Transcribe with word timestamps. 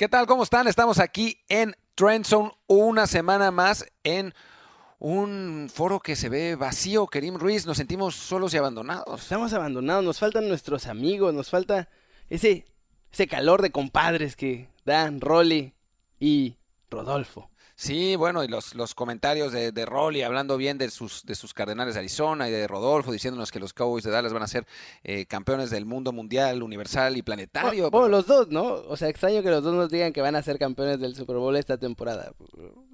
¿Qué 0.00 0.08
tal? 0.08 0.26
¿Cómo 0.26 0.44
están? 0.44 0.66
Estamos 0.66 0.98
aquí 0.98 1.36
en 1.50 1.76
Trend 1.94 2.24
Zone 2.24 2.52
una 2.66 3.06
semana 3.06 3.50
más 3.50 3.84
en 4.02 4.32
un 4.98 5.70
foro 5.70 6.00
que 6.00 6.16
se 6.16 6.30
ve 6.30 6.56
vacío. 6.56 7.06
Kerim 7.06 7.36
Ruiz, 7.36 7.66
nos 7.66 7.76
sentimos 7.76 8.14
solos 8.14 8.54
y 8.54 8.56
abandonados. 8.56 9.20
Estamos 9.20 9.52
abandonados, 9.52 10.02
nos 10.02 10.18
faltan 10.18 10.48
nuestros 10.48 10.86
amigos, 10.86 11.34
nos 11.34 11.50
falta 11.50 11.90
ese, 12.30 12.64
ese 13.12 13.26
calor 13.26 13.60
de 13.60 13.72
compadres 13.72 14.36
que 14.36 14.70
dan 14.86 15.20
Rolly 15.20 15.74
y 16.18 16.56
Rodolfo. 16.88 17.49
Sí, 17.80 18.14
bueno, 18.14 18.44
y 18.44 18.48
los, 18.48 18.74
los 18.74 18.94
comentarios 18.94 19.52
de, 19.52 19.72
de 19.72 19.86
Rolly 19.86 20.20
hablando 20.20 20.58
bien 20.58 20.76
de 20.76 20.90
sus, 20.90 21.24
de 21.24 21.34
sus 21.34 21.54
Cardenales 21.54 21.94
de 21.94 22.00
Arizona 22.00 22.46
y 22.46 22.52
de 22.52 22.68
Rodolfo, 22.68 23.10
diciéndonos 23.10 23.50
que 23.50 23.58
los 23.58 23.72
Cowboys 23.72 24.04
de 24.04 24.10
Dallas 24.10 24.34
van 24.34 24.42
a 24.42 24.48
ser 24.48 24.66
eh, 25.02 25.24
campeones 25.24 25.70
del 25.70 25.86
mundo 25.86 26.12
mundial, 26.12 26.62
universal 26.62 27.16
y 27.16 27.22
planetario. 27.22 27.90
Bueno, 27.90 28.08
los 28.08 28.26
dos, 28.26 28.48
¿no? 28.48 28.64
O 28.64 28.98
sea, 28.98 29.08
extraño 29.08 29.42
que 29.42 29.48
los 29.48 29.64
dos 29.64 29.72
nos 29.72 29.88
digan 29.88 30.12
que 30.12 30.20
van 30.20 30.36
a 30.36 30.42
ser 30.42 30.58
campeones 30.58 31.00
del 31.00 31.14
Super 31.14 31.36
Bowl 31.36 31.56
esta 31.56 31.78
temporada. 31.78 32.32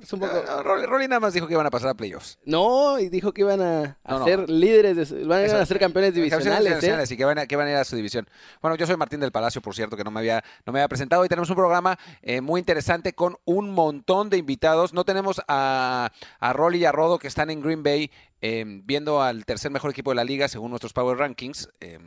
Es 0.01 0.13
un 0.13 0.21
poco... 0.21 0.37
Uh, 0.37 0.63
Rolly, 0.63 0.87
Rolly, 0.87 1.09
nada 1.09 1.19
más 1.19 1.35
dijo 1.35 1.49
que 1.49 1.55
iban 1.55 1.67
a 1.67 1.71
pasar 1.71 1.89
a 1.89 1.95
playoffs. 1.95 2.39
No, 2.45 3.01
y 3.01 3.09
dijo 3.09 3.33
que 3.33 3.41
iban 3.41 3.61
a, 3.61 3.99
a 4.05 4.19
no, 4.21 4.25
ser 4.25 4.49
líderes, 4.49 4.97
de 4.97 5.05
su... 5.05 5.27
van 5.27 5.43
Eso, 5.43 5.57
a 5.57 5.67
ser 5.67 5.81
campeones 5.81 6.15
divisionales. 6.15 6.85
¿eh? 6.85 7.05
Y 7.11 7.17
que 7.17 7.25
van, 7.25 7.41
a, 7.41 7.47
que 7.49 7.57
van 7.57 7.67
a 7.67 7.71
ir 7.73 7.77
a 7.77 7.85
su 7.85 7.97
división. 7.97 8.29
Bueno, 8.63 8.77
yo 8.77 8.87
soy 8.87 8.97
Martín 8.97 9.19
del 9.19 9.33
Palacio, 9.33 9.61
por 9.61 9.75
cierto, 9.75 9.97
que 9.97 10.05
no 10.05 10.13
me 10.13 10.21
había, 10.21 10.45
no 10.65 10.73
me 10.73 10.79
había 10.79 10.87
presentado. 10.87 11.25
Y 11.25 11.29
tenemos 11.29 11.51
un 11.51 11.57
programa 11.57 11.99
eh, 12.23 12.41
muy 12.41 12.61
interesante 12.61 13.15
con 13.15 13.37
un 13.47 13.73
montón 13.73 14.31
de 14.31 14.37
invitados. 14.37 14.76
No 14.93 15.05
tenemos 15.05 15.41
a 15.49 15.97
a, 16.41 16.53
Rolly 16.53 16.79
y 16.79 16.85
a 16.85 16.93
Rodo 16.93 17.19
que 17.19 17.29
están 17.29 17.51
en 17.51 17.61
Green 17.61 17.83
Bay 17.83 18.11
eh, 18.41 18.65
viendo 18.85 19.23
al 19.23 19.45
tercer 19.45 19.71
mejor 19.71 19.91
equipo 19.91 20.11
de 20.11 20.17
la 20.17 20.25
liga 20.25 20.49
según 20.49 20.71
nuestros 20.71 20.93
Power 20.93 21.19
Rankings. 21.19 21.71
Eh, 21.81 21.99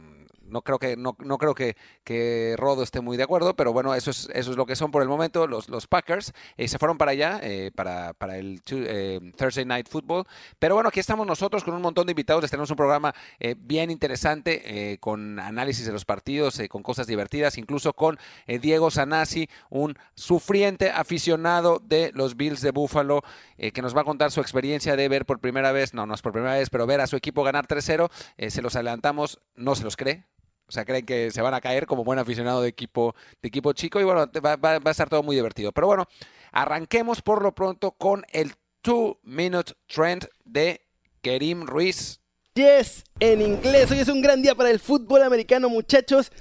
no 0.49 0.62
creo 0.62 0.80
que 0.80 0.98
no, 0.98 1.16
no 1.20 1.38
creo 1.38 1.55
que, 1.55 1.76
que, 2.03 2.55
Rodo 2.58 2.84
esté 2.84 3.02
muy 3.02 3.17
de 3.17 3.23
acuerdo, 3.23 3.55
pero 3.55 3.73
bueno, 3.73 3.94
eso 3.95 4.12
es, 4.12 4.30
eso 4.34 4.52
es 4.52 4.58
lo 4.58 4.66
que 4.66 4.75
son 4.75 4.91
por 4.91 5.02
el 5.02 5.08
momento 5.08 5.48
los, 5.48 5.70
los 5.70 5.88
Packers. 5.88 6.34
Eh, 6.58 6.67
se 6.67 6.78
fueron 6.78 6.97
para 6.97 7.11
allá, 7.11 7.39
eh, 7.44 7.72
para, 7.75 8.14
para, 8.14 8.38
el 8.38 8.61
eh, 8.72 9.19
Thursday 9.38 9.66
Night 9.66 9.88
Football. 9.89 10.25
Pero 10.59 10.75
bueno, 10.75 10.89
aquí 10.89 11.00
estamos 11.00 11.25
nosotros 11.25 11.64
con 11.64 11.73
un 11.73 11.81
montón 11.81 12.06
de 12.06 12.11
invitados. 12.11 12.41
Les 12.41 12.52
tenemos 12.52 12.69
un 12.69 12.78
programa 12.78 13.14
eh, 13.39 13.56
bien 13.58 13.91
interesante, 13.91 14.97
con 15.00 15.39
análisis 15.39 15.86
de 15.86 15.91
los 15.91 16.06
partidos, 16.06 16.61
con 16.69 16.84
cosas 16.84 17.08
divertidas, 17.08 17.58
incluso 17.58 17.94
con 17.94 18.17
Diego 18.47 18.91
Sanasi, 18.91 19.50
un 19.69 19.95
sufriente 20.16 20.91
aficionado 20.91 21.81
de 21.84 22.11
los 22.13 22.36
Bills 22.36 22.61
de 22.61 22.72
Buffalo, 22.72 23.23
que 23.58 23.81
nos 23.81 23.95
va 23.95 24.02
a 24.02 24.06
contar 24.06 24.31
su 24.31 24.41
experiencia 24.41 24.95
de 24.95 25.08
ver 25.08 25.25
por 25.25 25.39
primera 25.39 25.72
vez, 25.72 25.94
no, 25.94 26.06
no 26.06 26.13
es 26.13 26.22
por 26.22 26.31
primera 26.31 26.53
vez, 26.53 26.69
pero 26.69 26.86
ver 26.86 27.02
a 27.02 27.08
su 27.08 27.16
equipo 27.16 27.44
ganar 27.44 27.67
3-0. 27.67 28.09
se 28.50 28.61
los 28.61 28.75
adelantamos, 28.75 29.39
no 29.56 29.75
se 29.75 29.84
los 29.84 29.97
cree, 29.97 30.25
o 30.70 30.72
sea, 30.72 30.86
creen 30.86 31.03
que 31.03 31.31
se 31.31 31.42
van 31.42 31.56
a 31.56 31.62
caer 31.62 31.88
como 31.88 32.03
buen 32.03 32.20
aficionado 32.20 32.62
de 32.62 32.70
equipo, 32.70 33.16
de 33.42 33.48
equipo 33.48 33.73
chico 33.73 34.00
y 34.00 34.03
bueno, 34.03 34.30
va, 34.45 34.56
va, 34.56 34.80
a 34.86 34.92
estar 34.92 35.09
todo 35.09 35.23
muy 35.23 35.36
divertido. 35.36 35.72
Pero 35.72 35.88
bueno, 35.88 36.06
arranquemos 36.52 37.23
por 37.23 37.42
lo 37.42 37.56
pronto 37.56 37.92
con 37.92 38.23
el 38.31 38.53
Two 38.81 39.20
Minute 39.23 39.73
Trend 39.88 40.28
de 40.45 40.81
Kerim 41.23 41.66
Ruiz. 41.66 42.22
Yes, 42.53 43.03
en 43.20 43.42
inglés. 43.42 43.90
Hoy 43.90 43.97
es 43.97 44.09
un 44.09 44.22
gran 44.22 44.44
día 44.44 44.53
para 44.53 44.70
el 44.70 44.80
fútbol 44.80 45.23
americano, 45.23 45.70
muchachos. 45.70 46.31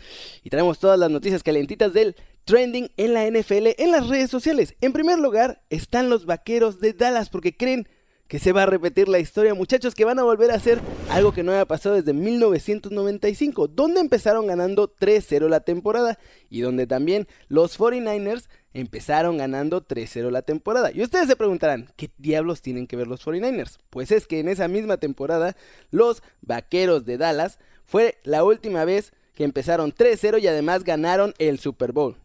Y 0.42 0.50
traemos 0.50 0.78
todas 0.78 0.98
las 0.98 1.10
noticias 1.10 1.42
calentitas 1.42 1.94
del 1.94 2.14
trending 2.44 2.90
en 2.98 3.14
la 3.14 3.26
NFL 3.26 3.68
en 3.78 3.92
las 3.92 4.08
redes 4.08 4.30
sociales. 4.30 4.74
En 4.82 4.92
primer 4.92 5.18
lugar 5.18 5.62
están 5.70 6.10
los 6.10 6.26
vaqueros 6.26 6.80
de 6.80 6.92
Dallas 6.92 7.30
porque 7.30 7.56
creen 7.56 7.88
que 8.28 8.38
se 8.38 8.52
va 8.52 8.64
a 8.64 8.66
repetir 8.66 9.08
la 9.08 9.18
historia, 9.18 9.54
muchachos, 9.54 9.94
que 9.94 10.04
van 10.04 10.18
a 10.18 10.22
volver 10.22 10.50
a 10.50 10.56
hacer 10.56 10.80
algo 11.10 11.32
que 11.32 11.42
no 11.42 11.50
había 11.50 11.64
pasado 11.64 11.94
desde 11.94 12.12
1995, 12.12 13.68
donde 13.68 14.00
empezaron 14.00 14.46
ganando 14.46 14.94
3-0 14.94 15.48
la 15.48 15.60
temporada 15.60 16.18
y 16.50 16.60
donde 16.60 16.86
también 16.86 17.26
los 17.48 17.78
49ers 17.78 18.48
empezaron 18.74 19.38
ganando 19.38 19.84
3-0 19.84 20.30
la 20.30 20.42
temporada. 20.42 20.90
Y 20.92 21.02
ustedes 21.02 21.26
se 21.26 21.36
preguntarán, 21.36 21.88
¿qué 21.96 22.10
diablos 22.18 22.60
tienen 22.60 22.86
que 22.86 22.96
ver 22.96 23.06
los 23.06 23.24
49ers? 23.24 23.78
Pues 23.88 24.12
es 24.12 24.26
que 24.26 24.40
en 24.40 24.48
esa 24.48 24.68
misma 24.68 24.98
temporada, 24.98 25.56
los 25.90 26.22
Vaqueros 26.42 27.06
de 27.06 27.16
Dallas 27.16 27.58
fue 27.86 28.18
la 28.24 28.44
última 28.44 28.84
vez 28.84 29.12
que 29.34 29.44
empezaron 29.44 29.94
3-0 29.94 30.42
y 30.42 30.48
además 30.48 30.84
ganaron 30.84 31.32
el 31.38 31.58
Super 31.58 31.92
Bowl. 31.92 32.16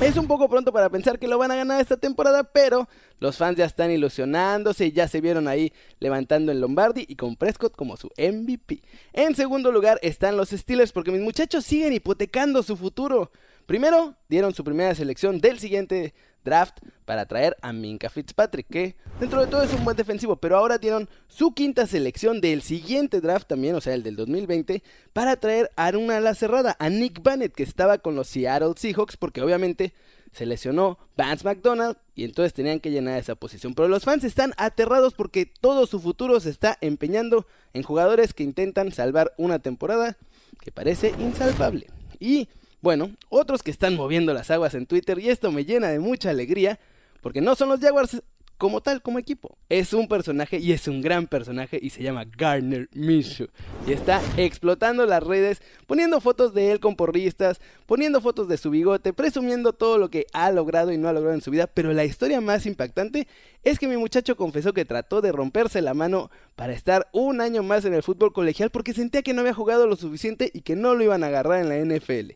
Es 0.00 0.16
un 0.16 0.26
poco 0.26 0.48
pronto 0.48 0.72
para 0.72 0.88
pensar 0.88 1.18
que 1.18 1.28
lo 1.28 1.36
van 1.36 1.50
a 1.50 1.56
ganar 1.56 1.78
esta 1.78 1.98
temporada, 1.98 2.42
pero 2.42 2.88
los 3.18 3.36
fans 3.36 3.58
ya 3.58 3.66
están 3.66 3.90
ilusionándose 3.90 4.92
ya 4.92 5.06
se 5.06 5.20
vieron 5.20 5.46
ahí 5.46 5.74
levantando 5.98 6.50
el 6.50 6.60
Lombardi 6.60 7.04
y 7.06 7.16
con 7.16 7.36
Prescott 7.36 7.76
como 7.76 7.98
su 7.98 8.08
MVP. 8.16 8.82
En 9.12 9.34
segundo 9.34 9.70
lugar 9.70 9.98
están 10.00 10.38
los 10.38 10.50
Steelers 10.50 10.92
porque 10.92 11.12
mis 11.12 11.20
muchachos 11.20 11.66
siguen 11.66 11.92
hipotecando 11.92 12.62
su 12.62 12.78
futuro. 12.78 13.30
Primero 13.66 14.16
dieron 14.26 14.54
su 14.54 14.64
primera 14.64 14.94
selección 14.94 15.38
del 15.38 15.58
siguiente 15.58 16.14
draft 16.44 16.78
para 17.04 17.26
traer 17.26 17.56
a 17.62 17.72
Minka 17.72 18.08
Fitzpatrick, 18.08 18.66
que 18.68 18.96
dentro 19.18 19.40
de 19.40 19.46
todo 19.46 19.62
es 19.62 19.72
un 19.72 19.84
buen 19.84 19.96
defensivo, 19.96 20.36
pero 20.36 20.56
ahora 20.56 20.78
dieron 20.78 21.08
su 21.28 21.52
quinta 21.54 21.86
selección 21.86 22.40
del 22.40 22.62
siguiente 22.62 23.20
draft 23.20 23.48
también, 23.48 23.74
o 23.74 23.80
sea, 23.80 23.94
el 23.94 24.02
del 24.02 24.16
2020, 24.16 24.82
para 25.12 25.36
traer 25.36 25.70
a 25.76 25.90
una 25.90 26.18
ala 26.18 26.34
cerrada, 26.34 26.76
a 26.78 26.88
Nick 26.88 27.22
Bannett, 27.22 27.54
que 27.54 27.62
estaba 27.62 27.98
con 27.98 28.14
los 28.14 28.28
Seattle 28.28 28.74
Seahawks, 28.76 29.16
porque 29.16 29.42
obviamente 29.42 29.92
se 30.32 30.46
lesionó 30.46 30.98
Vance 31.16 31.44
McDonald 31.44 31.96
y 32.14 32.24
entonces 32.24 32.54
tenían 32.54 32.80
que 32.80 32.90
llenar 32.90 33.18
esa 33.18 33.34
posición. 33.34 33.74
Pero 33.74 33.88
los 33.88 34.04
fans 34.04 34.24
están 34.24 34.52
aterrados 34.56 35.14
porque 35.14 35.46
todo 35.46 35.86
su 35.86 36.00
futuro 36.00 36.38
se 36.40 36.50
está 36.50 36.78
empeñando 36.80 37.46
en 37.72 37.82
jugadores 37.82 38.32
que 38.32 38.44
intentan 38.44 38.92
salvar 38.92 39.32
una 39.36 39.58
temporada 39.58 40.16
que 40.60 40.70
parece 40.70 41.14
insalvable. 41.18 41.88
Y 42.20 42.48
bueno, 42.80 43.10
otros 43.28 43.62
que 43.62 43.70
están 43.70 43.96
moviendo 43.96 44.32
las 44.32 44.50
aguas 44.50 44.74
en 44.74 44.86
Twitter 44.86 45.18
y 45.18 45.28
esto 45.28 45.52
me 45.52 45.64
llena 45.64 45.88
de 45.88 46.00
mucha 46.00 46.30
alegría 46.30 46.78
porque 47.20 47.40
no 47.40 47.54
son 47.54 47.68
los 47.68 47.80
Jaguars 47.80 48.22
como 48.60 48.82
tal, 48.82 49.00
como 49.00 49.18
equipo. 49.18 49.56
Es 49.70 49.94
un 49.94 50.06
personaje 50.06 50.58
y 50.58 50.72
es 50.72 50.86
un 50.86 51.00
gran 51.00 51.26
personaje 51.26 51.78
y 51.80 51.88
se 51.88 52.02
llama 52.02 52.26
Garner 52.26 52.90
Minshew. 52.92 53.48
Y 53.86 53.92
está 53.92 54.20
explotando 54.36 55.06
las 55.06 55.22
redes, 55.22 55.62
poniendo 55.86 56.20
fotos 56.20 56.52
de 56.52 56.70
él 56.70 56.78
con 56.78 56.94
porristas, 56.94 57.58
poniendo 57.86 58.20
fotos 58.20 58.48
de 58.48 58.58
su 58.58 58.68
bigote, 58.68 59.14
presumiendo 59.14 59.72
todo 59.72 59.96
lo 59.96 60.10
que 60.10 60.26
ha 60.34 60.52
logrado 60.52 60.92
y 60.92 60.98
no 60.98 61.08
ha 61.08 61.14
logrado 61.14 61.34
en 61.34 61.40
su 61.40 61.50
vida. 61.50 61.68
Pero 61.68 61.94
la 61.94 62.04
historia 62.04 62.42
más 62.42 62.66
impactante 62.66 63.26
es 63.64 63.78
que 63.78 63.88
mi 63.88 63.96
muchacho 63.96 64.36
confesó 64.36 64.74
que 64.74 64.84
trató 64.84 65.22
de 65.22 65.32
romperse 65.32 65.80
la 65.80 65.94
mano 65.94 66.30
para 66.54 66.74
estar 66.74 67.08
un 67.12 67.40
año 67.40 67.62
más 67.62 67.86
en 67.86 67.94
el 67.94 68.02
fútbol 68.02 68.34
colegial 68.34 68.68
porque 68.68 68.92
sentía 68.92 69.22
que 69.22 69.32
no 69.32 69.40
había 69.40 69.54
jugado 69.54 69.86
lo 69.86 69.96
suficiente 69.96 70.50
y 70.52 70.60
que 70.60 70.76
no 70.76 70.94
lo 70.94 71.02
iban 71.02 71.24
a 71.24 71.28
agarrar 71.28 71.62
en 71.62 71.70
la 71.70 71.96
NFL. 71.96 72.32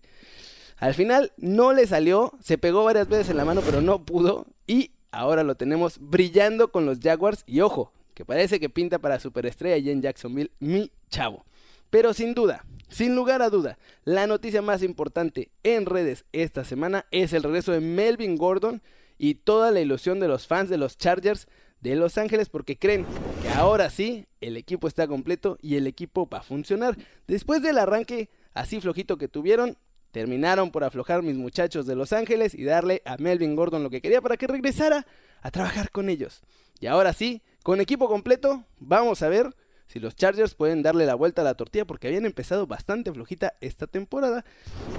Al 0.76 0.94
final 0.94 1.32
no 1.36 1.72
le 1.72 1.86
salió, 1.86 2.32
se 2.40 2.58
pegó 2.58 2.84
varias 2.84 3.08
veces 3.08 3.30
en 3.30 3.36
la 3.36 3.44
mano 3.44 3.62
pero 3.64 3.80
no 3.80 4.04
pudo 4.04 4.46
y 4.66 4.90
ahora 5.12 5.42
lo 5.42 5.54
tenemos 5.54 5.98
brillando 6.00 6.72
con 6.72 6.86
los 6.86 7.00
Jaguars 7.00 7.44
y 7.46 7.60
ojo, 7.60 7.92
que 8.14 8.24
parece 8.24 8.60
que 8.60 8.68
pinta 8.68 8.98
para 8.98 9.20
superestrella 9.20 9.76
allí 9.76 9.90
en 9.90 10.02
Jacksonville, 10.02 10.50
mi 10.58 10.90
chavo. 11.08 11.44
Pero 11.90 12.12
sin 12.12 12.34
duda, 12.34 12.64
sin 12.88 13.14
lugar 13.14 13.42
a 13.42 13.50
duda, 13.50 13.78
la 14.04 14.26
noticia 14.26 14.62
más 14.62 14.82
importante 14.82 15.50
en 15.62 15.86
redes 15.86 16.24
esta 16.32 16.64
semana 16.64 17.06
es 17.10 17.32
el 17.32 17.42
regreso 17.42 17.72
de 17.72 17.80
Melvin 17.80 18.36
Gordon 18.36 18.82
y 19.18 19.34
toda 19.34 19.70
la 19.70 19.80
ilusión 19.80 20.20
de 20.20 20.28
los 20.28 20.46
fans 20.46 20.68
de 20.68 20.78
los 20.78 20.98
Chargers 20.98 21.46
de 21.80 21.96
Los 21.96 22.18
Ángeles 22.18 22.48
porque 22.48 22.78
creen 22.78 23.04
que 23.42 23.48
ahora 23.50 23.91
sí 23.91 24.26
el 24.41 24.56
equipo 24.56 24.88
está 24.88 25.06
completo 25.06 25.58
y 25.60 25.76
el 25.76 25.86
equipo 25.86 26.28
va 26.28 26.38
a 26.38 26.42
funcionar. 26.42 26.96
Después 27.26 27.62
del 27.62 27.78
arranque 27.78 28.30
así 28.54 28.80
flojito 28.80 29.18
que 29.18 29.28
tuvieron, 29.28 29.76
terminaron 30.14 30.70
por 30.70 30.84
aflojar 30.84 31.25
mis 31.25 31.34
muchachos 31.34 31.86
de 31.86 31.97
Los 31.97 32.12
Ángeles 32.12 32.54
y 32.54 32.62
darle 32.62 33.02
a 33.04 33.16
Melvin 33.16 33.56
Gordon 33.56 33.82
lo 33.82 33.91
que 33.91 34.00
quería 34.00 34.22
para 34.22 34.36
que 34.36 34.47
regresara 34.47 35.08
a 35.42 35.50
trabajar 35.50 35.91
con 35.91 36.08
ellos. 36.08 36.41
Y 36.78 36.86
ahora 36.86 37.12
sí, 37.12 37.42
con 37.64 37.80
equipo 37.80 38.06
completo, 38.06 38.64
vamos 38.78 39.22
a 39.22 39.28
ver 39.28 39.56
si 39.88 39.98
los 39.98 40.14
Chargers 40.14 40.54
pueden 40.54 40.84
darle 40.84 41.04
la 41.04 41.16
vuelta 41.16 41.42
a 41.42 41.44
la 41.44 41.56
tortilla 41.56 41.84
porque 41.84 42.06
habían 42.06 42.26
empezado 42.26 42.69
bastante 42.69 43.12
flojita 43.12 43.54
esta 43.60 43.88
temporada 43.88 44.44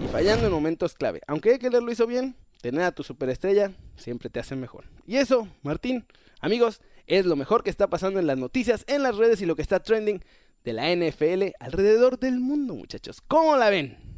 y 0.03 0.07
fallando 0.09 0.47
en 0.47 0.51
momentos 0.51 0.95
clave. 0.95 1.21
Aunque 1.27 1.53
Eckler 1.53 1.81
lo 1.81 1.93
hizo 1.93 2.07
bien, 2.07 2.35
tener 2.61 2.83
a 2.83 2.91
tu 2.91 3.03
superestrella 3.03 3.71
siempre 3.95 4.29
te 4.29 4.41
hace 4.41 4.57
mejor. 4.57 4.83
Y 5.07 5.15
eso, 5.15 5.47
Martín, 5.63 6.05
amigos, 6.41 6.81
es 7.07 7.25
lo 7.25 7.37
mejor 7.37 7.63
que 7.63 7.69
está 7.69 7.87
pasando 7.87 8.19
en 8.19 8.27
las 8.27 8.37
noticias, 8.37 8.83
en 8.87 9.01
las 9.01 9.15
redes 9.15 9.41
y 9.41 9.45
lo 9.45 9.55
que 9.55 9.61
está 9.61 9.79
trending 9.79 10.21
de 10.65 10.73
la 10.73 10.93
NFL 10.93 11.55
alrededor 11.61 12.19
del 12.19 12.41
mundo, 12.41 12.75
muchachos. 12.75 13.21
¿Cómo 13.21 13.55
la 13.55 13.69
ven? 13.69 14.14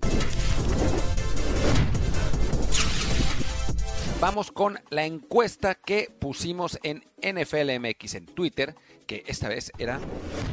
Vamos 4.20 4.52
con 4.52 4.80
la 4.90 5.06
encuesta 5.06 5.76
que 5.76 6.10
pusimos 6.20 6.80
en 6.82 7.04
NFLMX 7.22 8.16
en 8.16 8.26
Twitter, 8.26 8.74
que 9.06 9.24
esta 9.28 9.48
vez 9.48 9.72
era 9.78 10.00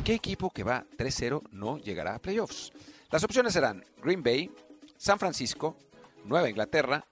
¿qué 0.04 0.12
equipo 0.12 0.50
que 0.50 0.64
va 0.64 0.84
3-0 0.98 1.48
no 1.50 1.78
llegará 1.78 2.14
a 2.14 2.18
playoffs? 2.18 2.74
Las 3.10 3.24
opciones 3.24 3.56
eran 3.56 3.82
Green 4.02 4.22
Bay, 4.22 4.50
San 4.98 5.18
Francisco, 5.18 5.78
Nueva 6.26 6.50
Inglaterra 6.50 7.06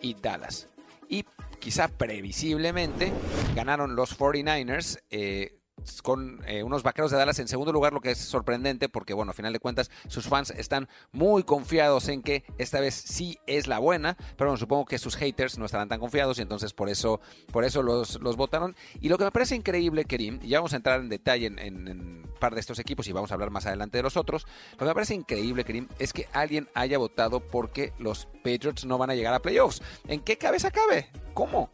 y 0.00 0.14
Dallas. 0.14 0.68
Y 1.08 1.24
quizá 1.58 1.88
previsiblemente 1.88 3.12
ganaron 3.56 3.96
los 3.96 4.16
49ers 4.16 5.00
eh, 5.10 5.58
con 6.02 6.42
eh, 6.46 6.62
unos 6.62 6.82
vaqueros 6.82 7.10
de 7.10 7.16
Dallas 7.16 7.38
en 7.38 7.48
segundo 7.48 7.72
lugar, 7.72 7.92
lo 7.92 8.00
que 8.00 8.10
es 8.10 8.18
sorprendente 8.18 8.88
porque, 8.88 9.14
bueno, 9.14 9.30
a 9.30 9.34
final 9.34 9.52
de 9.52 9.60
cuentas, 9.60 9.90
sus 10.08 10.26
fans 10.26 10.50
están 10.50 10.88
muy 11.12 11.42
confiados 11.42 12.08
en 12.08 12.22
que 12.22 12.44
esta 12.58 12.80
vez 12.80 12.94
sí 12.94 13.38
es 13.46 13.66
la 13.66 13.78
buena, 13.78 14.16
pero 14.36 14.50
bueno, 14.50 14.56
supongo 14.56 14.86
que 14.86 14.98
sus 14.98 15.16
haters 15.16 15.58
no 15.58 15.66
estarán 15.66 15.88
tan 15.88 16.00
confiados 16.00 16.38
y 16.38 16.42
entonces 16.42 16.72
por 16.72 16.88
eso, 16.88 17.20
por 17.52 17.64
eso 17.64 17.82
los, 17.82 18.18
votaron. 18.36 18.74
Y 19.00 19.08
lo 19.08 19.18
que 19.18 19.24
me 19.24 19.30
parece 19.30 19.54
increíble, 19.54 20.04
Kerim, 20.04 20.40
y 20.42 20.48
ya 20.48 20.58
vamos 20.58 20.72
a 20.72 20.76
entrar 20.76 21.00
en 21.00 21.08
detalle 21.08 21.46
en, 21.46 21.58
en, 21.58 22.22
par 22.40 22.54
de 22.54 22.60
estos 22.60 22.78
equipos 22.78 23.06
y 23.08 23.12
vamos 23.12 23.30
a 23.30 23.34
hablar 23.34 23.50
más 23.50 23.66
adelante 23.66 23.98
de 23.98 24.02
los 24.02 24.16
otros, 24.16 24.46
lo 24.72 24.78
que 24.78 24.84
me 24.84 24.94
parece 24.94 25.14
increíble, 25.14 25.64
Kerim, 25.64 25.88
es 25.98 26.12
que 26.12 26.28
alguien 26.32 26.68
haya 26.74 26.98
votado 26.98 27.40
porque 27.40 27.92
los 27.98 28.26
Patriots 28.44 28.84
no 28.84 28.98
van 28.98 29.10
a 29.10 29.14
llegar 29.14 29.34
a 29.34 29.40
playoffs. 29.40 29.82
¿En 30.08 30.20
qué 30.20 30.36
cabeza 30.36 30.70
cabe? 30.70 31.10
¿Cómo? 31.34 31.70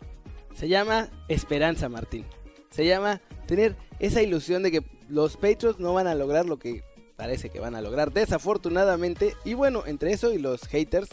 Se 0.55 0.69
llama 0.69 1.09
esperanza, 1.29 1.89
Martín. 1.89 2.27
Se 2.73 2.85
llama 2.87 3.21
tener 3.47 3.77
esa 4.01 4.23
ilusión 4.23 4.63
de 4.63 4.71
que 4.73 4.83
los 5.09 5.37
Patriots 5.37 5.79
no 5.79 5.93
van 5.95 6.07
a 6.07 6.15
lograr 6.15 6.47
lo 6.47 6.59
que 6.59 6.83
parece 7.17 7.51
que 7.51 7.61
van 7.61 7.75
a 7.77 7.83
lograr, 7.83 8.13
desafortunadamente. 8.13 9.35
Y 9.45 9.55
bueno, 9.55 9.85
entre 9.87 10.13
eso 10.13 10.33
y 10.33 10.39
los 10.39 10.63
haters 10.69 11.09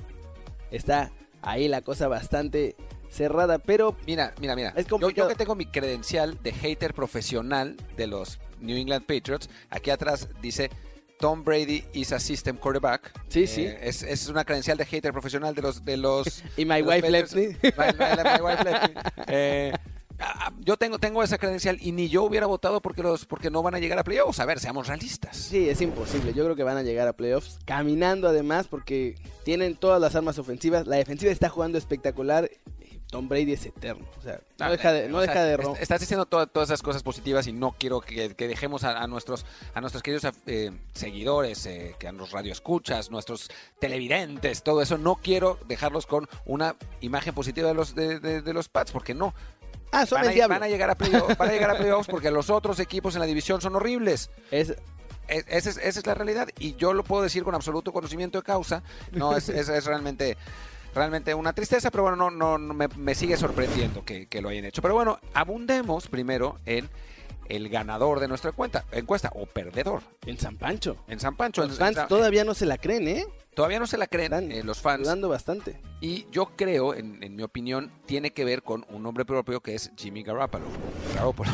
está 0.72 1.12
ahí 1.42 1.68
la 1.68 1.82
cosa 1.82 2.08
bastante 2.08 2.76
cerrada, 3.10 3.58
pero 3.60 3.96
Mira, 4.06 4.34
mira, 4.40 4.56
mira. 4.56 4.74
Es 4.76 4.86
yo, 4.88 5.10
yo 5.10 5.28
que 5.28 5.36
tengo 5.36 5.56
mi 5.56 5.66
credencial 5.66 6.38
de 6.44 6.52
hater 6.54 6.94
profesional 6.94 7.76
de 7.98 8.08
los 8.08 8.40
New 8.60 8.78
England 8.78 9.06
Patriots, 9.06 9.50
aquí 9.70 9.90
atrás 9.90 10.28
dice 10.42 10.70
Tom 11.20 11.44
Brady 11.44 11.84
is 11.94 12.12
a 12.14 12.20
system 12.20 12.56
quarterback. 12.56 13.12
Sí, 13.30 13.48
sí. 13.48 13.66
Eh, 13.66 13.80
es, 13.82 14.04
es 14.04 14.28
una 14.28 14.46
credencial 14.46 14.78
de 14.78 14.86
hater 14.86 15.12
profesional 15.12 15.54
de 15.56 15.62
los 15.62 15.84
de 15.84 15.98
los 15.98 16.44
y 16.58 16.66
my 16.66 16.82
wife 16.82 17.10
left 17.10 17.34
Patriots. 17.34 17.36
me. 17.36 17.70
My- 17.78 17.94
my- 17.94 18.24
my 18.24 18.42
wife 18.42 18.64
left 18.64 18.96
me. 18.96 19.02
Eh, 19.28 19.74
yo 20.60 20.78
tengo, 20.78 21.00
tengo 21.00 21.24
esa 21.24 21.38
credencial 21.38 21.78
y 21.82 21.92
ni 21.92 22.10
yo 22.10 22.24
hubiera 22.24 22.46
votado 22.46 22.82
porque 22.82 23.02
los 23.04 23.26
porque 23.26 23.50
no 23.50 23.62
van 23.64 23.76
a 23.76 23.80
llegar 23.80 23.98
a 24.00 24.04
playoffs. 24.04 24.40
A 24.40 24.46
ver, 24.46 24.60
seamos 24.60 24.88
realistas. 24.88 25.36
Sí, 25.38 25.70
es 25.70 25.82
imposible. 25.82 26.34
Yo 26.34 26.44
creo 26.44 26.56
que 26.56 26.64
van 26.64 26.78
a 26.78 26.84
llegar 26.84 27.08
a 27.08 27.14
playoffs 27.14 27.60
caminando 27.66 28.28
además 28.28 28.68
porque 28.68 29.16
tienen 29.44 29.76
todas 29.76 30.00
las 30.02 30.16
armas 30.16 30.38
ofensivas. 30.40 30.88
La 30.88 30.98
defensiva 30.98 31.32
está 31.32 31.50
jugando 31.50 31.78
espectacular. 31.78 32.50
Tom 33.12 33.28
Brady 33.28 33.54
es 33.54 33.66
eterno. 33.66 34.06
O 34.20 34.22
sea, 34.22 34.40
no 34.60 34.66
Ah, 34.66 34.70
deja 34.70 34.92
de, 34.94 35.10
no 35.10 35.20
deja 35.20 35.34
sea, 35.34 35.44
de 35.46 35.54
est- 35.56 35.64
rom- 35.64 35.78
Estás 35.80 36.00
diciendo 36.00 36.28
to- 36.28 36.46
todas 36.46 36.70
esas 36.70 36.84
cosas 36.84 37.02
positivas 37.02 37.48
y 37.48 37.54
no 37.54 37.72
quiero 37.72 38.02
que, 38.02 38.36
que 38.36 38.48
dejemos 38.48 38.84
a, 38.84 39.02
a 39.02 39.08
nuestros 39.08 39.48
a 39.74 39.82
nuestros 39.82 40.04
queridos 40.04 40.32
eh, 40.46 40.70
seguidores, 40.94 41.66
eh, 41.66 41.96
que 41.98 42.08
a 42.08 42.12
los 42.12 42.30
radioescuchas, 42.30 43.10
nuestros 43.10 43.50
televidentes, 43.80 44.62
todo 44.62 44.84
eso. 44.84 45.00
No 45.00 45.16
quiero 45.16 45.58
dejarlos 45.68 46.06
con 46.06 46.28
una 46.46 46.76
imagen 47.02 47.34
positiva 47.34 47.68
de 47.70 47.74
los 47.74 47.96
de, 47.96 48.20
de- 48.20 48.42
de 48.44 48.54
los 48.54 48.70
Pats, 48.70 48.92
porque 48.92 49.16
no. 49.16 49.34
Ah, 49.92 50.06
son 50.06 50.18
Van 50.18 50.26
el 50.26 50.30
a, 50.32 50.34
diablo. 50.34 50.56
van 50.56 50.64
a 50.64 50.68
llegar 50.68 50.90
a 50.90 50.96
playoffs, 50.96 51.38
van 51.38 51.50
a 51.50 51.52
llegar 51.52 51.70
a 51.72 51.78
playoffs 51.78 52.08
porque 52.08 52.30
los 52.32 52.50
otros 52.50 52.80
equipos 52.80 53.16
en 53.16 53.22
la 53.22 53.26
división 53.26 53.60
son 53.62 53.76
horribles. 53.76 54.30
Es, 54.52 54.70
Es- 55.28 55.46
esa, 55.48 55.70
es, 55.70 55.78
esa 55.78 56.00
es 56.00 56.06
la 56.08 56.14
realidad 56.16 56.50
y 56.58 56.76
yo 56.76 56.94
lo 56.94 57.04
puedo 57.04 57.22
decir 57.24 57.44
con 57.44 57.54
absoluto 57.56 57.92
conocimiento 57.94 58.40
de 58.40 58.44
causa. 58.44 58.82
No, 59.12 59.36
es, 59.38 59.48
realmente, 59.86 60.38
realmente 60.96 61.34
una 61.36 61.54
tristeza, 61.54 61.92
pero 61.92 62.04
bueno, 62.04 62.16
no, 62.18 62.30
no, 62.32 62.58
no 62.58 62.74
me, 62.74 62.88
me 62.98 63.14
sigue 63.16 63.38
sorprendiendo 63.38 64.04
que, 64.04 64.28
que 64.28 64.42
lo 64.42 64.50
hayan 64.50 64.66
hecho. 64.66 64.82
Pero 64.82 64.96
bueno, 64.96 65.20
abundemos 65.36 66.08
primero 66.08 66.60
en 66.66 66.90
el 67.50 67.68
ganador 67.70 68.20
de 68.20 68.28
nuestra 68.28 68.52
cuenta, 68.52 68.86
encuesta 68.92 69.32
o 69.36 69.46
perdedor 69.46 70.02
en 70.26 70.38
San 70.38 70.58
Pancho. 70.58 70.96
en 71.08 71.20
San 71.20 71.36
Pancho. 71.36 71.62
Los 71.64 71.72
En- 71.72 71.78
fans 71.78 71.98
en- 71.98 72.08
todavía 72.08 72.44
no 72.44 72.54
se 72.54 72.66
la 72.66 72.78
creen, 72.78 73.08
¿eh? 73.08 73.26
todavía 73.56 73.80
no 73.80 73.88
se 73.88 73.98
la 73.98 74.08
creen 74.08 74.32
Están 74.34 74.52
eh, 74.52 74.64
los 74.64 74.80
fans. 74.80 75.04
Dudando 75.04 75.28
bastante. 75.30 75.82
Y 76.00 76.26
yo 76.32 76.52
creo, 76.56 76.94
en, 76.94 77.22
en 77.24 77.36
mi 77.36 77.44
opinión, 77.44 77.92
tiene 78.06 78.32
que 78.32 78.46
ver 78.46 78.64
con 78.64 78.86
un 78.90 79.04
nombre 79.04 79.26
propio 79.26 79.60
que 79.62 79.76
es 79.76 79.92
Jimmy 79.98 80.24
Garoppolo. 80.24 80.66
Garoppolo. 81.16 81.52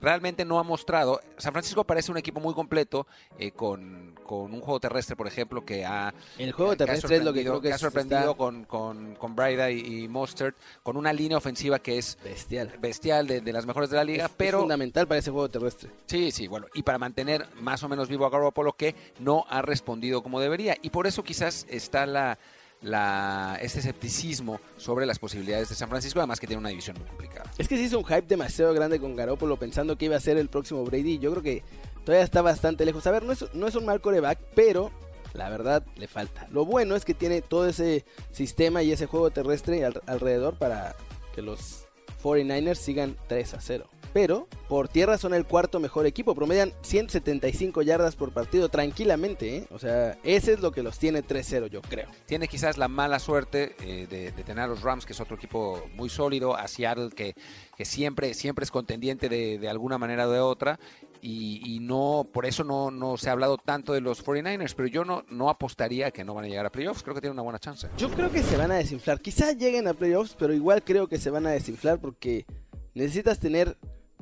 Realmente 0.00 0.44
no 0.44 0.58
ha 0.58 0.62
mostrado. 0.62 1.20
San 1.36 1.52
Francisco 1.52 1.84
parece 1.84 2.10
un 2.10 2.18
equipo 2.18 2.40
muy 2.40 2.54
completo, 2.54 3.06
eh, 3.38 3.50
con, 3.52 4.14
con 4.24 4.52
un 4.54 4.60
juego 4.60 4.80
terrestre, 4.80 5.16
por 5.16 5.26
ejemplo, 5.26 5.64
que 5.64 5.84
ha, 5.84 6.14
El 6.38 6.52
juego 6.52 6.76
terrestre 6.76 7.16
es 7.16 7.24
lo 7.24 7.32
que 7.32 7.40
creo 7.42 7.60
que, 7.60 7.72
ha 7.72 7.78
sorprendido 7.78 8.20
está 8.32 8.34
con, 8.34 8.64
con, 8.64 9.14
con 9.16 9.36
Brida 9.36 9.70
y, 9.70 10.04
y 10.04 10.08
Mostert, 10.08 10.56
con 10.82 10.96
una 10.96 11.12
línea 11.12 11.36
ofensiva 11.36 11.78
que 11.78 11.98
es 11.98 12.16
bestial. 12.24 12.72
bestial, 12.80 13.26
de, 13.26 13.40
de 13.40 13.52
las 13.52 13.66
mejores 13.66 13.90
de 13.90 13.96
la 13.96 14.04
liga, 14.04 14.24
Es- 14.24 14.30
es 14.30 14.36
pero 14.36 14.60
fundamental 14.60 15.06
para 15.06 15.18
ese 15.18 15.30
juego 15.30 15.48
terrestre. 15.48 15.90
Sí, 16.06 16.30
sí, 16.30 16.46
bueno, 16.48 16.66
y 16.74 16.82
para 16.82 16.98
mantener 16.98 17.46
más 17.60 17.82
o 17.82 17.88
menos 17.88 18.08
vivo 18.08 18.24
a 18.26 18.30
Garoppolo 18.30 18.72
que 18.72 18.94
no 19.18 19.44
ha 19.48 19.62
respondido 19.62 20.22
como 20.22 20.40
debería. 20.40 20.76
Y 20.82 20.90
por 20.90 21.06
eso 21.06 21.22
quizás 21.22 21.66
está 21.68 22.06
la, 22.06 22.38
la, 22.82 23.58
este 23.60 23.80
escepticismo 23.80 24.60
sobre 24.76 25.06
las 25.06 25.18
posibilidades 25.18 25.68
de 25.68 25.74
San 25.74 25.88
Francisco, 25.88 26.18
además 26.20 26.40
que 26.40 26.46
tiene 26.46 26.60
una 26.60 26.70
división 26.70 26.96
muy 26.98 27.06
complicada. 27.06 27.50
Es 27.58 27.68
que 27.68 27.76
se 27.76 27.82
hizo 27.82 27.98
un 27.98 28.04
hype 28.04 28.22
demasiado 28.22 28.72
grande 28.72 28.98
con 28.98 29.16
Garoppolo 29.16 29.58
pensando 29.58 29.96
que 29.96 30.06
iba 30.06 30.16
a 30.16 30.20
ser 30.20 30.36
el 30.38 30.48
próximo 30.48 30.84
Brady. 30.84 31.18
Yo 31.18 31.30
creo 31.32 31.42
que 31.42 31.62
todavía 32.04 32.24
está 32.24 32.42
bastante 32.42 32.84
lejos. 32.84 33.06
A 33.06 33.10
ver, 33.10 33.22
no 33.22 33.32
es, 33.32 33.44
no 33.54 33.66
es 33.66 33.74
un 33.74 33.84
mal 33.84 34.00
coreback, 34.00 34.38
pero 34.54 34.90
la 35.34 35.48
verdad 35.50 35.84
le 35.96 36.08
falta. 36.08 36.48
Lo 36.50 36.64
bueno 36.64 36.96
es 36.96 37.04
que 37.04 37.14
tiene 37.14 37.42
todo 37.42 37.68
ese 37.68 38.04
sistema 38.32 38.82
y 38.82 38.92
ese 38.92 39.06
juego 39.06 39.30
terrestre 39.30 39.84
al- 39.84 40.02
alrededor 40.06 40.54
para 40.56 40.96
que 41.34 41.42
los 41.42 41.84
49ers 42.22 42.76
sigan 42.76 43.16
3 43.28 43.54
a 43.54 43.60
0. 43.60 43.86
Pero 44.12 44.48
por 44.68 44.88
tierra 44.88 45.18
son 45.18 45.34
el 45.34 45.46
cuarto 45.46 45.78
mejor 45.80 46.06
equipo. 46.06 46.34
Promedian 46.34 46.72
175 46.82 47.82
yardas 47.82 48.16
por 48.16 48.32
partido 48.32 48.68
tranquilamente. 48.68 49.56
¿eh? 49.56 49.66
O 49.70 49.78
sea, 49.78 50.18
ese 50.24 50.52
es 50.54 50.60
lo 50.60 50.72
que 50.72 50.82
los 50.82 50.98
tiene 50.98 51.22
3-0, 51.22 51.68
yo 51.68 51.80
creo. 51.82 52.08
Tiene 52.26 52.48
quizás 52.48 52.76
la 52.76 52.88
mala 52.88 53.18
suerte 53.18 53.76
eh, 53.82 54.06
de, 54.08 54.32
de 54.32 54.44
tener 54.44 54.64
a 54.64 54.66
los 54.66 54.82
Rams, 54.82 55.06
que 55.06 55.12
es 55.12 55.20
otro 55.20 55.36
equipo 55.36 55.82
muy 55.94 56.08
sólido, 56.08 56.56
a 56.56 56.66
Seattle, 56.66 57.10
que, 57.10 57.34
que 57.76 57.84
siempre, 57.84 58.34
siempre 58.34 58.64
es 58.64 58.70
contendiente 58.70 59.28
de, 59.28 59.58
de 59.58 59.68
alguna 59.68 59.98
manera 59.98 60.28
o 60.28 60.30
de 60.30 60.40
otra. 60.40 60.78
Y, 61.22 61.60
y 61.64 61.80
no, 61.80 62.26
por 62.32 62.46
eso 62.46 62.64
no, 62.64 62.90
no 62.90 63.16
se 63.16 63.28
ha 63.28 63.32
hablado 63.32 63.58
tanto 63.58 63.92
de 63.92 64.00
los 64.00 64.24
49ers, 64.24 64.72
pero 64.74 64.88
yo 64.88 65.04
no, 65.04 65.24
no 65.28 65.50
apostaría 65.50 66.10
que 66.10 66.24
no 66.24 66.34
van 66.34 66.46
a 66.46 66.48
llegar 66.48 66.66
a 66.66 66.70
playoffs. 66.70 67.02
Creo 67.02 67.14
que 67.14 67.20
tienen 67.20 67.34
una 67.34 67.42
buena 67.42 67.58
chance. 67.58 67.88
Yo 67.98 68.10
creo 68.10 68.30
que 68.30 68.42
se 68.42 68.56
van 68.56 68.70
a 68.70 68.76
desinflar. 68.76 69.20
Quizá 69.20 69.52
lleguen 69.52 69.86
a 69.86 69.94
playoffs, 69.94 70.34
pero 70.38 70.54
igual 70.54 70.82
creo 70.82 71.08
que 71.08 71.18
se 71.18 71.30
van 71.30 71.46
a 71.46 71.50
desinflar 71.50 72.00
porque 72.00 72.46
necesitas 72.94 73.38
tener 73.38 73.76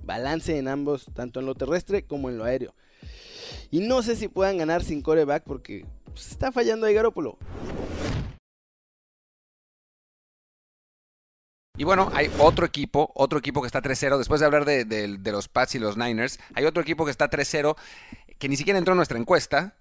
balance 0.08 0.58
en 0.58 0.66
ambos, 0.66 1.06
tanto 1.14 1.38
en 1.38 1.46
lo 1.46 1.54
terrestre 1.54 2.02
como 2.02 2.30
en 2.30 2.38
lo 2.38 2.44
aéreo. 2.44 2.74
Y 3.70 3.80
no 3.80 4.02
sé 4.02 4.16
si 4.16 4.26
puedan 4.26 4.56
ganar 4.56 4.82
sin 4.82 5.02
coreback 5.02 5.44
porque 5.44 5.84
pues, 6.06 6.30
está 6.32 6.50
fallando 6.50 6.86
ahí 6.86 6.94
Garópolo. 6.94 7.38
Y 11.76 11.84
bueno, 11.84 12.10
hay 12.12 12.28
otro 12.40 12.66
equipo, 12.66 13.12
otro 13.14 13.38
equipo 13.38 13.60
que 13.60 13.66
está 13.68 13.80
3-0. 13.80 14.18
Después 14.18 14.40
de 14.40 14.46
hablar 14.46 14.64
de, 14.64 14.84
de- 14.84 15.32
los 15.32 15.46
Pats 15.46 15.76
y 15.76 15.78
los 15.78 15.96
Niners, 15.96 16.40
hay 16.54 16.64
otro 16.64 16.82
equipo 16.82 17.04
que 17.04 17.12
está 17.12 17.30
3-0, 17.30 17.76
que 18.38 18.48
ni 18.48 18.56
siquiera 18.56 18.78
entró 18.80 18.94
en 18.94 18.96
nuestra 18.96 19.16
encuesta, 19.18 19.76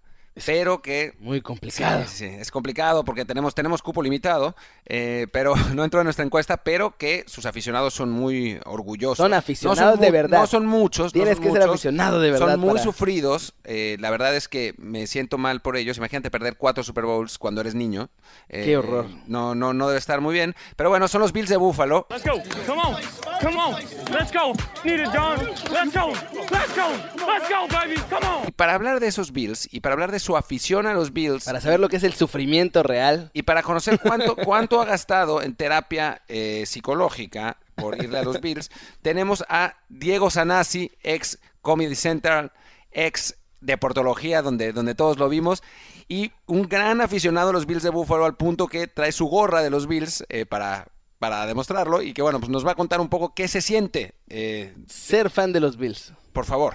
pero 0.45 0.81
que 0.81 1.13
Muy 1.19 1.38
Sí, 1.38 1.42
complicado. 1.42 2.04
sí, 2.07 2.25
es 2.25 2.51
complicado 2.51 3.04
porque 3.04 3.25
tenemos, 3.25 3.56
tenemos 3.56 3.81
cupo 3.81 4.01
limitado, 4.04 4.56
eh, 4.86 5.28
pero 5.31 5.54
no 5.75 5.84
entró 5.84 6.00
en 6.01 6.06
nuestra 6.06 6.25
encuesta, 6.25 6.57
pero 6.57 6.97
que 6.97 7.23
sus 7.28 7.45
aficionados 7.45 7.94
son 7.94 8.11
muy 8.11 8.59
orgullosos. 8.66 9.18
Son 9.18 9.31
No 9.31 9.38
aficionados 9.38 10.00
de 10.00 10.11
verdad. 10.11 10.40
No 10.42 10.47
son 10.47 10.66
muchos, 10.66 11.07
no 11.07 11.11
Tienes 11.19 11.35
son 11.38 11.44
que 11.44 11.50
ser 11.52 11.59
muchos, 11.61 11.73
aficionado 11.76 12.19
de 12.19 12.31
verdad. 12.31 12.47
Son 12.52 12.59
muy 12.59 12.69
para- 12.71 12.83
sufridos. 12.83 13.54
eh, 13.64 13.97
la 14.00 14.09
verdad 14.09 14.35
es 14.35 14.47
que 14.47 14.73
me 14.78 15.07
siento 15.07 15.38
mal 15.38 15.61
por 15.61 15.76
ellos. 15.78 15.97
Imagínate 15.97 16.31
perder 16.31 16.57
cuatro 16.57 16.83
Super 16.83 17.06
Bowls 17.06 17.38
cuando 17.38 17.61
eres 17.61 17.76
niño. 17.76 18.09
Eh, 18.50 18.64
Qué 18.66 18.78
horror. 18.78 19.07
No, 19.28 19.56
no, 19.56 19.73
no 19.73 19.88
debe 19.88 20.00
estar 20.00 20.21
muy 20.21 20.33
bien. 20.33 20.56
Pero 20.76 20.90
bueno, 20.90 21.07
son 21.07 21.21
los 21.21 21.33
Bills 21.33 21.50
de 21.50 21.57
Buffalo. 21.57 22.07
Let's 22.09 22.23
go. 22.26 22.42
Come 22.66 22.81
on. 22.81 22.95
Come 23.42 23.57
on. 23.57 23.76
Let's 24.11 24.31
go. 24.31 24.54
Need 24.83 25.00
it, 25.02 25.09
John. 25.14 25.38
Let's 25.71 25.94
go. 25.94 26.11
Let's 26.52 26.76
go. 26.76 26.88
Let's 27.26 27.50
go, 27.50 27.68
baby. 27.69 27.95
Come 28.09 28.26
on. 28.28 28.47
Y 28.47 28.52
para 28.52 28.73
hablar 28.76 29.00
de 29.00 29.07
esos 29.07 29.31
Bills 29.31 29.68
y 29.71 29.80
para 29.81 29.94
hablar 29.94 30.11
de 30.11 30.19
su 30.28 30.36
afición 30.36 30.88
a 30.88 30.94
los 30.94 31.14
Bills, 31.14 31.46
Para 31.46 31.62
saber 31.62 31.80
lo 31.80 31.88
que 31.88 31.96
es 31.96 32.04
el 32.04 32.14
sufrimiento 32.14 32.84
real. 32.84 33.31
Y 33.31 33.44
para 33.44 33.64
conocer 33.64 33.98
cuánto, 33.98 34.36
cuánto 34.36 34.81
ha 34.81 34.86
gastado 34.86 35.42
en 35.42 35.56
terapia 35.56 36.22
eh, 36.28 36.66
psicológica 36.66 37.56
por 37.76 37.96
irle 38.04 38.19
a 38.19 38.24
los 38.24 38.42
Bills, 38.42 38.69
tenemos 39.02 39.46
a 39.48 39.78
Diego 39.88 40.30
Sanasi, 40.30 40.92
ex 41.02 41.40
Comedy 41.62 41.96
Central, 41.96 42.52
ex 42.92 43.38
Deportología, 43.62 44.42
donde, 44.42 44.74
donde 44.74 44.96
todos 44.96 45.18
lo 45.18 45.30
vimos, 45.30 45.64
y 46.10 46.34
un 46.46 46.68
gran 46.68 47.00
aficionado 47.00 47.52
a 47.52 47.54
los 47.54 47.66
Bills 47.66 47.84
de 47.84 47.90
Buffalo 47.90 48.26
al 48.26 48.36
punto 48.36 48.68
que 48.68 48.88
trae 48.88 49.14
su 49.14 49.28
gorra 49.28 49.62
de 49.62 49.69
los 49.69 49.88
Bills 49.88 50.26
eh, 50.28 50.46
para, 50.46 50.90
para 51.19 51.46
demostrarlo 51.46 52.02
y 52.02 52.14
que 52.14 52.22
bueno, 52.22 52.42
pues 52.42 52.50
nos 52.50 52.68
va 52.68 52.72
a 52.72 52.76
contar 52.76 53.00
un 53.00 53.07
poco 53.07 53.34
qué 53.34 53.48
se 53.48 53.62
siente. 53.62 54.16
Eh, 54.28 54.76
Ser 54.88 55.30
fan 55.30 55.54
de 55.54 55.62
los 55.62 55.78
Bills. 55.78 56.12
por 56.34 56.44
favor. 56.44 56.74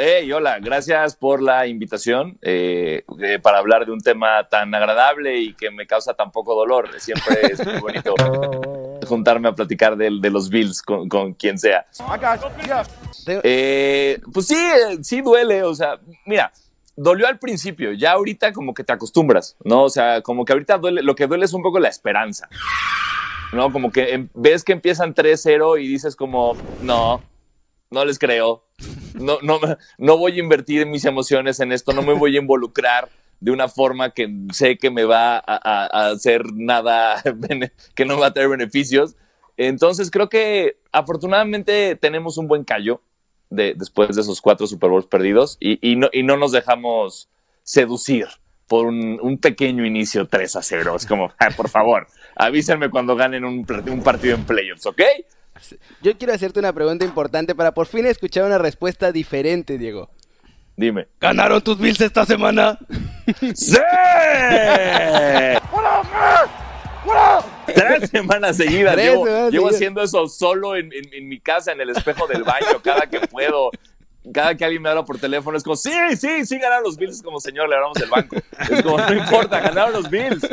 Hey, 0.00 0.30
hola, 0.30 0.60
gracias 0.60 1.16
por 1.16 1.42
la 1.42 1.66
invitación 1.66 2.38
eh, 2.42 3.02
eh, 3.20 3.40
para 3.40 3.58
hablar 3.58 3.84
de 3.84 3.90
un 3.90 3.98
tema 3.98 4.48
tan 4.48 4.72
agradable 4.72 5.40
y 5.40 5.54
que 5.54 5.72
me 5.72 5.88
causa 5.88 6.14
tan 6.14 6.30
poco 6.30 6.54
dolor. 6.54 6.88
Siempre 7.00 7.40
es 7.50 7.66
muy 7.66 7.80
bonito 7.80 8.14
juntarme 9.08 9.48
a 9.48 9.56
platicar 9.56 9.96
de, 9.96 10.10
los 10.30 10.50
Bills 10.50 10.82
con, 10.82 11.08
con 11.08 11.34
quien 11.34 11.58
sea. 11.58 11.84
Eh, 13.26 14.20
pues 14.32 14.46
sí, 14.46 14.54
eh, 14.54 14.98
sí 15.02 15.20
duele, 15.20 15.64
o 15.64 15.74
sea, 15.74 15.98
mira, 16.26 16.52
dolió 16.94 17.26
al 17.26 17.40
principio, 17.40 17.92
ya 17.92 18.12
ahorita 18.12 18.52
como 18.52 18.74
que 18.74 18.84
te 18.84 18.92
acostumbras, 18.92 19.56
¿no? 19.64 19.82
O 19.82 19.90
sea, 19.90 20.22
como 20.22 20.44
que 20.44 20.52
ahorita 20.52 20.78
duele, 20.78 21.02
lo 21.02 21.16
que 21.16 21.26
duele 21.26 21.44
es 21.44 21.52
un 21.52 21.62
poco 21.64 21.80
la 21.80 21.88
esperanza, 21.88 22.48
¿no? 23.52 23.72
Como 23.72 23.90
que 23.90 24.14
em- 24.14 24.28
ves 24.32 24.62
que 24.62 24.74
empiezan 24.74 25.12
3-0 25.12 25.82
y 25.82 25.88
dices 25.88 26.14
como, 26.14 26.56
no, 26.82 27.20
no 27.90 28.04
les 28.04 28.20
creo, 28.20 28.67
no, 29.20 29.38
no, 29.42 29.60
no 29.98 30.18
voy 30.18 30.36
a 30.36 30.42
invertir 30.42 30.86
mis 30.86 31.04
emociones 31.04 31.60
en 31.60 31.72
esto, 31.72 31.92
no 31.92 32.02
me 32.02 32.12
voy 32.12 32.36
a 32.36 32.40
involucrar 32.40 33.08
de 33.40 33.52
una 33.52 33.68
forma 33.68 34.10
que 34.10 34.28
sé 34.52 34.78
que 34.78 34.90
me 34.90 35.04
va 35.04 35.42
a, 35.44 36.08
hacer 36.10 36.52
nada, 36.52 37.22
que 37.94 38.04
no 38.04 38.18
va 38.18 38.26
a 38.26 38.32
traer 38.32 38.48
beneficios. 38.48 39.16
Entonces 39.56 40.10
creo 40.10 40.28
que 40.28 40.76
afortunadamente 40.92 41.96
tenemos 41.96 42.38
un 42.38 42.48
buen 42.48 42.64
callo 42.64 43.02
de, 43.50 43.74
después 43.76 44.14
de 44.14 44.22
esos 44.22 44.40
cuatro 44.40 44.66
Super 44.66 44.90
Bowls 44.90 45.06
perdidos 45.06 45.56
y, 45.60 45.96
no, 45.96 46.36
nos 46.36 46.52
dejamos 46.52 47.28
seducir 47.62 48.26
por 48.66 48.86
un, 48.86 49.38
pequeño 49.40 49.86
inicio 49.86 50.26
3 50.26 50.56
a 50.56 50.62
0. 50.62 50.96
Es 50.96 51.06
como, 51.06 51.32
"Ah, 51.38 51.48
por 51.56 51.68
favor, 51.68 52.06
avísenme 52.34 52.90
cuando 52.90 53.16
ganen 53.16 53.44
un 53.44 53.64
partido 53.64 54.34
en 54.34 54.44
playoffs, 54.44 54.86
¿ok? 54.86 55.00
Yo 56.02 56.16
quiero 56.18 56.32
hacerte 56.34 56.58
una 56.60 56.72
pregunta 56.72 57.04
importante 57.04 57.54
para 57.54 57.72
por 57.72 57.86
fin 57.86 58.06
escuchar 58.06 58.44
una 58.44 58.58
respuesta 58.58 59.12
diferente, 59.12 59.78
Diego. 59.78 60.10
Dime. 60.76 61.08
¿Ganaron 61.20 61.60
tus 61.60 61.78
Bills 61.78 62.00
esta 62.00 62.24
semana? 62.24 62.78
¡Sí! 63.54 63.74
Tres 67.66 68.10
semanas 68.10 68.56
seguidas. 68.56 68.94
Tres 68.94 69.06
llevo 69.10 69.24
semanas 69.26 69.50
llevo 69.52 69.66
seguidas. 69.66 69.74
haciendo 69.74 70.02
eso 70.02 70.26
solo 70.28 70.76
en, 70.76 70.92
en- 70.92 71.12
en 71.14 71.28
mi 71.28 71.40
casa, 71.40 71.72
en 71.72 71.80
el 71.80 71.90
espejo 71.90 72.26
del 72.26 72.44
baño, 72.44 72.80
cada 72.82 73.06
que 73.06 73.20
puedo. 73.20 73.70
Cada 74.32 74.54
que 74.56 74.64
alguien 74.64 74.82
me 74.82 74.90
habla 74.90 75.04
por 75.06 75.18
teléfono 75.18 75.56
es 75.56 75.64
como, 75.64 75.74
sí, 75.76 75.90
sí, 76.18 76.44
sí, 76.44 76.58
ganaron 76.58 76.84
los 76.84 76.98
Bills. 76.98 77.16
Es 77.16 77.22
como, 77.22 77.40
señor, 77.40 77.68
le 77.68 77.76
hablamos 77.76 77.96
el 77.98 78.10
banco. 78.10 78.36
Es 78.70 78.82
como, 78.82 78.98
no 78.98 79.14
importa, 79.14 79.58
ganaron 79.60 79.92
los 79.92 80.10
Bills. 80.10 80.46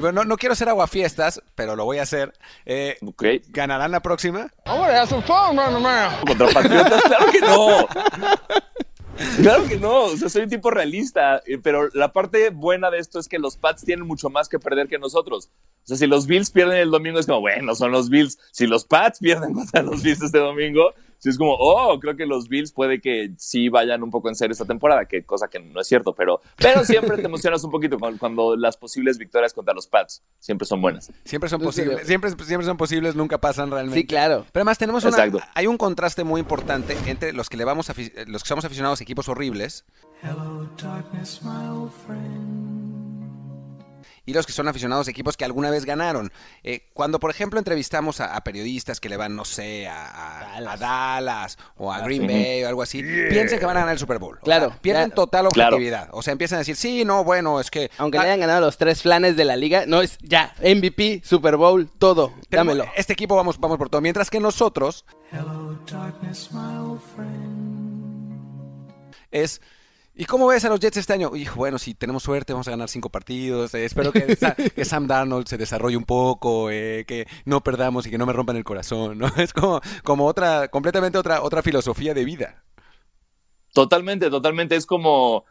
Bueno, 0.00 0.22
no, 0.22 0.24
no 0.24 0.36
quiero 0.36 0.54
hacer 0.54 0.68
aguafiestas, 0.68 1.42
pero 1.54 1.76
lo 1.76 1.84
voy 1.84 1.98
a 1.98 2.02
hacer. 2.02 2.32
Eh, 2.66 2.96
Ok. 3.02 3.24
¿Ganarán 3.48 3.90
la 3.92 4.00
próxima? 4.00 4.50
¿Contra 6.26 6.48
Patriotas? 6.48 7.02
Claro 7.02 7.26
que 7.32 7.40
no. 7.40 7.86
Claro 9.42 9.64
que 9.68 9.76
no, 9.76 10.04
o 10.04 10.16
sea, 10.16 10.30
soy 10.30 10.42
un 10.44 10.48
tipo 10.48 10.70
realista, 10.70 11.42
eh, 11.46 11.58
pero 11.62 11.90
la 11.92 12.10
parte 12.10 12.48
buena 12.48 12.90
de 12.90 12.98
esto 12.98 13.18
es 13.18 13.28
que 13.28 13.38
los 13.38 13.56
Pats 13.56 13.84
tienen 13.84 14.06
mucho 14.06 14.30
más 14.30 14.48
que 14.48 14.58
perder 14.58 14.88
que 14.88 14.98
nosotros. 14.98 15.50
O 15.84 15.86
sea, 15.88 15.98
si 15.98 16.06
los 16.06 16.26
Bills 16.26 16.50
pierden 16.50 16.78
el 16.78 16.90
domingo 16.90 17.18
es 17.18 17.26
como, 17.26 17.40
bueno, 17.40 17.74
son 17.74 17.92
los 17.92 18.08
Bills. 18.08 18.38
Si 18.50 18.66
los 18.66 18.84
Pats 18.86 19.18
pierden 19.18 19.52
contra 19.54 19.82
los 19.82 20.02
Bills 20.02 20.22
este 20.22 20.38
domingo, 20.38 20.94
sí 21.20 21.28
es 21.28 21.38
como, 21.38 21.54
oh, 21.56 22.00
creo 22.00 22.16
que 22.16 22.26
los 22.26 22.48
Bills 22.48 22.72
puede 22.72 23.00
que 23.00 23.30
sí 23.38 23.68
vayan 23.68 24.02
un 24.02 24.10
poco 24.10 24.28
en 24.28 24.34
serio 24.34 24.50
esta 24.52 24.64
temporada, 24.64 25.04
que 25.04 25.22
cosa 25.22 25.46
que 25.48 25.60
no 25.60 25.80
es 25.80 25.86
cierto, 25.86 26.12
pero, 26.14 26.40
pero 26.56 26.84
siempre 26.84 27.16
te 27.18 27.26
emocionas 27.26 27.62
un 27.62 27.70
poquito 27.70 27.96
cuando, 27.98 28.18
cuando 28.18 28.56
las 28.56 28.76
posibles 28.76 29.16
victorias 29.18 29.54
contra 29.54 29.72
los 29.72 29.86
Pats 29.86 30.22
siempre 30.40 30.66
son 30.66 30.82
buenas. 30.82 31.12
Siempre 31.24 31.48
son 31.48 31.60
posibles, 31.60 32.04
siempre, 32.06 32.30
siempre 32.44 32.66
son 32.66 32.76
posibles, 32.76 33.14
nunca 33.14 33.38
pasan 33.38 33.70
realmente. 33.70 34.00
Sí, 34.00 34.06
claro. 34.06 34.44
Pero 34.50 34.62
además 34.62 34.78
tenemos 34.78 35.04
una, 35.04 35.16
Exacto. 35.24 35.38
hay 35.54 35.66
un 35.68 35.76
contraste 35.76 36.24
muy 36.24 36.40
importante 36.40 36.96
entre 37.06 37.32
los 37.32 37.48
que 37.48 37.56
le 37.56 37.64
vamos 37.64 37.88
afi- 37.90 38.12
los 38.26 38.42
que 38.42 38.48
somos 38.48 38.64
aficionados 38.64 39.00
a 39.00 39.04
equipos 39.04 39.28
horribles 39.28 39.84
y 44.30 44.32
los 44.32 44.46
que 44.46 44.52
son 44.52 44.68
aficionados 44.68 45.08
a 45.08 45.10
equipos 45.10 45.36
que 45.36 45.44
alguna 45.44 45.70
vez 45.70 45.84
ganaron. 45.84 46.32
Eh, 46.62 46.88
cuando, 46.94 47.18
por 47.18 47.30
ejemplo, 47.30 47.58
entrevistamos 47.58 48.20
a, 48.20 48.36
a 48.36 48.44
periodistas 48.44 49.00
que 49.00 49.08
le 49.08 49.16
van, 49.16 49.34
no 49.34 49.44
sé, 49.44 49.88
a, 49.88 50.06
a- 50.06 50.56
a 50.72 50.76
Dallas. 50.76 51.58
o 51.76 51.92
a 51.92 52.00
Green 52.00 52.26
Bay 52.26 52.62
o 52.64 52.68
algo 52.68 52.82
así, 52.82 53.02
piensen 53.02 53.58
que 53.58 53.66
van 53.66 53.76
a 53.76 53.80
ganar 53.80 53.94
el 53.94 53.98
Super 53.98 54.18
Bowl. 54.18 54.38
O 54.40 54.44
Claro, 54.44 54.68
sea, 54.70 54.78
pierden 54.80 55.10
total 55.10 55.48
Claro. 55.48 55.76
objetividad. 55.76 56.08
O 56.12 56.22
sea, 56.22 56.32
empiezan 56.32 56.56
a 56.56 56.60
decir, 56.60 56.76
sí, 56.76 57.04
no, 57.04 57.24
bueno, 57.24 57.60
es 57.60 57.70
que... 57.70 57.90
Aunque 57.98 58.18
ah, 58.18 58.22
le 58.22 58.28
hayan 58.28 58.40
ganado 58.40 58.60
los 58.60 58.76
tres 58.78 59.02
flanes 59.02 59.36
de 59.36 59.44
la 59.44 59.56
liga, 59.56 59.84
no 59.86 60.00
es 60.02 60.16
ya 60.22 60.52
MVP, 60.62 61.22
Super 61.24 61.56
Bowl, 61.56 61.88
todo. 61.98 62.32
tenemos- 62.48 62.76
Dámelo. 62.76 62.92
Este 62.96 63.12
equipo 63.14 63.34
vamos, 63.36 63.58
vamos 63.58 63.78
por 63.78 63.88
todo. 63.90 64.00
Mientras 64.00 64.30
que 64.30 64.38
nosotros 64.40 65.04
es... 69.30 69.60
¿Y 70.20 70.26
cómo 70.26 70.46
ves 70.48 70.66
a 70.66 70.68
los 70.68 70.80
Jets 70.80 70.98
este 70.98 71.14
año? 71.14 71.34
Hijo, 71.34 71.56
bueno, 71.56 71.78
si 71.78 71.94
tenemos 71.94 72.22
suerte, 72.22 72.52
vamos 72.52 72.68
a 72.68 72.72
ganar 72.72 72.90
cinco 72.90 73.08
partidos. 73.08 73.72
eh, 73.72 73.86
espero 73.86 74.12
que, 74.12 74.36
Sa- 74.36 74.54
que 74.76 74.84
Sam 74.84 75.06
Darnold 75.06 75.46
se 75.48 75.56
desarrolle 75.56 75.96
un 75.96 76.04
poco, 76.04 76.68
eh, 76.70 77.06
que 77.08 77.26
no 77.46 77.62
perdamos 77.62 78.06
y 78.06 78.10
que 78.10 78.18
no 78.18 78.26
me 78.26 78.34
rompan 78.34 78.56
el 78.56 78.64
corazón, 78.64 79.16
¿no? 79.16 79.28
Es 79.38 79.54
como, 79.54 79.80
como 80.04 80.26
otra, 80.26 80.68
completamente 80.68 81.16
otra, 81.16 81.40
otra 81.40 81.62
filosofía 81.62 82.12
de 82.12 82.26
vida. 82.26 82.62
Totalmente, 83.72 84.28
totalmente. 84.28 84.76
Es 84.76 84.84
como 84.84 85.46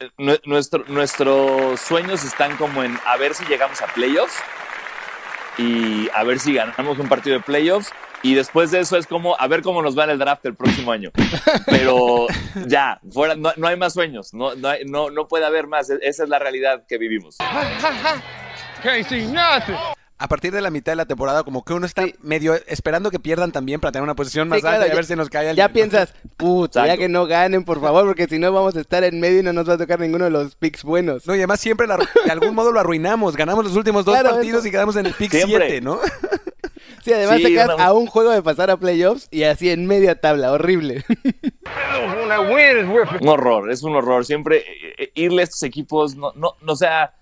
eh, 0.00 0.08
nue- 0.16 0.40
nuestro- 0.46 0.86
nuestros 0.88 1.78
sueños 1.82 2.24
están 2.24 2.56
como 2.56 2.82
en 2.82 2.98
a 3.04 3.18
ver 3.18 3.34
si 3.34 3.44
llegamos 3.44 3.82
a 3.82 3.88
playoffs 3.88 4.36
y 5.58 6.08
a 6.14 6.24
ver 6.24 6.40
si 6.40 6.54
ganamos 6.54 6.98
un 6.98 7.10
partido 7.10 7.36
de 7.36 7.42
playoffs. 7.42 7.90
Y 8.24 8.34
después 8.34 8.70
de 8.70 8.80
eso 8.80 8.96
es 8.96 9.06
como 9.06 9.38
a 9.38 9.46
ver 9.48 9.60
cómo 9.62 9.82
nos 9.82 9.96
va 9.96 10.04
en 10.04 10.10
el 10.10 10.18
draft 10.18 10.44
el 10.46 10.54
próximo 10.56 10.90
año. 10.92 11.10
Pero 11.66 12.26
ya, 12.66 12.98
fuera, 13.12 13.36
no, 13.36 13.52
no 13.56 13.66
hay 13.68 13.76
más 13.76 13.92
sueños, 13.92 14.32
no, 14.32 14.54
no, 14.54 14.68
hay- 14.68 14.84
no, 14.86 15.10
no 15.10 15.28
puede 15.28 15.44
haber 15.44 15.66
más. 15.66 15.90
E- 15.90 15.98
Esa 16.02 16.22
es 16.24 16.28
la 16.30 16.38
realidad 16.38 16.84
que 16.88 16.96
vivimos. 16.98 17.36
A 20.16 20.28
partir 20.28 20.52
de 20.52 20.60
la 20.62 20.70
mitad 20.70 20.92
de 20.92 20.96
la 20.96 21.06
temporada, 21.06 21.42
como 21.42 21.64
que 21.64 21.74
uno 21.74 21.84
está 21.86 22.04
medio 22.22 22.54
esperando 22.66 23.10
que 23.10 23.18
pierdan 23.18 23.50
también 23.52 23.80
para 23.80 23.92
tener 23.92 24.04
una 24.04 24.14
posición 24.14 24.48
más 24.48 24.58
Sí, 24.58 24.62
claro, 24.62 24.76
alta 24.76 24.86
y 24.86 24.90
a 24.90 24.92
ya- 24.92 24.96
ver 24.96 25.04
si 25.04 25.16
nos 25.16 25.28
cae 25.28 25.48
alguien. 25.50 25.56
Ya 25.56 25.68
¿no? 25.68 25.74
piensas, 25.74 26.14
puta, 26.36 26.86
ya 26.86 26.96
que 26.96 27.08
no 27.08 27.26
ganen, 27.26 27.64
por 27.64 27.80
favor, 27.80 28.06
porque 28.06 28.26
si 28.26 28.38
no 28.38 28.52
vamos 28.52 28.76
a 28.76 28.80
estar 28.80 29.02
en 29.04 29.20
medio 29.20 29.40
y 29.40 29.42
no 29.42 29.52
nos 29.52 29.68
va 29.68 29.74
a 29.74 29.78
tocar 29.78 29.98
ninguno 30.00 30.24
de 30.24 30.30
los 30.30 30.54
picks 30.54 30.82
buenos. 30.84 31.26
No, 31.26 31.34
y 31.34 31.38
además 31.38 31.60
siempre 31.60 31.86
la- 31.86 31.98
de 31.98 32.30
algún 32.30 32.54
modo 32.54 32.72
lo 32.72 32.80
arruinamos. 32.80 33.36
Ganamos 33.36 33.64
los 33.64 33.76
últimos 33.76 34.04
dos 34.04 34.14
Claro, 34.14 34.36
partidos 34.36 34.60
eso. 34.60 34.68
y 34.68 34.70
quedamos 34.70 34.96
en 34.96 35.06
el 35.06 35.12
pick 35.14 35.32
Siempre. 35.32 35.66
7, 35.68 35.80
¿no? 35.82 35.98
Sí, 37.04 37.12
además 37.12 37.36
Sí, 37.36 37.42
te 37.44 37.48
quedas 37.50 37.74
una- 37.74 37.84
a 37.84 37.92
un 37.92 38.06
juego 38.06 38.30
de 38.30 38.42
pasar 38.42 38.70
a 38.70 38.76
playoffs 38.78 39.28
y 39.30 39.42
así 39.44 39.68
en 39.70 39.86
media 39.86 40.20
tabla, 40.20 40.52
horrible. 40.52 41.04
Un 43.20 43.28
horror, 43.28 43.70
es 43.70 43.82
un 43.82 43.94
horror. 43.94 44.24
Siempre 44.24 44.58
eh, 44.58 44.94
eh, 44.98 45.12
irle 45.14 45.42
a 45.42 45.44
estos 45.44 45.62
equipos, 45.64 46.16
no, 46.16 46.32
no, 46.34 46.54
no, 46.62 46.72
o 46.72 46.76
sea, 46.76 47.14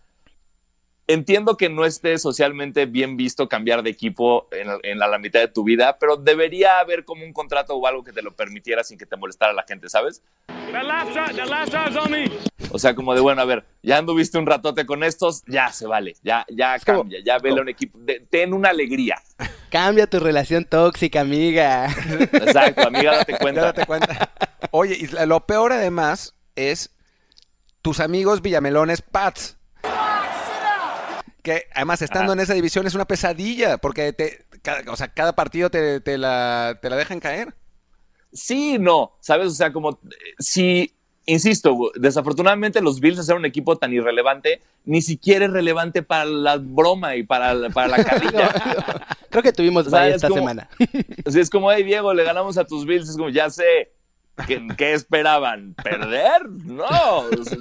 entiendo 1.09 1.57
que 1.57 1.69
no 1.69 1.85
esté 1.85 2.17
socialmente 2.19 2.87
bien 2.87 3.17
visto 3.17 3.49
cambiar 3.49 3.83
de 3.83 3.91
equipo 3.91 4.49
en, 4.53 4.69
en 4.85 4.99
la, 4.99 5.09
la 5.09 5.19
mitad 5.19 5.41
de 5.41 5.49
tu 5.49 5.65
vida, 5.65 5.99
pero 5.99 6.17
debería 6.17 6.79
haber 6.79 7.05
como 7.05 7.25
un 7.25 7.33
contrato 7.33 7.75
o 7.75 7.87
algo 7.87 8.05
que 8.05 8.13
te 8.13 8.23
lo 8.23 8.35
permitiera 8.35 8.85
sin 8.85 8.97
que 8.99 9.07
te 9.07 9.17
molestara 9.17 9.53
la 9.53 9.65
gente, 9.69 9.89
¿sabes? 9.89 10.23
O 12.71 12.79
sea, 12.79 12.95
como 12.95 13.15
de, 13.15 13.21
bueno, 13.21 13.43
a 13.43 13.45
ver, 13.45 13.65
ya 13.83 13.99
anduviste 13.99 14.39
un 14.39 14.47
ratote 14.47 14.87
con 14.87 15.03
estos, 15.03 15.43
ya 15.47 15.71
se 15.73 15.87
vale, 15.87 16.15
ya, 16.23 16.47
ya 16.49 16.79
cambia, 16.79 17.19
ya 17.23 17.39
vele 17.39 17.59
a 17.59 17.63
un 17.63 17.69
equipo, 17.69 17.99
de- 17.99 18.21
ten 18.31 18.55
una 18.55 18.71
alegría. 18.71 19.17
Cambia 19.73 20.07
tu 20.07 20.21
relación 20.21 20.67
tóxica, 20.67 21.23
amiga. 21.23 21.87
Exacto, 21.87 22.89
amiga, 22.89 23.17
date 23.17 23.33
Ya 23.33 23.39
cuenta. 23.41 23.61
date 23.63 23.87
cuenta. 23.87 24.31
Oye, 24.71 24.99
y 25.01 25.07
lo 25.27 25.47
peor 25.47 25.73
además 25.73 26.35
es 26.57 26.91
tus 27.81 27.99
amigos 27.99 28.43
Villamelones 28.43 29.01
Pats. 29.01 29.57
Que 31.43 31.69
además 31.75 32.03
estando 32.03 32.33
Ajá. 32.33 32.35
en 32.35 32.41
esa 32.41 32.53
división 32.55 32.87
es 32.87 32.95
una 32.95 33.07
pesadilla, 33.07 33.79
porque 33.79 34.13
te, 34.13 34.45
cada, 34.61 34.93
o 34.93 34.97
sea, 34.97 35.09
cada 35.09 35.35
partido 35.35 35.71
te, 35.71 36.01
te 36.01 36.19
la, 36.19 36.79
te 36.83 36.91
la 36.91 36.97
dejan 36.97 37.19
caer. 37.19 37.55
Sí, 38.31 38.77
no, 38.79 39.17
¿sabes? 39.21 39.47
O 39.49 39.55
sea, 39.55 39.73
como 39.73 39.93
eh, 40.05 40.35
si, 40.39 40.95
insisto, 41.27 41.77
desafortunadamente 41.95 42.81
los 42.81 43.01
Bills 43.01 43.19
hacer 43.19 43.37
un 43.37 43.45
equipo 43.45 43.77
tan 43.77 43.93
irrelevante, 43.93 44.61
ni 44.85 45.03
siquiera 45.03 45.45
es 45.47 45.51
relevante 45.53 46.03
para 46.03 46.25
la 46.25 46.57
broma 46.59 47.17
y 47.17 47.23
para, 47.23 47.55
la- 47.55 47.71
para 47.71 47.89
la 47.89 48.05
carrilla. 48.05 48.51
Creo 49.31 49.43
que 49.43 49.53
tuvimos 49.53 49.87
O 49.87 49.91
sea, 49.91 50.09
es 50.09 50.17
esta 50.17 50.29
como- 50.29 50.41
semana. 50.41 50.69
Sea, 51.27 51.41
es 51.43 51.51
como, 51.51 51.71
hey, 51.73 51.85
Diego, 51.85 52.13
le 52.15 52.25
ganamos 52.25 52.59
a 52.59 52.65
tus 52.65 52.85
Bills, 52.85 53.09
es 53.09 53.17
como, 53.17 53.29
ya 53.31 53.49
sé. 53.51 53.93
¿Qué, 54.47 54.67
qué 54.79 54.95
esperaban? 54.95 55.75
¿Perder? 55.75 56.49
No. 56.49 56.85
O 57.19 57.45
sea, 57.45 57.59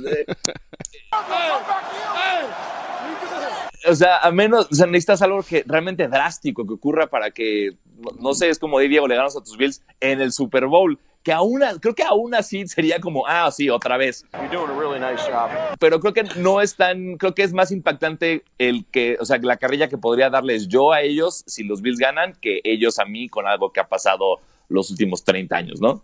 o 3.90 3.96
sea, 3.96 4.20
a 4.20 4.32
menos, 4.32 4.68
o 4.72 4.76
sea, 4.76 4.86
necesitas 4.86 5.22
algo 5.22 5.42
que 5.44 5.64
realmente 5.66 6.08
drástico 6.08 6.66
que 6.68 6.74
ocurra 6.74 7.08
para 7.08 7.32
que, 7.32 7.72
no, 7.98 8.12
no 8.20 8.34
sé, 8.34 8.50
es 8.50 8.60
como, 8.60 8.80
hey, 8.80 8.88
Diego, 8.88 9.08
le 9.08 9.16
ganamos 9.16 9.36
a 9.36 9.44
tus 9.44 9.58
Bills 9.58 9.82
en 10.00 10.22
el 10.22 10.32
Super 10.32 10.68
Bowl. 10.68 11.00
Que 11.24 11.32
aún, 11.32 11.62
creo 11.80 11.94
que 11.94 12.04
aún 12.04 12.34
así 12.34 12.68
sería 12.68 13.00
como, 13.00 13.28
ah, 13.28 13.52
sí, 13.52 13.70
otra 13.70 13.98
vez. 13.98 14.26
You're 14.34 14.50
doing 14.50 14.70
a 14.72 14.80
really 14.80 15.00
nice 15.00 15.24
job. 15.30 15.50
Pero 15.80 16.00
creo 16.00 16.14
que 16.14 16.24
no 16.38 16.62
es 16.62 16.76
tan, 16.76 17.18
creo 17.18 17.36
que 17.36 17.44
es 17.44 17.54
más 17.54 17.72
impactante 17.72 18.44
el 18.58 18.86
que, 18.92 19.18
o 19.20 19.26
sea, 19.26 19.38
la 19.42 19.58
carrilla 19.58 19.88
que 19.88 19.98
podría 19.98 20.30
darles 20.30 20.68
yo 20.68 20.92
a 20.92 21.02
ellos 21.02 21.44
si 21.46 21.64
los 21.64 21.82
Bills 21.82 22.00
ganan 22.00 22.34
que 22.42 22.62
ellos 22.64 22.98
a 23.00 23.06
mí 23.06 23.30
con 23.30 23.48
algo 23.48 23.72
que 23.72 23.80
ha 23.80 23.88
pasado 23.88 24.40
los 24.68 24.90
últimos 24.90 25.24
30 25.24 25.56
años, 25.56 25.82
¿no? 25.82 26.04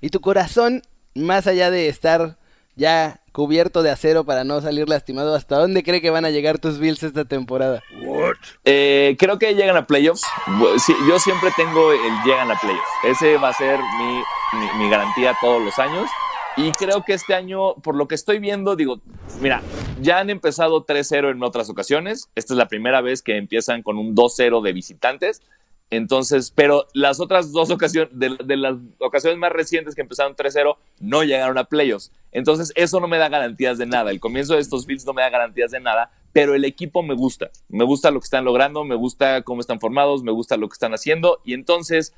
Y 0.00 0.10
tu 0.10 0.20
corazón, 0.20 0.82
más 1.14 1.46
allá 1.46 1.70
de 1.70 1.88
estar 1.88 2.36
ya 2.78 3.20
cubierto 3.32 3.82
de 3.82 3.90
acero 3.90 4.24
para 4.24 4.44
no 4.44 4.60
salir 4.60 4.88
lastimado, 4.88 5.34
¿hasta 5.34 5.58
dónde 5.58 5.82
cree 5.82 6.00
que 6.00 6.10
van 6.10 6.24
a 6.24 6.30
llegar 6.30 6.58
tus 6.58 6.78
Bills 6.78 7.02
esta 7.02 7.24
temporada? 7.24 7.82
Eh, 8.64 9.16
creo 9.18 9.38
que 9.38 9.54
llegan 9.54 9.76
a 9.76 9.86
playoffs. 9.86 10.22
Sí, 10.84 10.94
yo 11.08 11.18
siempre 11.18 11.50
tengo 11.56 11.92
el 11.92 12.12
llegan 12.24 12.50
a 12.50 12.58
playoffs. 12.58 12.88
Ese 13.04 13.36
va 13.36 13.48
a 13.50 13.54
ser 13.54 13.78
mi, 13.78 14.22
mi- 14.78 14.90
garantía 14.90 15.36
todos 15.40 15.62
los 15.62 15.78
años. 15.78 16.08
Y 16.56 16.72
creo 16.72 17.04
que 17.04 17.12
este 17.14 17.34
año, 17.34 17.74
por 17.76 17.94
lo 17.94 18.08
que 18.08 18.14
estoy 18.16 18.38
viendo, 18.40 18.74
digo, 18.76 19.00
Mira, 19.40 19.62
ya 20.00 20.18
han 20.18 20.30
empezado 20.30 20.84
3-0 20.84 21.30
en 21.30 21.42
otras 21.44 21.70
ocasiones. 21.70 22.28
Esta 22.34 22.54
es 22.54 22.58
la 22.58 22.66
primera 22.66 23.00
vez 23.00 23.22
que 23.22 23.36
empiezan 23.36 23.82
con 23.84 23.96
un 23.98 24.16
2-0 24.16 24.60
de 24.62 24.72
visitantes. 24.72 25.42
Entonces, 25.90 26.50
pero 26.54 26.86
las 26.92 27.18
otras 27.20 27.52
dos 27.52 27.70
ocasiones, 27.70 28.10
de, 28.18 28.36
de 28.44 28.56
las 28.56 28.74
ocasiones 28.98 29.38
más 29.38 29.52
recientes 29.52 29.94
que 29.94 30.02
empezaron 30.02 30.34
3-0, 30.36 30.76
no 31.00 31.22
llegaron 31.22 31.56
a 31.56 31.64
playoffs. 31.64 32.10
Entonces, 32.32 32.72
eso 32.74 33.00
no 33.00 33.08
me 33.08 33.16
da 33.16 33.28
garantías 33.28 33.78
de 33.78 33.86
nada. 33.86 34.10
El 34.10 34.20
comienzo 34.20 34.54
de 34.54 34.60
estos 34.60 34.84
Bills 34.84 35.06
no 35.06 35.14
me 35.14 35.22
da 35.22 35.30
garantías 35.30 35.70
de 35.70 35.80
nada, 35.80 36.10
pero 36.32 36.54
el 36.54 36.64
equipo 36.66 37.02
me 37.02 37.14
gusta. 37.14 37.48
Me 37.68 37.84
gusta 37.84 38.10
lo 38.10 38.20
que 38.20 38.24
están 38.24 38.44
logrando, 38.44 38.84
me 38.84 38.96
gusta 38.96 39.42
cómo 39.42 39.60
están 39.62 39.80
formados, 39.80 40.22
me 40.22 40.32
gusta 40.32 40.56
lo 40.58 40.68
que 40.68 40.74
están 40.74 40.92
haciendo. 40.92 41.40
Y 41.44 41.54
entonces, 41.54 42.12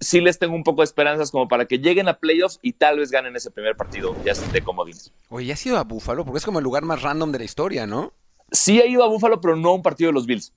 sí 0.00 0.20
les 0.20 0.38
tengo 0.38 0.54
un 0.54 0.64
poco 0.64 0.80
de 0.80 0.86
esperanzas 0.86 1.30
como 1.30 1.46
para 1.46 1.66
que 1.66 1.78
lleguen 1.78 2.08
a 2.08 2.18
playoffs 2.18 2.58
y 2.62 2.72
tal 2.72 2.98
vez 2.98 3.10
ganen 3.10 3.36
ese 3.36 3.50
primer 3.50 3.76
partido, 3.76 4.16
ya 4.24 4.32
de 4.34 4.62
comodines. 4.62 5.12
Oye, 5.28 5.46
¿ya 5.46 5.54
has 5.54 5.66
ido 5.66 5.78
a 5.78 5.84
Buffalo? 5.84 6.24
Porque 6.24 6.38
es 6.38 6.44
como 6.44 6.58
el 6.58 6.64
lugar 6.64 6.82
más 6.82 7.02
random 7.02 7.30
de 7.32 7.38
la 7.38 7.44
historia, 7.44 7.86
¿no? 7.86 8.12
Sí 8.50 8.80
he 8.80 8.88
ido 8.88 9.04
a 9.04 9.08
Buffalo, 9.08 9.40
pero 9.40 9.54
no 9.56 9.68
a 9.70 9.74
un 9.74 9.82
partido 9.82 10.08
de 10.08 10.14
los 10.14 10.26
Bills. 10.26 10.52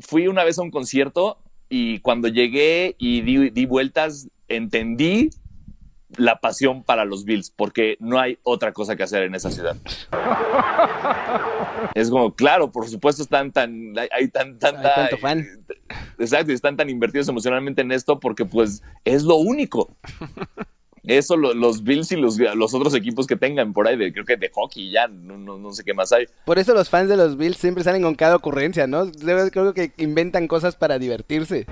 Fui 0.00 0.28
una 0.28 0.44
vez 0.44 0.58
a 0.58 0.62
un 0.62 0.70
concierto 0.70 1.38
y 1.68 1.98
cuando 2.00 2.28
llegué 2.28 2.94
y 2.98 3.20
di, 3.22 3.50
di 3.50 3.66
vueltas, 3.66 4.28
entendí 4.48 5.30
la 6.16 6.40
pasión 6.40 6.82
para 6.82 7.04
los 7.04 7.24
Bills, 7.24 7.50
porque 7.50 7.96
no 8.00 8.18
hay 8.20 8.38
otra 8.42 8.72
cosa 8.72 8.96
que 8.96 9.02
hacer 9.02 9.22
en 9.22 9.34
esa 9.34 9.50
ciudad. 9.50 9.76
es 11.94 12.10
como, 12.10 12.34
claro, 12.34 12.70
por 12.70 12.88
supuesto 12.88 13.22
están 13.22 13.52
tan, 13.52 13.98
hay, 13.98 14.08
hay 14.12 14.28
tan, 14.28 14.58
tanta, 14.58 14.88
Hay 14.88 14.94
tanto 14.94 15.18
fan. 15.18 15.46
Exacto, 16.18 16.52
y 16.52 16.54
están 16.54 16.76
tan 16.76 16.88
invertidos 16.90 17.28
emocionalmente 17.28 17.82
en 17.82 17.92
esto 17.92 18.18
porque 18.20 18.44
pues 18.44 18.82
es 19.04 19.22
lo 19.24 19.36
único. 19.36 19.94
Eso 21.04 21.36
lo- 21.36 21.52
los 21.52 21.82
Bills 21.82 22.12
y 22.12 22.16
los, 22.16 22.38
los 22.38 22.74
otros 22.74 22.94
equipos 22.94 23.26
que 23.26 23.34
tengan 23.34 23.72
por 23.72 23.88
ahí, 23.88 23.96
de, 23.96 24.12
creo 24.12 24.24
que 24.24 24.36
de 24.36 24.48
hockey 24.54 24.92
ya, 24.92 25.08
no, 25.08 25.36
no, 25.36 25.58
no 25.58 25.72
sé 25.72 25.82
qué 25.82 25.92
más 25.94 26.12
hay. 26.12 26.26
Por 26.44 26.60
eso 26.60 26.74
los 26.74 26.88
fans 26.88 27.08
de 27.08 27.16
los 27.16 27.36
Bills 27.36 27.56
siempre 27.56 27.82
salen 27.82 28.02
con 28.02 28.14
cada 28.14 28.36
ocurrencia, 28.36 28.86
¿no? 28.86 29.06
Debe- 29.06 29.50
Creo 29.50 29.74
que 29.74 29.90
inventan 29.96 30.46
cosas 30.46 30.76
para 30.76 31.00
divertirse. 31.00 31.66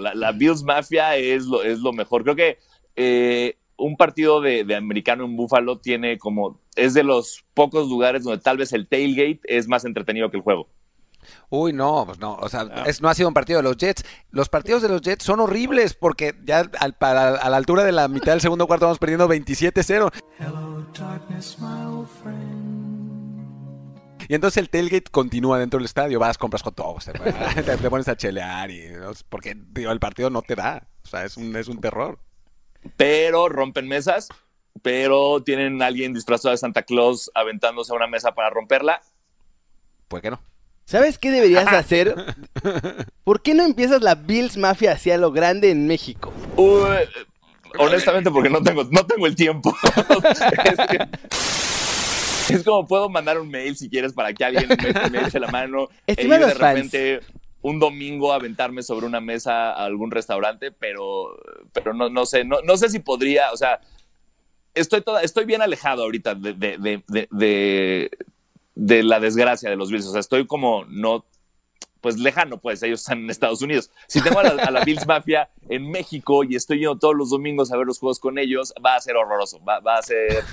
La, 0.00 0.14
la 0.14 0.32
Bills 0.32 0.62
Mafia 0.62 1.16
es 1.16 1.44
lo, 1.44 1.62
es 1.62 1.80
lo 1.80 1.92
mejor. 1.92 2.22
Creo 2.22 2.34
que 2.34 2.56
eh, 2.98 3.56
un 3.76 3.96
partido 3.96 4.40
de, 4.40 4.64
de 4.64 4.74
americano 4.74 5.24
en 5.24 5.36
Buffalo 5.36 5.78
tiene 5.78 6.18
como, 6.18 6.60
es 6.74 6.94
de 6.94 7.04
los 7.04 7.44
pocos 7.54 7.88
lugares 7.88 8.24
donde 8.24 8.42
tal 8.42 8.56
vez 8.58 8.72
el 8.72 8.88
tailgate 8.88 9.40
es 9.44 9.68
más 9.68 9.84
entretenido 9.84 10.30
que 10.30 10.36
el 10.38 10.42
juego. 10.42 10.68
Uy, 11.50 11.72
no, 11.72 12.04
pues 12.06 12.18
no, 12.18 12.34
o 12.36 12.48
sea, 12.48 12.62
es- 12.86 13.00
no 13.02 13.08
ha 13.08 13.14
sido 13.14 13.28
un 13.28 13.34
partido 13.34 13.58
de 13.58 13.62
los 13.64 13.76
Jets. 13.76 14.04
Los 14.30 14.48
partidos 14.48 14.82
de 14.82 14.88
los 14.88 15.00
Jets 15.02 15.24
son 15.24 15.40
horribles 15.40 15.94
porque 15.94 16.34
ya 16.44 16.68
al- 16.80 16.94
para, 16.94 17.36
a 17.36 17.50
la 17.50 17.56
altura 17.56 17.84
de 17.84 17.92
la 17.92 18.08
mitad 18.08 18.32
del 18.32 18.40
segundo 18.40 18.66
cuarto 18.66 18.86
vamos 18.86 18.98
perdiendo 18.98 19.28
27-0. 19.28 20.10
Y 24.28 24.34
entonces 24.34 24.58
el 24.58 24.68
tailgate 24.70 25.10
continúa 25.10 25.58
dentro 25.58 25.78
del 25.78 25.86
estadio. 25.86 26.18
Vas, 26.18 26.36
compras 26.36 26.62
hot 26.62 26.76
dogs, 26.76 27.06
te, 27.06 27.12
pones 27.90 28.08
a 28.08 28.16
chelear 28.16 28.70
y 28.70 28.82
porque 29.28 29.54
digo, 29.70 29.90
el 29.90 30.00
partido 30.00 30.28
no 30.30 30.42
te 30.42 30.54
da. 30.54 30.86
O 31.04 31.06
sea, 31.08 31.24
es 31.24 31.36
un, 31.36 31.54
es 31.56 31.68
un 31.68 31.80
terror. 31.80 32.18
Pero 32.96 33.48
rompen 33.48 33.86
mesas, 33.88 34.28
pero 34.82 35.42
tienen 35.42 35.82
a 35.82 35.86
alguien 35.86 36.14
disfrazado 36.14 36.52
de 36.52 36.58
Santa 36.58 36.82
Claus 36.82 37.30
aventándose 37.34 37.92
a 37.92 37.96
una 37.96 38.06
mesa 38.06 38.32
para 38.34 38.50
romperla. 38.50 39.00
Pues 40.08 40.22
que 40.22 40.30
no. 40.30 40.40
¿Sabes 40.84 41.18
qué 41.18 41.30
deberías 41.30 41.66
hacer? 41.72 42.14
¿Por 43.24 43.42
qué 43.42 43.54
no 43.54 43.64
empiezas 43.64 44.00
la 44.02 44.14
Bills 44.14 44.56
Mafia 44.56 44.92
hacia 44.92 45.18
lo 45.18 45.32
grande 45.32 45.70
en 45.70 45.86
México? 45.86 46.32
Honestamente, 47.78 48.30
porque 48.30 48.48
no 48.48 48.62
tengo, 48.62 48.84
no 48.84 49.04
tengo 49.06 49.26
el 49.26 49.36
tiempo. 49.36 49.76
es, 50.64 50.78
que- 50.88 51.08
es 52.54 52.64
como 52.64 52.86
puedo 52.86 53.10
mandar 53.10 53.38
un 53.38 53.50
mail 53.50 53.76
si 53.76 53.90
quieres 53.90 54.14
para 54.14 54.32
que 54.32 54.42
alguien 54.42 54.68
me, 54.68 55.10
me 55.10 55.26
eche 55.26 55.38
la 55.38 55.48
mano. 55.48 55.88
e 56.06 56.12
ir 56.12 56.18
Estimados 56.18 56.48
de 56.48 56.54
fans. 56.54 56.90
Un 57.62 57.78
domingo 57.78 58.32
aventarme 58.32 58.82
sobre 58.82 59.06
una 59.06 59.20
mesa 59.20 59.72
a 59.72 59.84
algún 59.84 60.10
restaurante, 60.10 60.70
pero, 60.70 61.38
pero 61.72 61.92
no, 61.92 62.08
no 62.08 62.24
sé, 62.26 62.44
no, 62.44 62.58
no 62.62 62.76
sé 62.76 62.88
si 62.88 63.00
podría, 63.00 63.52
o 63.52 63.56
sea, 63.56 63.80
estoy, 64.74 65.02
toda, 65.02 65.22
estoy 65.22 65.44
bien 65.44 65.62
alejado 65.62 66.02
ahorita 66.02 66.34
de, 66.34 66.54
de, 66.54 68.10
de, 68.74 69.02
la 69.02 69.20
desgracia 69.20 69.70
de 69.70 69.76
los 69.76 69.90
Bills. 69.90 70.06
O 70.06 70.12
sea, 70.12 70.20
estoy 70.20 70.46
como 70.46 70.84
no, 70.86 71.24
pues 72.00 72.18
lejano, 72.18 72.58
pues 72.58 72.82
ellos 72.82 73.00
están 73.00 73.18
en 73.18 73.30
Estados 73.30 73.60
Unidos. 73.62 73.90
Si 74.06 74.22
tengo 74.22 74.38
a 74.38 74.70
la, 74.70 74.84
Bills 74.84 75.06
Mafia 75.06 75.50
en 75.68 75.90
México 75.90 76.44
y 76.44 76.54
estoy 76.54 76.78
yendo 76.78 76.98
todos 76.98 77.16
los 77.16 77.30
domingos 77.30 77.72
a 77.72 77.76
ver 77.76 77.86
los 77.86 77.98
juegos 77.98 78.20
con 78.20 78.38
ellos, 78.38 78.72
va 78.84 78.96
a 78.96 79.00
ser 79.00 79.16
horroroso. 79.16 79.60
Va, 79.64 79.80
a 79.96 80.02
ser. 80.02 80.44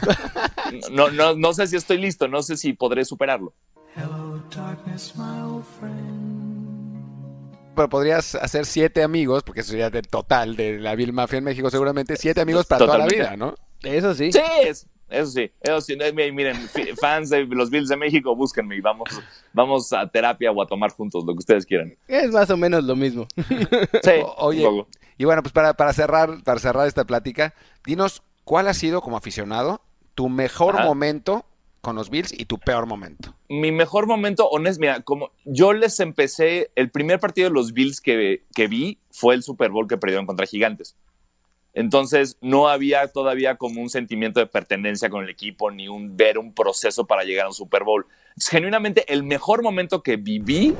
No, 0.91 1.11
no, 1.11 1.35
no 1.35 1.53
sé 1.53 1.67
si 1.67 1.75
estoy 1.75 1.99
listo, 1.99 2.27
no 2.27 2.41
sé 2.41 2.57
si 2.57 2.73
podré 2.73 3.05
superarlo. 3.05 3.53
Pero 3.93 4.43
podrías 7.75 8.35
hacer 8.35 8.65
siete 8.65 9.03
amigos, 9.03 9.43
porque 9.43 9.61
eso 9.61 9.71
sería 9.71 9.89
del 9.89 10.07
total 10.07 10.55
de 10.55 10.79
la 10.79 10.95
Bill 10.95 11.13
Mafia 11.13 11.37
en 11.37 11.43
México, 11.43 11.69
seguramente. 11.69 12.15
Siete 12.17 12.41
amigos 12.41 12.65
para 12.65 12.85
toda 12.85 12.97
la 12.97 13.05
vida, 13.05 13.35
¿no? 13.37 13.55
Eso 13.83 14.13
sí. 14.15 14.31
Sí, 14.31 14.39
es- 14.63 14.87
eso 15.07 15.31
sí, 15.31 15.51
eso 15.61 15.81
sí. 15.81 15.95
Mi- 16.15 16.31
Miren, 16.31 16.57
fans 16.99 17.29
de 17.29 17.45
los 17.45 17.69
Bills 17.69 17.89
de 17.89 17.95
México, 17.95 18.35
búsquenme 18.35 18.75
y 18.77 18.81
vamos, 18.81 19.07
vamos 19.53 19.93
a 19.93 20.07
terapia 20.09 20.51
o 20.51 20.61
a 20.61 20.65
tomar 20.67 20.89
juntos, 20.91 21.23
lo 21.25 21.33
que 21.33 21.39
ustedes 21.39 21.65
quieran. 21.65 21.95
Es 22.07 22.31
más 22.31 22.49
o 22.49 22.57
menos 22.57 22.83
lo 22.83 22.95
mismo. 22.95 23.27
Sí, 24.03 24.11
O- 24.23 24.35
oye, 24.47 24.67
y 25.17 25.25
bueno, 25.25 25.43
pues 25.43 25.53
para, 25.53 25.75
para 25.75 25.93
cerrar, 25.93 26.43
para 26.43 26.59
cerrar 26.59 26.87
esta 26.87 27.03
plática, 27.05 27.53
dinos 27.85 28.23
cuál 28.43 28.67
ha 28.67 28.73
sido 28.73 29.01
como 29.01 29.15
aficionado 29.17 29.81
tu 30.15 30.27
mejor 30.29 30.75
Ajá. 30.75 30.85
momento 30.85 31.45
con 31.85 31.95
los 31.95 32.09
Bills 32.09 32.33
y 32.33 32.45
tu 32.45 32.57
peor 32.57 32.87
momento. 32.87 33.35
mi 33.47 33.71
mejor 33.71 34.07
momento, 34.07 34.49
honesto, 34.49 34.81
mira, 34.81 35.01
como 35.01 35.31
yo 35.43 35.71
les 35.71 35.99
empecé, 35.99 36.71
el 36.73 36.89
primer 36.89 37.19
partido 37.19 37.47
de 37.47 37.53
los 37.53 37.73
Bills 37.73 38.01
que, 38.01 38.41
que 38.55 38.67
vi 38.67 38.97
fue 39.11 39.35
el 39.35 39.43
Super 39.43 39.69
Bowl 39.69 39.87
que 39.87 39.95
perdieron 39.95 40.25
contra 40.25 40.47
Gigantes. 40.47 40.95
Entonces 41.75 42.39
no 42.41 42.69
había 42.69 43.07
todavía 43.09 43.57
como 43.57 43.83
un 43.83 43.91
sentimiento 43.91 44.39
de 44.39 44.47
pertenencia 44.47 45.11
con 45.11 45.23
el 45.23 45.29
equipo, 45.29 45.69
ni 45.69 45.87
un 45.87 46.17
ver 46.17 46.39
un 46.39 46.55
proceso 46.55 47.05
para 47.05 47.23
llegar 47.23 47.45
a 47.45 47.49
un 47.49 47.53
Super 47.53 47.83
Bowl. 47.83 48.07
Genuinamente, 48.35 49.05
el 49.13 49.21
mejor 49.21 49.61
momento 49.61 50.01
que 50.01 50.17
viví 50.17 50.73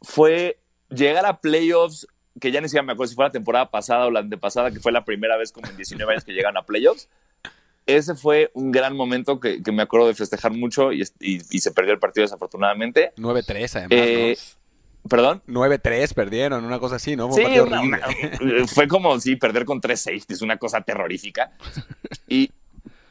fue 0.00 0.58
llegar 0.88 1.26
a 1.26 1.42
playoffs, 1.42 2.06
que 2.40 2.52
ya 2.52 2.62
ni 2.62 2.68
siquiera 2.68 2.84
me 2.84 2.94
acuerdo 2.94 3.10
si 3.10 3.16
fue 3.16 3.26
la 3.26 3.32
temporada 3.32 3.70
pasada 3.70 4.06
o 4.06 4.10
la 4.10 4.20
antepasada, 4.20 4.70
que 4.70 4.80
fue 4.80 4.92
la 4.92 5.04
primera 5.04 5.36
vez 5.36 5.52
como 5.52 5.68
en 5.68 5.76
19 5.76 6.10
años 6.10 6.24
que 6.24 6.32
llegan 6.32 6.56
a 6.56 6.62
playoffs 6.62 7.06
ese 7.88 8.14
fue 8.14 8.50
un 8.54 8.70
gran 8.70 8.94
momento 8.94 9.40
que, 9.40 9.62
que 9.62 9.72
me 9.72 9.82
acuerdo 9.82 10.06
de 10.06 10.14
festejar 10.14 10.52
mucho 10.52 10.92
y, 10.92 11.02
y- 11.20 11.40
y 11.50 11.58
se 11.58 11.72
perdió 11.72 11.92
el 11.92 11.98
partido 11.98 12.22
desafortunadamente. 12.22 13.12
9-3 13.16 13.76
además, 13.76 13.90
Eh, 13.90 14.36
Perdón. 15.08 15.42
¿no? 15.46 15.60
9-3 15.64 16.12
perdieron, 16.12 16.64
una 16.64 16.78
cosa 16.78 16.96
así, 16.96 17.16
¿no? 17.16 17.28
Fue 17.30 17.36
Sí, 17.36 17.58
un 17.58 17.68
partido 17.70 17.82
una- 17.88 18.06
horrible. 18.06 18.54
una- 18.58 18.66
fue 18.66 18.86
como 18.88 19.18
sí, 19.20 19.36
perder 19.36 19.64
con 19.64 19.80
tres 19.80 20.02
safeties, 20.02 20.42
una 20.42 20.58
cosa 20.58 20.80
terrorífica. 20.82 21.52
Y, 22.28 22.50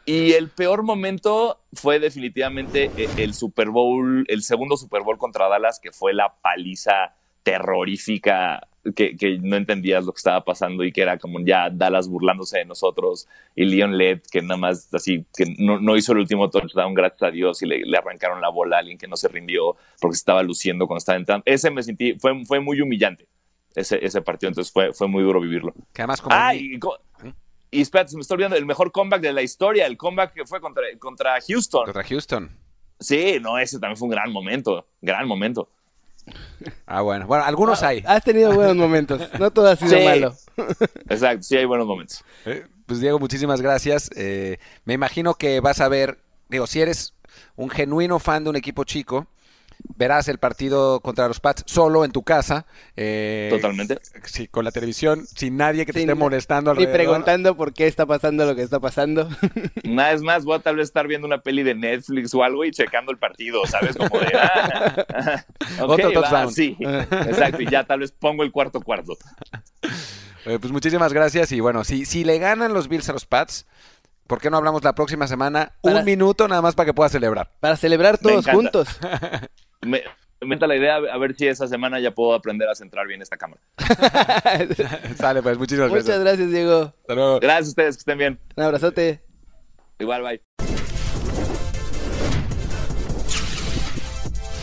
y 0.05 0.33
el 0.33 0.49
peor 0.49 0.83
momento 0.83 1.59
fue 1.73 1.99
definitivamente 1.99 2.91
e- 2.95 3.09
el 3.17 3.33
Super 3.33 3.69
Bowl, 3.71 4.23
el 4.27 4.43
segundo 4.43 4.77
Super 4.77 5.01
Bowl 5.01 5.17
contra 5.17 5.49
Dallas, 5.49 5.79
que 5.81 5.91
fue 5.91 6.13
la 6.13 6.35
paliza 6.41 7.15
terrorífica 7.43 8.67
que, 8.95 9.15
que 9.17 9.37
no 9.39 9.55
entendías 9.55 10.05
lo 10.05 10.11
que 10.13 10.17
estaba 10.17 10.43
pasando 10.43 10.83
y 10.83 10.91
que 10.91 11.01
era 11.01 11.17
como 11.17 11.39
ya 11.39 11.69
Dallas 11.69 12.07
burlándose 12.07 12.59
de 12.59 12.65
nosotros 12.65 13.27
y 13.55 13.65
Leon 13.65 13.97
Led 13.97 14.21
que 14.31 14.41
nada 14.41 14.57
más 14.57 14.93
así, 14.93 15.25
que 15.35 15.55
no, 15.59 15.79
no 15.79 15.95
hizo 15.95 16.11
el 16.13 16.19
último 16.19 16.49
touchdown, 16.49 16.93
gracias 16.93 17.23
a 17.23 17.31
Dios, 17.31 17.61
y 17.61 17.65
le, 17.65 17.79
le 17.85 17.97
arrancaron 17.97 18.41
la 18.41 18.49
bola 18.49 18.77
a 18.77 18.79
alguien 18.79 18.97
que 18.97 19.07
no 19.07 19.15
se 19.15 19.27
rindió 19.27 19.75
porque 19.99 20.15
se 20.15 20.21
estaba 20.21 20.43
luciendo 20.43 20.87
cuando 20.87 20.99
estaba 20.99 21.17
entrando. 21.17 21.43
Ese 21.45 21.71
me 21.71 21.83
sentí, 21.83 22.13
fue, 22.19 22.45
fue 22.45 22.59
muy 22.59 22.79
humillante 22.81 23.27
ese, 23.75 24.03
ese 24.05 24.21
partido, 24.21 24.49
entonces 24.49 24.71
fue, 24.71 24.93
fue 24.93 25.07
muy 25.07 25.23
duro 25.23 25.39
vivirlo. 25.39 25.73
Que 25.93 26.01
además 26.01 26.21
como... 26.21 26.35
Ah, 26.35 26.55
y, 26.55 26.79
co- 26.79 26.97
y 27.69 27.81
espérate, 27.81 28.11
se 28.11 28.15
me 28.17 28.21
está 28.21 28.33
olvidando 28.33 28.55
el 28.55 28.65
mejor 28.65 28.91
comeback 28.91 29.21
de 29.21 29.33
la 29.33 29.41
historia, 29.41 29.85
el 29.85 29.97
comeback 29.97 30.33
que 30.33 30.45
fue 30.45 30.61
contra, 30.61 30.83
contra 30.99 31.37
Houston. 31.47 31.83
Contra 31.85 32.03
Houston. 32.03 32.49
Sí, 32.99 33.37
no, 33.41 33.59
ese 33.59 33.79
también 33.79 33.97
fue 33.97 34.07
un 34.07 34.11
gran 34.11 34.31
momento, 34.31 34.87
gran 35.01 35.27
momento. 35.27 35.69
Ah, 36.85 37.01
bueno. 37.01 37.27
Bueno, 37.27 37.43
algunos 37.43 37.83
hay. 37.83 38.03
Has 38.05 38.23
tenido 38.23 38.53
buenos 38.53 38.75
momentos. 38.75 39.21
No 39.39 39.51
todo 39.51 39.67
ha 39.69 39.75
sido 39.75 39.97
Sí. 39.97 40.03
malo. 40.03 40.33
Exacto, 41.09 41.43
sí 41.43 41.55
hay 41.57 41.65
buenos 41.65 41.87
momentos. 41.87 42.23
Eh, 42.45 42.65
Pues 42.85 42.99
Diego, 43.01 43.19
muchísimas 43.19 43.61
gracias. 43.61 44.09
Eh, 44.15 44.57
me 44.85 44.93
imagino 44.93 45.33
que 45.35 45.59
vas 45.59 45.81
a 45.81 45.87
ver, 45.89 46.19
digo, 46.49 46.67
si 46.67 46.81
eres 46.81 47.13
un 47.55 47.69
genuino 47.69 48.19
fan 48.19 48.43
de 48.43 48.49
un 48.49 48.55
equipo 48.55 48.83
chico, 48.83 49.27
verás 49.95 50.27
el 50.27 50.37
partido 50.37 50.99
contra 50.99 51.27
los 51.27 51.39
Pats 51.39 51.63
solo 51.65 52.03
en 52.05 52.11
tu 52.11 52.23
casa. 52.23 52.65
eh, 52.95 53.47
Totalmente. 53.51 53.97
Sí, 54.25 54.47
con 54.47 54.63
la 54.65 54.71
televisión, 54.71 55.25
sin 55.27 55.57
nadie 55.57 55.85
que 55.85 55.93
te 55.93 55.99
Sin- 55.99 56.09
esté 56.09 56.19
molestando 56.19 56.71
alrededor. 56.71 56.93
preguntando 56.95 57.55
por 57.57 57.73
qué 57.73 57.87
está 57.87 58.05
pasando 58.05 58.45
lo 58.45 58.55
que 58.55 58.61
está 58.61 58.79
pasando. 58.79 59.29
Una 59.85 60.09
vez 60.09 60.21
más, 60.21 60.43
voy 60.45 60.57
a 60.57 60.59
tal 60.59 60.75
vez 60.75 60.85
estar 60.89 61.07
viendo 61.07 61.25
una 61.27 61.39
peli 61.41 61.63
de 61.63 61.75
Netflix 61.75 62.33
o 62.33 62.43
algo 62.43 62.65
y 62.65 62.71
checando 62.71 63.11
el 63.11 63.17
partido, 63.17 63.65
¿sabes? 63.65 63.95
Como 63.95 64.19
de. 64.19 64.31
ah, 64.35 65.05
ah, 65.15 65.45
Otro 65.85 66.11
va, 66.21 66.47
sí, 66.51 66.75
exacto, 66.81 67.61
y 67.61 67.69
ya 67.69 67.83
tal 67.85 67.99
vez 68.01 68.11
pongo 68.11 68.43
el 68.43 68.51
cuarto 68.51 68.81
cuarto. 68.81 69.17
Eh, 70.45 70.59
pues 70.59 70.71
muchísimas 70.71 71.11
gracias 71.13 71.51
y 71.51 71.59
bueno, 71.59 71.83
si, 71.83 72.05
si 72.05 72.23
le 72.23 72.39
ganan 72.39 72.73
los 72.73 72.87
Bills 72.87 73.09
a 73.09 73.13
los 73.13 73.25
Pats, 73.25 73.65
¿Por 74.27 74.41
qué 74.41 74.49
no 74.49 74.57
hablamos 74.57 74.83
la 74.83 74.93
próxima 74.93 75.25
semana? 75.25 75.71
Para- 75.81 75.99
Un 75.99 76.03
minuto 76.03 76.49
nada 76.49 76.61
más 76.61 76.75
para 76.75 76.87
que 76.87 76.93
pueda 76.93 77.07
celebrar. 77.07 77.49
Para 77.61 77.77
celebrar 77.77 78.17
todos 78.17 78.45
juntos. 78.45 78.89
Me, 79.81 80.03
me 80.41 80.47
encanta 80.47 80.67
la 80.67 80.75
idea 80.75 80.95
a 80.97 81.17
ver 81.17 81.35
si 81.35 81.47
esa 81.47 81.67
semana 81.67 81.99
ya 81.99 82.11
puedo 82.11 82.33
aprender 82.33 82.69
a 82.69 82.75
centrar 82.75 83.07
bien 83.07 83.21
esta 83.21 83.37
cámara. 83.37 83.61
Sale, 85.15 85.41
pues, 85.41 85.57
muchísimas 85.57 85.89
Muchas 85.89 86.05
gracias. 86.05 86.19
gracias, 86.19 86.51
Diego. 86.51 86.93
Hasta 87.01 87.15
luego. 87.15 87.39
Gracias 87.39 87.65
a 87.67 87.69
ustedes, 87.69 87.95
que 87.97 87.99
estén 88.01 88.17
bien. 88.17 88.39
Un 88.55 88.63
abrazote. 88.63 89.21
Igual, 89.99 90.21
bye. 90.23 90.46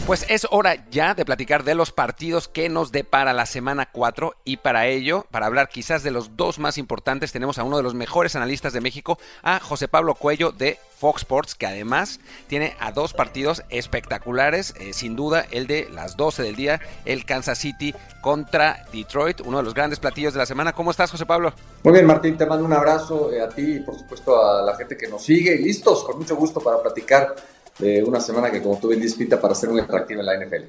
Pues 0.07 0.27
es 0.29 0.47
hora 0.51 0.85
ya 0.91 1.15
de 1.15 1.25
platicar 1.25 1.65
de 1.65 1.75
los 1.75 1.91
partidos 1.91 2.47
que 2.47 2.69
nos 2.69 2.93
depara 2.93 3.33
la 3.33 3.47
semana 3.47 3.89
4 3.91 4.35
y 4.45 4.59
para 4.59 4.87
ello, 4.87 5.25
para 5.31 5.47
hablar 5.47 5.71
quizás 5.71 6.03
de 6.03 6.11
los 6.11 6.37
dos 6.37 6.59
más 6.59 6.77
importantes, 6.77 7.33
tenemos 7.33 7.59
a 7.59 7.65
uno 7.65 7.79
de 7.79 7.83
los 7.83 7.95
mejores 7.95 8.37
analistas 8.37 8.75
de 8.75 8.83
México, 8.83 9.19
a 9.43 9.61
José 9.61 9.89
Pablo 9.89 10.15
Cuello 10.15 10.53
de 10.53 10.79
Fox 10.99 11.23
Sports, 11.23 11.55
que 11.55 11.67
además 11.67 12.21
tiene 12.49 12.77
a 12.81 12.93
dos 12.93 13.15
partidos 13.15 13.63
espectaculares, 13.71 14.75
eh, 14.79 14.93
sin 14.93 15.17
duda 15.17 15.47
el 15.51 15.67
de 15.67 15.89
las 15.91 16.19
12 16.19 16.43
del 16.43 16.55
día, 16.55 16.83
el 17.07 17.25
Kansas 17.25 17.57
City 17.57 17.95
contra 18.21 18.85
Detroit, 18.93 19.41
uno 19.41 19.57
de 19.57 19.65
los 19.65 19.73
grandes 19.73 20.01
platillos 20.01 20.35
de 20.35 20.39
la 20.39 20.47
semana. 20.47 20.75
¿Cómo 20.75 20.91
estás, 20.91 21.11
José 21.11 21.25
Pablo? 21.25 21.55
Muy 21.83 21.95
bien, 21.95 22.05
Martín, 22.05 22.37
te 22.37 22.45
mando 22.45 22.67
un 22.67 22.75
abrazo 22.75 23.33
eh, 23.33 23.41
a 23.41 23.49
ti 23.49 23.77
y 23.77 23.81
por 23.81 23.99
supuesto 23.99 24.39
a 24.45 24.61
la 24.61 24.77
gente 24.77 24.99
que 24.99 25.09
nos 25.09 25.25
sigue. 25.25 25.57
Listos, 25.57 26.05
con 26.05 26.19
mucho 26.19 26.37
gusto 26.37 26.61
para 26.61 26.83
platicar 26.83 27.35
de 27.79 28.03
una 28.03 28.21
semana 28.21 28.51
que, 28.51 28.63
como 28.63 28.79
tú 28.79 28.89
bien 28.89 29.01
dices, 29.01 29.27
para 29.41 29.55
ser 29.55 29.71
muy 29.71 29.81
atractiva 29.81 30.21
en 30.21 30.27
la 30.27 30.37
NFL. 30.45 30.65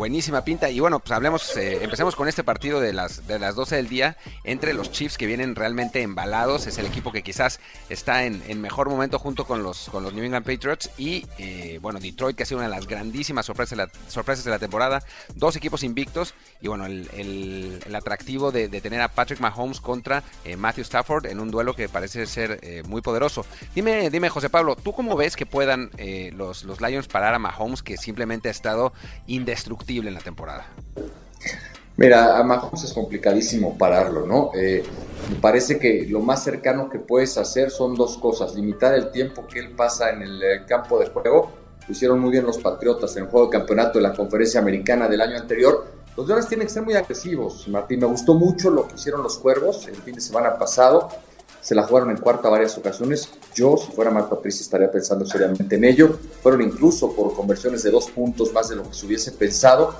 Buenísima 0.00 0.42
pinta. 0.46 0.70
Y 0.70 0.80
bueno, 0.80 0.98
pues 1.00 1.10
hablemos, 1.10 1.54
eh, 1.58 1.80
empecemos 1.82 2.16
con 2.16 2.26
este 2.26 2.42
partido 2.42 2.80
de 2.80 2.94
las, 2.94 3.26
de 3.26 3.38
las 3.38 3.54
12 3.54 3.76
del 3.76 3.90
día 3.90 4.16
entre 4.44 4.72
los 4.72 4.90
Chiefs 4.90 5.18
que 5.18 5.26
vienen 5.26 5.54
realmente 5.54 6.00
embalados. 6.00 6.66
Es 6.66 6.78
el 6.78 6.86
equipo 6.86 7.12
que 7.12 7.22
quizás 7.22 7.60
está 7.90 8.24
en, 8.24 8.42
en 8.48 8.62
mejor 8.62 8.88
momento 8.88 9.18
junto 9.18 9.44
con 9.44 9.62
los, 9.62 9.90
con 9.90 10.02
los 10.02 10.14
New 10.14 10.24
England 10.24 10.46
Patriots. 10.46 10.88
Y 10.96 11.26
eh, 11.36 11.78
bueno, 11.82 12.00
Detroit 12.00 12.34
que 12.34 12.44
ha 12.44 12.46
sido 12.46 12.60
una 12.60 12.68
de 12.68 12.74
las 12.74 12.86
grandísimas 12.86 13.44
sorpresas 13.44 13.76
de 13.76 13.84
la, 13.84 13.90
sorpresas 14.08 14.42
de 14.42 14.50
la 14.50 14.58
temporada. 14.58 15.02
Dos 15.34 15.54
equipos 15.56 15.82
invictos. 15.82 16.32
Y 16.62 16.68
bueno, 16.68 16.86
el, 16.86 17.06
el- 17.84 17.94
atractivo 17.94 18.52
de, 18.52 18.68
tener 18.80 19.02
a 19.02 19.08
Patrick 19.08 19.40
Mahomes 19.40 19.82
contra 19.82 20.22
eh, 20.46 20.56
Matthew 20.56 20.84
Stafford 20.84 21.26
en 21.26 21.40
un 21.40 21.50
duelo 21.50 21.76
que 21.76 21.90
parece 21.90 22.24
ser 22.24 22.58
muy 22.86 23.02
poderoso. 23.02 23.44
Dime, 23.74 24.08
dime, 24.08 24.30
José 24.30 24.48
Pablo, 24.48 24.76
¿tú 24.76 24.94
cómo 24.94 25.14
ves 25.16 25.36
que 25.36 25.44
puedan 25.44 25.90
los, 26.32 26.64
los 26.64 26.80
Lions 26.80 27.08
parar 27.08 27.34
a 27.34 27.38
Mahomes 27.38 27.82
que 27.82 27.98
simplemente 27.98 28.48
ha 28.48 28.52
estado 28.52 28.94
indestructible 29.26 29.89
en 29.98 30.14
la 30.14 30.20
temporada? 30.20 30.66
Mira, 31.96 32.38
a 32.38 32.42
Mahomes 32.42 32.84
es 32.84 32.92
complicadísimo 32.92 33.76
pararlo, 33.76 34.26
¿no? 34.26 34.52
Eh, 34.54 34.82
me 35.28 35.36
parece 35.36 35.78
que 35.78 36.06
lo 36.08 36.20
más 36.20 36.42
cercano 36.42 36.88
que 36.88 36.98
puedes 36.98 37.36
hacer 37.36 37.70
son 37.70 37.94
dos 37.94 38.16
cosas. 38.16 38.54
Limitar 38.54 38.94
el 38.94 39.10
tiempo 39.10 39.46
que 39.46 39.58
él 39.58 39.72
pasa 39.72 40.10
en 40.10 40.22
el 40.22 40.42
eh, 40.42 40.62
campo 40.66 40.98
de 40.98 41.08
juego. 41.08 41.50
Lo 41.86 41.92
hicieron 41.92 42.18
muy 42.20 42.30
bien 42.30 42.46
los 42.46 42.58
Patriotas 42.58 43.16
en 43.16 43.24
el 43.24 43.30
juego 43.30 43.48
de 43.48 43.58
campeonato 43.58 43.98
de 43.98 44.02
la 44.02 44.14
conferencia 44.14 44.60
americana 44.60 45.08
del 45.08 45.20
año 45.20 45.36
anterior. 45.36 45.86
Los 46.16 46.26
Leones 46.26 46.48
tienen 46.48 46.66
que 46.66 46.72
ser 46.72 46.84
muy 46.84 46.94
agresivos, 46.94 47.68
Martín. 47.68 48.00
Me 48.00 48.06
gustó 48.06 48.34
mucho 48.34 48.70
lo 48.70 48.88
que 48.88 48.94
hicieron 48.94 49.22
los 49.22 49.38
Cuervos 49.38 49.86
el 49.86 49.96
fin 49.96 50.14
de 50.14 50.20
semana 50.20 50.56
pasado. 50.56 51.08
Se 51.60 51.74
la 51.74 51.82
jugaron 51.82 52.10
en 52.10 52.16
cuarta 52.16 52.48
varias 52.48 52.76
ocasiones. 52.78 53.30
Yo, 53.54 53.76
si 53.76 53.92
fuera 53.92 54.10
Mark 54.10 54.30
Patricia, 54.30 54.62
estaría 54.62 54.90
pensando 54.90 55.26
seriamente 55.26 55.76
en 55.76 55.84
ello. 55.84 56.18
Fueron 56.42 56.62
incluso 56.62 57.14
por 57.14 57.34
conversiones 57.34 57.82
de 57.82 57.90
dos 57.90 58.10
puntos 58.10 58.52
más 58.52 58.68
de 58.68 58.76
lo 58.76 58.84
que 58.88 58.94
se 58.94 59.06
hubiese 59.06 59.32
pensado. 59.32 59.94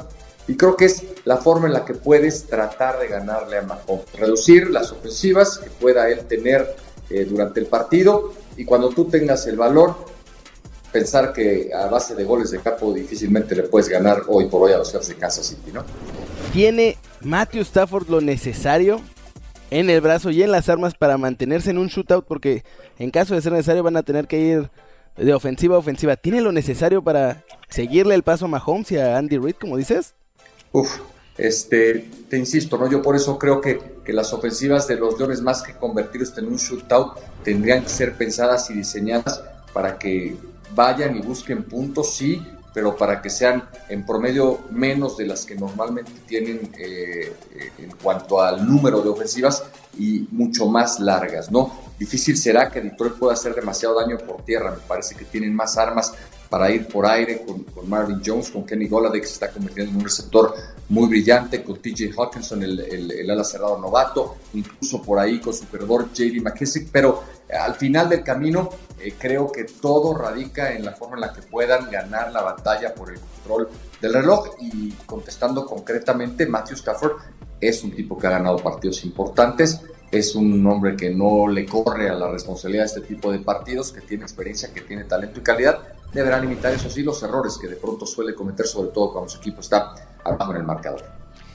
Y 0.48 0.56
creo 0.56 0.76
que 0.76 0.86
es 0.86 1.04
la 1.24 1.36
forma 1.36 1.66
en 1.66 1.74
la 1.74 1.84
que 1.84 1.94
puedes 1.94 2.46
tratar 2.46 2.98
de 2.98 3.08
ganarle 3.08 3.58
a 3.58 3.62
Mahomes. 3.62 4.06
Reducir 4.18 4.70
las 4.70 4.90
ofensivas 4.90 5.58
que 5.58 5.70
pueda 5.70 6.08
él 6.08 6.20
tener 6.26 6.74
eh, 7.10 7.24
durante 7.24 7.60
el 7.60 7.66
partido. 7.66 8.32
Y 8.56 8.64
cuando 8.64 8.88
tú 8.88 9.04
tengas 9.04 9.46
el 9.46 9.56
valor, 9.56 9.94
pensar 10.92 11.32
que 11.32 11.70
a 11.74 11.86
base 11.86 12.14
de 12.14 12.24
goles 12.24 12.50
de 12.50 12.58
campo 12.60 12.92
difícilmente 12.92 13.54
le 13.54 13.64
puedes 13.64 13.88
ganar 13.88 14.22
hoy 14.28 14.46
por 14.46 14.62
hoy 14.62 14.72
a 14.72 14.78
los 14.78 14.90
Jefes 14.90 15.08
de 15.08 15.14
Kansas 15.16 15.46
City, 15.46 15.70
¿no? 15.72 15.84
¿Tiene 16.52 16.96
Matthew 17.20 17.62
Stafford 17.62 18.08
lo 18.08 18.20
necesario 18.20 19.00
en 19.70 19.90
el 19.90 20.00
brazo 20.00 20.30
y 20.30 20.42
en 20.42 20.52
las 20.52 20.68
armas 20.68 20.94
para 20.94 21.18
mantenerse 21.18 21.70
en 21.70 21.78
un 21.78 21.88
shootout? 21.88 22.26
Porque 22.26 22.64
en 22.98 23.10
caso 23.10 23.34
de 23.34 23.42
ser 23.42 23.52
necesario 23.52 23.82
van 23.82 23.96
a 23.96 24.02
tener 24.02 24.26
que 24.26 24.40
ir 24.40 24.70
de 25.16 25.34
ofensiva 25.34 25.76
a 25.76 25.78
ofensiva. 25.78 26.16
¿Tiene 26.16 26.40
lo 26.40 26.52
necesario 26.52 27.02
para 27.02 27.44
seguirle 27.68 28.14
el 28.14 28.22
paso 28.22 28.46
a 28.46 28.48
Mahomes 28.48 28.90
y 28.92 28.98
a 28.98 29.18
Andy 29.18 29.38
Reid, 29.38 29.56
como 29.60 29.76
dices? 29.76 30.14
Uf, 30.72 31.00
este, 31.36 32.10
te 32.28 32.38
insisto, 32.38 32.78
¿no? 32.78 32.88
Yo 32.90 33.02
por 33.02 33.16
eso 33.16 33.38
creo 33.38 33.60
que, 33.60 33.80
que 34.04 34.12
las 34.12 34.32
ofensivas 34.32 34.86
de 34.86 34.96
los 34.96 35.18
Leones, 35.18 35.40
más 35.40 35.62
que 35.62 35.74
convertirse 35.74 36.40
en 36.40 36.48
un 36.48 36.56
shootout, 36.56 37.18
tendrían 37.42 37.82
que 37.82 37.88
ser 37.88 38.14
pensadas 38.14 38.70
y 38.70 38.74
diseñadas 38.74 39.42
para 39.72 39.98
que 39.98 40.36
vayan 40.74 41.16
y 41.16 41.20
busquen 41.20 41.64
puntos, 41.64 42.14
sí, 42.14 42.42
pero 42.72 42.96
para 42.96 43.20
que 43.20 43.30
sean 43.30 43.68
en 43.88 44.04
promedio 44.06 44.60
menos 44.70 45.16
de 45.16 45.26
las 45.26 45.44
que 45.44 45.54
normalmente 45.54 46.12
tienen 46.26 46.72
eh, 46.78 47.32
en 47.78 47.90
cuanto 48.02 48.40
al 48.40 48.66
número 48.66 49.00
de 49.02 49.08
ofensivas 49.08 49.64
y 49.98 50.28
mucho 50.30 50.66
más 50.66 51.00
largas, 51.00 51.50
¿no? 51.50 51.72
Difícil 51.98 52.36
será 52.36 52.70
que 52.70 52.80
Detroit 52.80 53.14
pueda 53.14 53.34
hacer 53.34 53.54
demasiado 53.54 54.00
daño 54.00 54.18
por 54.18 54.42
tierra, 54.44 54.70
me 54.70 54.86
parece 54.86 55.14
que 55.14 55.24
tienen 55.24 55.54
más 55.54 55.76
armas 55.76 56.14
para 56.50 56.70
ir 56.70 56.88
por 56.88 57.06
aire 57.06 57.42
con, 57.46 57.64
Marvin 57.88 58.20
Jones, 58.24 58.50
con 58.50 58.66
Kenny 58.66 58.88
Golladay, 58.88 59.20
que 59.20 59.26
se 59.26 59.34
está 59.34 59.50
convirtiendo 59.50 59.92
en 59.92 59.98
un 59.98 60.04
receptor 60.04 60.52
muy 60.88 61.08
brillante, 61.08 61.62
con 61.62 61.76
TJ 61.76 62.12
Hawkinson, 62.18 62.62
el, 62.64 62.80
el, 62.80 63.10
el 63.12 63.30
ala 63.30 63.44
cerrado 63.44 63.78
novato, 63.78 64.36
incluso 64.52 65.00
por 65.00 65.20
ahí 65.20 65.38
con 65.38 65.54
su 65.54 65.64
perdedor 65.66 66.12
JD 66.12 66.42
McKissick, 66.42 66.88
pero 66.90 67.22
eh, 67.48 67.54
al 67.54 67.76
final 67.76 68.08
del 68.08 68.24
camino 68.24 68.68
eh, 68.98 69.14
creo 69.16 69.52
que 69.52 69.64
todo 69.64 70.16
radica 70.18 70.74
en 70.74 70.84
la 70.84 70.92
forma 70.92 71.14
en 71.14 71.20
la 71.20 71.32
que 71.32 71.42
puedan 71.42 71.88
ganar 71.88 72.32
la 72.32 72.42
batalla 72.42 72.92
por 72.94 73.10
el 73.10 73.20
control 73.20 73.68
del 74.00 74.12
reloj 74.12 74.56
y 74.60 74.90
contestando 75.06 75.64
concretamente, 75.64 76.46
Matthew 76.46 76.76
Stafford 76.76 77.12
es 77.60 77.84
un 77.84 77.92
tipo 77.92 78.18
que 78.18 78.26
ha 78.26 78.30
ganado 78.30 78.56
partidos 78.56 79.04
importantes, 79.04 79.80
es 80.10 80.34
un 80.34 80.66
hombre 80.66 80.96
que 80.96 81.10
no 81.10 81.46
le 81.46 81.64
corre 81.66 82.08
a 82.08 82.14
la 82.14 82.28
responsabilidad 82.28 82.82
de 82.82 82.86
este 82.88 83.00
tipo 83.02 83.30
de 83.30 83.38
partidos, 83.38 83.92
que 83.92 84.00
tiene 84.00 84.24
experiencia, 84.24 84.72
que 84.72 84.80
tiene 84.80 85.04
talento 85.04 85.38
y 85.38 85.42
calidad, 85.42 85.78
deberá 86.12 86.38
limitar 86.38 86.72
eso 86.72 86.90
sí 86.90 87.02
los 87.02 87.22
errores 87.22 87.58
que 87.58 87.68
de 87.68 87.76
pronto 87.76 88.06
suele 88.06 88.34
cometer, 88.34 88.66
sobre 88.66 88.90
todo 88.90 89.12
cuando 89.12 89.28
su 89.28 89.38
equipo 89.38 89.60
está 89.60 89.94
abajo 90.24 90.52
en 90.52 90.58
el 90.58 90.64
marcador. 90.64 91.02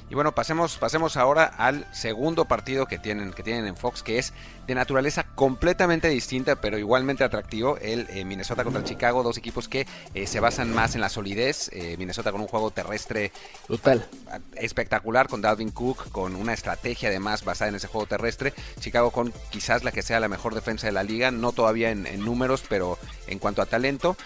Y 0.10 0.14
bueno, 0.14 0.34
pasemos, 0.34 0.78
pasemos 0.78 1.18
ahora 1.18 1.46
al 1.46 1.88
segundo 1.92 2.46
partido 2.46 2.86
que 2.86 3.00
tienen, 3.00 3.34
que 3.34 3.42
tienen 3.42 3.66
en 3.66 3.76
Fox, 3.76 4.04
que 4.04 4.20
es 4.20 4.34
de 4.68 4.76
naturaleza 4.76 5.24
completamente 5.36 6.08
distinta, 6.10 6.56
pero 6.56 6.78
igualmente 6.78 7.24
atractivo. 7.24 7.78
El 7.78 8.08
eh, 8.10 8.26
Minnesota 8.26 8.64
contra 8.64 8.82
el 8.82 8.88
Chicago, 8.88 9.24
dos 9.24 9.38
equipos 9.38 9.68
que 9.68 9.86
eh, 10.14 10.28
se 10.28 10.40
basan 10.40 10.74
más 10.74 10.96
en 10.96 11.02
la 11.02 11.10
solidez. 11.10 11.70
Eh, 11.74 11.96
Minnesota 11.98 12.32
con 12.32 12.42
un 12.42 12.48
juego 12.48 12.72
terrestre 12.72 13.32
Total. 13.68 14.08
espectacular, 14.56 15.28
con 15.28 15.42
Dalvin 15.42 15.72
Cook, 15.72 16.12
con 16.12 16.36
una 16.36 16.54
estrategia 16.54 17.10
además 17.10 17.44
basada 17.44 17.70
en 17.70 17.76
ese 17.76 17.88
juego 17.88 18.08
terrestre. 18.08 18.54
Chicago 18.80 19.12
con 19.12 19.34
quizás 19.52 19.84
la 19.84 19.92
que 19.92 20.02
sea 20.02 20.20
la 20.20 20.28
mejor 20.28 20.56
defensa 20.56 20.88
de 20.88 20.94
la 20.94 21.04
liga, 21.04 21.32
no 21.32 21.52
todavía 21.52 21.92
en, 21.92 22.08
en 22.08 22.24
números, 22.24 22.64
pero 22.68 22.98
en 23.28 23.40
cuanto 23.40 23.62
a 23.62 23.66
talento. 23.66 24.18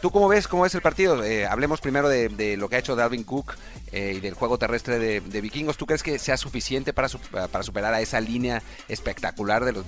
¿Tú 0.00 0.10
cómo 0.10 0.28
ves, 0.28 0.48
cómo 0.48 0.64
ves 0.64 0.74
el 0.74 0.82
partido? 0.82 1.22
Hablemos 1.48 1.80
primero 1.80 2.08
de, 2.08 2.28
de, 2.28 2.56
lo 2.56 2.68
que 2.68 2.76
ha 2.76 2.78
hecho 2.78 2.96
Dalvin 2.96 3.24
Cook 3.24 3.54
y 3.92 4.20
del 4.20 4.34
juego 4.34 4.58
terrestre 4.58 4.98
de, 4.98 5.20
de, 5.20 5.40
Vikingos. 5.40 5.76
¿Tú 5.76 5.86
crees 5.86 6.02
que 6.02 6.18
sea 6.18 6.36
suficiente 6.36 6.92
para, 6.92 7.08
para 7.48 7.64
superar 7.64 7.94
a 7.94 8.00
esa 8.00 8.20
línea 8.20 8.62
espectacular 8.88 9.64
de 9.64 9.72
los 9.72 9.85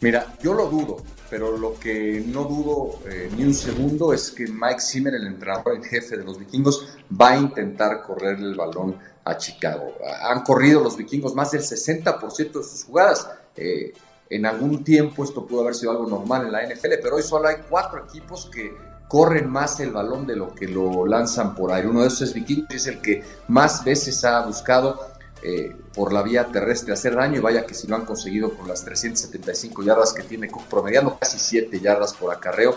Mira, 0.00 0.36
yo 0.42 0.52
lo 0.52 0.66
dudo, 0.66 0.98
pero 1.30 1.56
lo 1.56 1.78
que 1.80 2.22
no 2.26 2.44
dudo 2.44 3.00
eh, 3.06 3.30
ni 3.34 3.44
un 3.44 3.54
segundo 3.54 4.12
es 4.12 4.30
que 4.30 4.46
Mike 4.46 4.80
Zimmer, 4.80 5.14
el 5.14 5.26
entrenador 5.26 5.74
en 5.74 5.82
jefe 5.82 6.18
de 6.18 6.24
los 6.24 6.38
vikingos, 6.38 6.86
va 7.18 7.30
a 7.30 7.38
intentar 7.38 8.02
correr 8.02 8.38
el 8.38 8.54
balón 8.54 8.98
a 9.24 9.36
Chicago. 9.38 9.94
Han 10.22 10.42
corrido 10.42 10.82
los 10.82 10.96
vikingos 10.96 11.34
más 11.34 11.50
del 11.52 11.62
60% 11.62 12.36
de 12.36 12.62
sus 12.62 12.84
jugadas. 12.84 13.28
Eh, 13.56 13.94
en 14.28 14.44
algún 14.44 14.84
tiempo 14.84 15.24
esto 15.24 15.46
pudo 15.46 15.62
haber 15.62 15.74
sido 15.74 15.92
algo 15.92 16.06
normal 16.06 16.46
en 16.46 16.52
la 16.52 16.62
NFL, 16.62 17.00
pero 17.02 17.16
hoy 17.16 17.22
solo 17.22 17.48
hay 17.48 17.56
cuatro 17.68 18.04
equipos 18.04 18.50
que 18.52 18.72
corren 19.08 19.48
más 19.48 19.80
el 19.80 19.92
balón 19.92 20.26
de 20.26 20.36
lo 20.36 20.54
que 20.54 20.68
lo 20.68 21.06
lanzan 21.06 21.54
por 21.54 21.72
aire. 21.72 21.88
Uno 21.88 22.02
de 22.02 22.08
esos 22.08 22.22
es 22.22 22.34
Vikingos 22.34 22.74
es 22.74 22.86
el 22.86 23.00
que 23.00 23.22
más 23.48 23.84
veces 23.84 24.24
ha 24.24 24.44
buscado 24.44 25.15
eh, 25.48 25.76
por 25.94 26.12
la 26.12 26.22
vía 26.22 26.48
terrestre 26.48 26.92
hacer 26.92 27.14
daño 27.14 27.36
y 27.36 27.40
vaya 27.40 27.64
que 27.64 27.72
si 27.72 27.86
lo 27.86 27.94
han 27.94 28.04
conseguido 28.04 28.52
con 28.56 28.66
las 28.66 28.84
375 28.84 29.84
yardas 29.84 30.12
que 30.12 30.24
tiene 30.24 30.48
Cook 30.48 30.64
promediando, 30.64 31.16
casi 31.20 31.38
7 31.38 31.78
yardas 31.78 32.14
por 32.14 32.34
acarreo. 32.34 32.74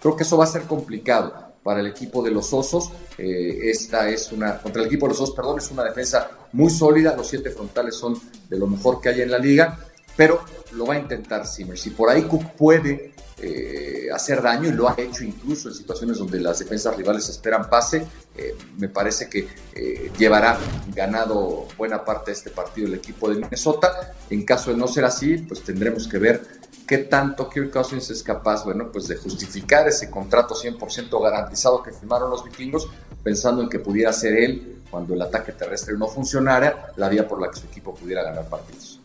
Creo 0.00 0.16
que 0.16 0.24
eso 0.24 0.36
va 0.36 0.42
a 0.42 0.48
ser 0.48 0.62
complicado 0.62 1.32
para 1.62 1.78
el 1.78 1.86
equipo 1.86 2.20
de 2.20 2.32
los 2.32 2.52
Osos. 2.52 2.90
Eh, 3.18 3.70
esta 3.70 4.08
es 4.08 4.32
una, 4.32 4.58
contra 4.58 4.82
el 4.82 4.88
equipo 4.88 5.06
de 5.06 5.10
los 5.10 5.20
Osos, 5.20 5.36
perdón, 5.36 5.58
es 5.58 5.70
una 5.70 5.84
defensa 5.84 6.28
muy 6.54 6.70
sólida. 6.70 7.14
Los 7.16 7.28
siete 7.28 7.50
frontales 7.50 7.94
son 7.94 8.20
de 8.48 8.58
lo 8.58 8.66
mejor 8.66 9.00
que 9.00 9.10
hay 9.10 9.20
en 9.20 9.30
la 9.30 9.38
liga, 9.38 9.78
pero 10.18 10.44
lo 10.72 10.84
va 10.84 10.94
a 10.94 10.98
intentar 10.98 11.46
Zimmer. 11.46 11.78
Si 11.78 11.90
por 11.90 12.10
ahí 12.10 12.22
Cook 12.22 12.56
puede 12.56 13.14
eh, 13.40 14.08
hacer 14.12 14.42
daño 14.42 14.68
y 14.68 14.72
lo 14.72 14.88
ha 14.88 14.96
hecho 14.98 15.22
incluso 15.22 15.68
en 15.68 15.76
situaciones 15.76 16.18
donde 16.18 16.40
las 16.40 16.58
defensas 16.58 16.96
rivales 16.96 17.28
esperan 17.28 17.70
pase. 17.70 18.04
Eh, 18.36 18.56
me 18.78 18.88
parece 18.88 19.28
que 19.28 19.46
eh, 19.76 20.10
llevará 20.18 20.58
ganado 20.92 21.68
buena 21.76 22.04
parte 22.04 22.32
de 22.32 22.36
este 22.36 22.50
partido 22.50 22.88
el 22.88 22.94
equipo 22.94 23.30
de 23.30 23.36
Minnesota. 23.36 24.12
En 24.28 24.44
caso 24.44 24.72
de 24.72 24.76
no 24.76 24.88
ser 24.88 25.04
así, 25.04 25.38
pues 25.38 25.62
tendremos 25.62 26.08
que 26.08 26.18
ver 26.18 26.58
¿Qué 26.88 26.96
tanto 26.96 27.50
Kirk 27.50 27.70
Cousins 27.70 28.08
es 28.08 28.22
capaz, 28.22 28.64
bueno, 28.64 28.90
pues 28.90 29.06
de 29.08 29.16
justificar 29.16 29.86
ese 29.86 30.10
contrato 30.10 30.54
100% 30.54 31.22
garantizado 31.22 31.82
que 31.82 31.92
firmaron 31.92 32.30
los 32.30 32.42
vikingos, 32.42 32.88
pensando 33.22 33.60
en 33.60 33.68
que 33.68 33.78
pudiera 33.78 34.10
ser 34.10 34.34
él, 34.34 34.80
cuando 34.90 35.12
el 35.12 35.20
ataque 35.20 35.52
terrestre 35.52 35.98
no 35.98 36.08
funcionara, 36.08 36.94
la 36.96 37.10
vía 37.10 37.28
por 37.28 37.42
la 37.42 37.50
que 37.50 37.60
su 37.60 37.66
equipo 37.66 37.94
pudiera 37.94 38.22
ganar 38.22 38.48
partidos? 38.48 38.97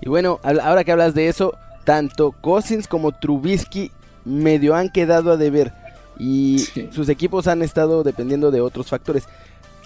Y 0.00 0.08
bueno, 0.08 0.40
ahora 0.42 0.84
que 0.84 0.92
hablas 0.92 1.14
de 1.14 1.28
eso, 1.28 1.54
tanto 1.84 2.32
Cousins 2.32 2.88
como 2.88 3.12
Trubisky 3.12 3.90
medio 4.24 4.74
han 4.74 4.90
quedado 4.90 5.32
a 5.32 5.36
deber 5.36 5.72
y 6.18 6.66
sus 6.92 7.08
equipos 7.08 7.46
han 7.46 7.62
estado 7.62 8.02
dependiendo 8.02 8.50
de 8.50 8.60
otros 8.60 8.88
factores. 8.88 9.24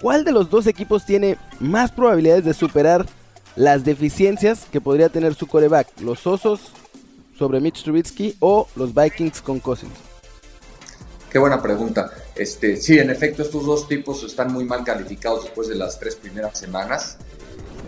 ¿Cuál 0.01 0.23
de 0.23 0.31
los 0.31 0.49
dos 0.49 0.67
equipos 0.67 1.05
tiene 1.05 1.37
más 1.59 1.91
probabilidades 1.91 2.45
de 2.45 2.53
superar 2.53 3.05
las 3.55 3.83
deficiencias 3.83 4.65
que 4.71 4.79
podría 4.79 5.09
tener 5.09 5.35
su 5.35 5.47
coreback? 5.47 5.87
¿Los 6.01 6.25
Osos 6.25 6.71
sobre 7.37 7.59
Mitch 7.59 7.83
Trubisky 7.83 8.35
o 8.39 8.67
los 8.75 8.93
Vikings 8.93 9.41
con 9.41 9.59
Cousins? 9.59 9.91
Qué 11.29 11.37
buena 11.37 11.61
pregunta. 11.61 12.11
Este, 12.35 12.77
sí, 12.77 12.97
en 12.97 13.09
efecto, 13.09 13.43
estos 13.43 13.65
dos 13.65 13.87
tipos 13.87 14.23
están 14.23 14.51
muy 14.51 14.63
mal 14.63 14.83
calificados 14.83 15.43
después 15.43 15.67
de 15.67 15.75
las 15.75 15.99
tres 15.99 16.15
primeras 16.15 16.57
semanas, 16.57 17.17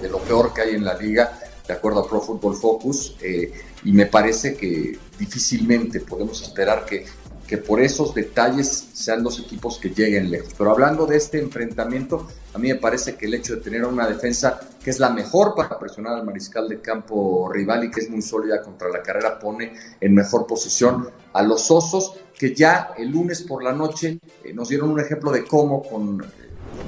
de 0.01 0.09
lo 0.09 0.19
peor 0.19 0.53
que 0.53 0.61
hay 0.61 0.75
en 0.75 0.83
la 0.83 0.95
liga, 0.95 1.39
de 1.67 1.73
acuerdo 1.73 2.01
a 2.01 2.09
Pro 2.09 2.21
Football 2.21 2.55
Focus, 2.55 3.15
eh, 3.21 3.51
y 3.83 3.91
me 3.91 4.05
parece 4.05 4.55
que 4.55 4.97
difícilmente 5.17 5.99
podemos 6.01 6.41
esperar 6.41 6.85
que 6.85 7.05
que 7.51 7.57
por 7.57 7.81
esos 7.81 8.15
detalles 8.15 8.87
sean 8.93 9.23
los 9.23 9.37
equipos 9.37 9.77
que 9.77 9.89
lleguen 9.89 10.31
lejos. 10.31 10.53
Pero 10.57 10.71
hablando 10.71 11.05
de 11.05 11.17
este 11.17 11.37
enfrentamiento, 11.37 12.25
a 12.53 12.57
mí 12.57 12.69
me 12.69 12.75
parece 12.75 13.17
que 13.17 13.25
el 13.25 13.33
hecho 13.33 13.57
de 13.57 13.61
tener 13.61 13.83
una 13.83 14.07
defensa 14.07 14.57
que 14.81 14.89
es 14.89 14.99
la 14.99 15.09
mejor 15.09 15.53
para 15.53 15.77
presionar 15.77 16.13
al 16.13 16.25
mariscal 16.25 16.69
de 16.69 16.79
campo 16.79 17.51
rival 17.51 17.83
y 17.83 17.91
que 17.91 17.99
es 17.99 18.09
muy 18.09 18.21
sólida 18.21 18.61
contra 18.61 18.87
la 18.87 19.03
carrera 19.03 19.37
pone 19.37 19.73
en 19.99 20.15
mejor 20.15 20.47
posición 20.47 21.09
a 21.33 21.43
los 21.43 21.69
osos 21.69 22.13
que 22.39 22.55
ya 22.55 22.93
el 22.97 23.09
lunes 23.09 23.41
por 23.41 23.61
la 23.61 23.73
noche 23.73 24.21
eh, 24.45 24.53
nos 24.53 24.69
dieron 24.69 24.89
un 24.89 25.01
ejemplo 25.01 25.29
de 25.29 25.43
cómo 25.43 25.83
con, 25.83 26.23
eh, 26.23 26.27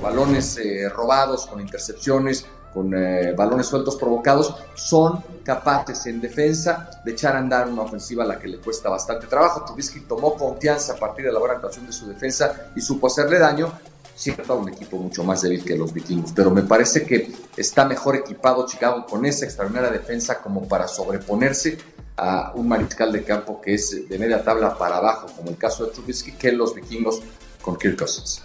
balones 0.02 0.58
robados, 0.96 1.46
con 1.46 1.60
intercepciones, 1.60 2.46
con 2.74 2.94
eh, 2.96 3.34
balones 3.34 3.68
sueltos 3.68 3.96
provocados, 3.96 4.56
son 4.74 5.24
capaces 5.44 6.06
en 6.08 6.20
defensa 6.20 6.90
de 7.04 7.12
echar 7.12 7.36
a 7.36 7.40
andar 7.40 7.68
una 7.68 7.84
ofensiva 7.84 8.24
a 8.24 8.28
la 8.28 8.40
que 8.40 8.48
le 8.48 8.58
cuesta 8.58 8.90
bastante 8.90 9.28
trabajo. 9.28 9.64
Trubisky 9.66 10.02
tomó 10.02 10.36
confianza 10.36 10.94
a 10.94 10.96
partir 10.96 11.26
de 11.26 11.32
la 11.32 11.40
buena 11.40 11.56
actuación 11.56 11.86
de 11.86 11.92
su 11.92 12.08
defensa 12.08 12.72
y 12.76 12.82
supo 12.82 13.08
hacerle 13.08 13.40
daño, 13.40 13.72
cierto 14.16 14.54
a 14.54 14.56
un 14.56 14.70
equipo 14.70 14.98
mucho 14.98 15.24
más 15.24 15.42
débil 15.42 15.64
que 15.64 15.76
los 15.76 15.94
vikingos, 15.94 16.32
pero 16.34 16.52
me 16.52 16.64
parece 16.64 17.06
que 17.06 17.32
está 17.58 17.86
mejor 17.86 18.16
equipado 18.16 18.66
Chicago 18.66 19.06
con 19.06 19.26
esa 19.26 19.46
extraordinaria 19.46 19.90
defensa 19.90 20.42
como 20.42 20.68
para 20.68 20.88
sobreponerse 20.88 21.78
a 22.16 22.52
un 22.56 22.68
mariscal 22.68 23.12
de 23.12 23.24
campo 23.24 23.60
que 23.60 23.74
es 23.74 24.08
de 24.08 24.20
media 24.20 24.44
tabla 24.44 24.78
para 24.78 24.98
abajo, 24.98 25.28
como 25.36 25.50
el 25.50 25.58
caso 25.58 25.86
de 25.86 25.92
Trubisky, 25.92 26.34
que 26.34 26.52
los 26.52 26.76
vikingos 26.76 27.22
con 27.62 27.76
Kirk 27.76 27.98
Cousins. 27.98 28.44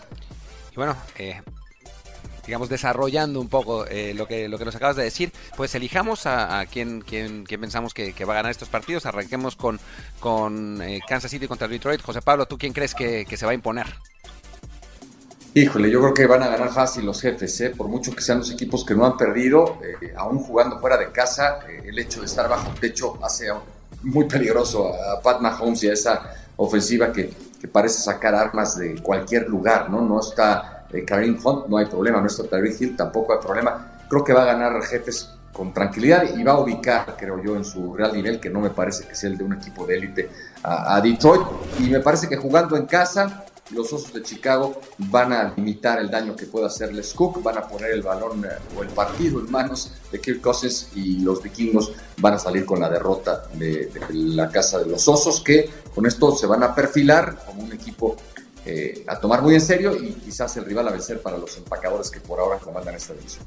Y 0.72 0.76
bueno, 0.76 0.96
eh, 1.18 1.42
digamos, 2.48 2.70
desarrollando 2.70 3.42
un 3.42 3.48
poco 3.48 3.84
eh, 3.86 4.14
lo, 4.14 4.26
que, 4.26 4.48
lo 4.48 4.56
que 4.56 4.64
nos 4.64 4.74
acabas 4.74 4.96
de 4.96 5.04
decir, 5.04 5.30
pues 5.54 5.74
elijamos 5.74 6.24
a, 6.24 6.60
a 6.60 6.64
quien, 6.64 7.02
quien, 7.02 7.44
pensamos 7.44 7.92
que, 7.92 8.14
va 8.24 8.32
a 8.32 8.36
ganar 8.36 8.50
estos 8.50 8.70
partidos. 8.70 9.04
Arranquemos 9.04 9.54
con, 9.54 9.78
con 10.18 10.80
eh, 10.80 11.00
Kansas 11.06 11.30
City 11.30 11.46
contra 11.46 11.68
Detroit. 11.68 12.00
José 12.00 12.22
Pablo, 12.22 12.46
¿tú 12.46 12.56
quién 12.56 12.72
crees 12.72 12.94
que, 12.94 13.26
se 13.36 13.44
va 13.44 13.52
a 13.52 13.54
imponer? 13.54 13.86
Híjole, 15.52 15.90
yo 15.90 16.00
creo 16.00 16.14
que 16.14 16.26
van 16.26 16.42
a 16.42 16.48
ganar 16.48 16.72
fácil 16.72 17.04
los 17.04 17.20
jefes, 17.20 17.60
¿eh? 17.60 17.70
por 17.76 17.86
mucho 17.86 18.12
que 18.16 18.22
sean 18.22 18.38
los 18.38 18.50
equipos 18.50 18.82
que 18.82 18.94
no 18.94 19.04
han 19.04 19.18
perdido, 19.18 19.78
aún 20.16 20.38
jugando 20.38 20.80
fuera 20.80 20.96
de 20.96 21.12
casa, 21.12 21.58
el 21.84 21.98
hecho 21.98 22.20
de 22.20 22.26
estar 22.26 22.48
bajo 22.48 22.70
techo 22.80 23.18
hace 23.22 23.48
muy 24.04 24.24
peligroso 24.24 24.90
a 24.94 25.20
Pat 25.20 25.42
Mahomes 25.42 25.82
y 25.82 25.90
a 25.90 25.92
esa 25.92 26.34
ofensiva 26.56 27.12
que 27.12 27.30
parece 27.70 28.00
sacar 28.00 28.34
armas 28.34 28.78
de 28.78 29.02
cualquier 29.02 29.48
lugar, 29.48 29.90
¿no? 29.90 30.00
No 30.00 30.20
está 30.20 30.77
eh, 30.92 31.04
Karim 31.04 31.38
Hunt, 31.42 31.66
no 31.66 31.76
hay 31.76 31.86
problema, 31.86 32.20
nuestro 32.20 32.46
Tyreek 32.46 32.80
Hill 32.80 32.96
tampoco 32.96 33.34
hay 33.34 33.40
problema. 33.40 33.92
Creo 34.08 34.24
que 34.24 34.32
va 34.32 34.42
a 34.42 34.46
ganar 34.46 34.82
jefes 34.82 35.30
con 35.52 35.74
tranquilidad 35.74 36.24
y 36.36 36.42
va 36.42 36.52
a 36.52 36.60
ubicar, 36.60 37.16
creo 37.18 37.42
yo, 37.42 37.56
en 37.56 37.64
su 37.64 37.94
real 37.94 38.12
nivel, 38.12 38.38
que 38.38 38.48
no 38.48 38.60
me 38.60 38.70
parece 38.70 39.06
que 39.06 39.14
sea 39.14 39.28
el 39.28 39.36
de 39.36 39.44
un 39.44 39.54
equipo 39.54 39.84
de 39.86 39.96
élite, 39.96 40.30
a, 40.62 41.00
Detroit. 41.00 41.42
Y 41.80 41.90
me 41.90 42.00
parece 42.00 42.28
que 42.28 42.36
jugando 42.36 42.76
en 42.76 42.86
casa, 42.86 43.44
los 43.72 43.92
Osos 43.92 44.12
de 44.12 44.22
Chicago 44.22 44.80
van 44.98 45.32
a 45.32 45.52
limitar 45.56 45.98
el 45.98 46.10
daño 46.10 46.36
que 46.36 46.46
pueda 46.46 46.68
hacerles 46.68 47.12
Cook, 47.12 47.42
van 47.42 47.58
a 47.58 47.62
poner 47.62 47.90
el 47.90 48.02
balón 48.02 48.44
eh, 48.44 48.48
o 48.76 48.82
el 48.82 48.88
partido 48.88 49.40
en 49.40 49.50
manos 49.50 49.92
de 50.10 50.20
Kirk 50.20 50.40
Cousins 50.40 50.88
y 50.94 51.18
los 51.18 51.42
vikingos 51.42 51.92
van 52.18 52.34
a 52.34 52.38
salir 52.38 52.64
con 52.64 52.80
la 52.80 52.88
derrota 52.88 53.42
de, 53.54 53.86
de 53.86 54.00
la 54.10 54.48
casa 54.48 54.78
de 54.78 54.86
los 54.86 55.06
Osos, 55.06 55.40
que 55.42 55.68
con 55.94 56.06
esto 56.06 56.34
se 56.34 56.46
van 56.46 56.62
a 56.62 56.74
perfilar 56.74 57.36
como 57.44 57.64
un 57.64 57.72
equipo 57.72 58.16
eh, 58.70 59.02
a 59.06 59.18
tomar 59.18 59.40
muy 59.40 59.54
en 59.54 59.62
serio 59.62 59.96
y 59.96 60.12
quizás 60.12 60.54
el 60.58 60.66
rival 60.66 60.86
a 60.88 60.90
vencer 60.90 61.22
para 61.22 61.38
los 61.38 61.56
empacadores 61.56 62.10
que 62.10 62.20
por 62.20 62.38
ahora 62.38 62.58
comandan 62.58 62.94
esta 62.94 63.14
división. 63.14 63.46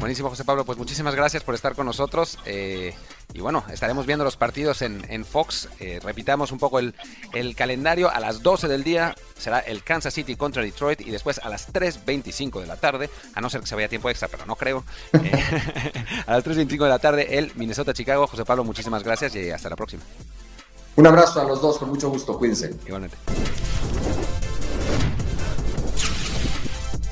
Buenísimo, 0.00 0.28
José 0.28 0.44
Pablo. 0.44 0.66
Pues 0.66 0.76
muchísimas 0.76 1.14
gracias 1.14 1.42
por 1.42 1.54
estar 1.54 1.74
con 1.74 1.86
nosotros. 1.86 2.38
Eh, 2.44 2.92
y 3.32 3.40
bueno, 3.40 3.64
estaremos 3.72 4.04
viendo 4.04 4.22
los 4.22 4.36
partidos 4.36 4.82
en, 4.82 5.24
Fox. 5.24 5.70
Eh, 5.80 5.98
repitamos 6.02 6.52
un 6.52 6.58
poco 6.58 6.78
el, 6.78 6.94
calendario. 7.56 8.10
A 8.10 8.20
las 8.20 8.42
12 8.42 8.68
del 8.68 8.84
día 8.84 9.14
será 9.38 9.60
el 9.60 9.82
Kansas 9.82 10.12
City 10.12 10.36
contra 10.36 10.62
Detroit. 10.62 11.00
Y 11.00 11.10
después 11.10 11.38
a 11.38 11.48
las 11.48 11.72
3.25 11.72 12.60
de 12.60 12.66
la 12.66 12.76
tarde, 12.76 13.08
a 13.32 13.40
no 13.40 13.48
ser 13.48 13.62
que 13.62 13.66
se 13.66 13.74
vaya 13.74 13.88
tiempo 13.88 14.10
extra, 14.10 14.28
pero 14.28 14.44
no 14.44 14.56
creo. 14.56 14.84
a 16.26 16.32
las 16.32 16.44
3.25 16.44 16.82
de 16.82 16.88
la 16.90 16.98
tarde, 16.98 17.38
el 17.38 17.50
Minnesota-Chicago. 17.54 18.26
José 18.26 18.44
Pablo, 18.44 18.62
muchísimas 18.62 19.02
gracias 19.02 19.34
y 19.36 19.50
hasta 19.50 19.70
la 19.70 19.76
próxima. 19.76 20.02
Un 20.96 21.06
abrazo 21.06 21.40
a 21.40 21.44
los 21.44 21.62
dos, 21.62 21.78
con 21.78 21.88
mucho 21.88 22.10
gusto, 22.10 22.36
cuídense. 22.38 22.74
Igualmente. 22.86 23.16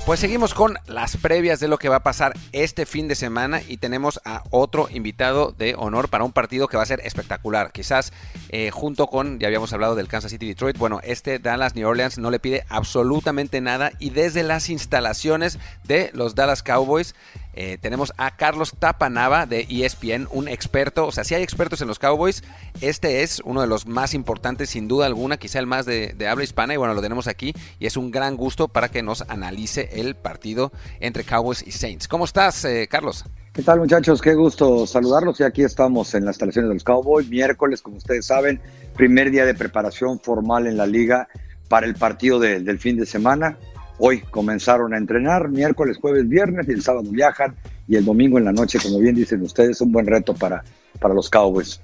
Pues 0.06 0.18
seguimos 0.18 0.54
con 0.54 0.76
las 0.86 1.16
previas 1.16 1.60
de 1.60 1.68
lo 1.68 1.78
que 1.78 1.88
va 1.88 1.96
a 1.96 2.02
pasar 2.02 2.36
este 2.52 2.84
fin 2.84 3.06
de 3.06 3.14
semana 3.14 3.62
y 3.66 3.76
tenemos 3.76 4.20
a 4.24 4.42
otro 4.50 4.88
invitado 4.90 5.52
de 5.52 5.76
honor 5.78 6.08
para 6.08 6.24
un 6.24 6.32
partido 6.32 6.66
que 6.66 6.76
va 6.76 6.82
a 6.82 6.86
ser 6.86 7.00
espectacular. 7.04 7.70
Quizás 7.70 8.12
eh, 8.52 8.72
junto 8.72 9.06
con, 9.06 9.38
ya 9.38 9.46
habíamos 9.46 9.72
hablado 9.72 9.94
del 9.94 10.08
Kansas 10.08 10.32
City 10.32 10.48
Detroit, 10.48 10.76
bueno, 10.76 10.98
este 11.04 11.38
Dallas 11.38 11.76
New 11.76 11.86
Orleans 11.86 12.18
no 12.18 12.32
le 12.32 12.40
pide 12.40 12.64
absolutamente 12.68 13.60
nada. 13.60 13.92
Y 14.00 14.10
desde 14.10 14.42
las 14.42 14.68
instalaciones 14.70 15.60
de 15.84 16.10
los 16.14 16.34
Dallas 16.34 16.64
Cowboys 16.64 17.14
eh, 17.54 17.78
tenemos 17.80 18.12
a 18.16 18.36
Carlos 18.36 18.74
Tapanava 18.76 19.46
de 19.46 19.66
ESPN, 19.70 20.26
un 20.32 20.48
experto, 20.48 21.06
o 21.06 21.12
sea, 21.12 21.22
si 21.22 21.36
hay 21.36 21.44
expertos 21.44 21.80
en 21.80 21.86
los 21.86 22.00
Cowboys, 22.00 22.42
este 22.80 23.22
es 23.22 23.40
uno 23.44 23.60
de 23.60 23.68
los 23.68 23.86
más 23.86 24.14
importantes 24.14 24.70
sin 24.70 24.88
duda 24.88 25.06
alguna, 25.06 25.36
quizá 25.36 25.60
el 25.60 25.66
más 25.66 25.86
de, 25.86 26.16
habla 26.28 26.42
hispana. 26.42 26.74
Y 26.74 26.76
bueno, 26.76 26.94
lo 26.94 27.02
tenemos 27.02 27.28
aquí. 27.28 27.54
Y 27.78 27.86
es 27.86 27.96
un 27.96 28.10
gran 28.10 28.36
gusto 28.36 28.66
para 28.66 28.88
que 28.88 29.04
nos 29.04 29.22
analice 29.22 29.90
el 29.92 30.16
partido 30.16 30.72
entre 30.98 31.22
Cowboys 31.22 31.62
y 31.64 31.70
Saints. 31.70 32.08
¿Cómo 32.08 32.24
estás, 32.24 32.64
eh, 32.64 32.88
Carlos? 32.90 33.24
¿Qué 33.52 33.64
tal 33.64 33.80
muchachos? 33.80 34.22
Qué 34.22 34.34
gusto 34.34 34.86
saludarlos 34.86 35.40
y 35.40 35.42
aquí 35.42 35.64
estamos 35.64 36.14
en 36.14 36.24
las 36.24 36.36
instalaciones 36.36 36.68
de 36.68 36.74
los 36.74 36.84
Cowboys, 36.84 37.28
miércoles, 37.28 37.82
como 37.82 37.96
ustedes 37.96 38.24
saben, 38.24 38.60
primer 38.94 39.32
día 39.32 39.44
de 39.44 39.54
preparación 39.54 40.20
formal 40.20 40.68
en 40.68 40.76
la 40.76 40.86
liga 40.86 41.26
para 41.68 41.84
el 41.86 41.96
partido 41.96 42.38
del 42.38 42.78
fin 42.78 42.96
de 42.96 43.06
semana. 43.06 43.58
Hoy 43.98 44.20
comenzaron 44.20 44.94
a 44.94 44.98
entrenar, 44.98 45.48
miércoles, 45.48 45.98
jueves, 46.00 46.28
viernes 46.28 46.68
y 46.68 46.70
el 46.70 46.82
sábado 46.82 47.10
viajan 47.10 47.56
y 47.88 47.96
el 47.96 48.04
domingo 48.04 48.38
en 48.38 48.44
la 48.44 48.52
noche, 48.52 48.78
como 48.80 49.00
bien 49.00 49.16
dicen 49.16 49.42
ustedes, 49.42 49.80
un 49.80 49.90
buen 49.90 50.06
reto 50.06 50.32
para, 50.32 50.62
para 51.00 51.12
los 51.12 51.28
Cowboys. 51.28 51.80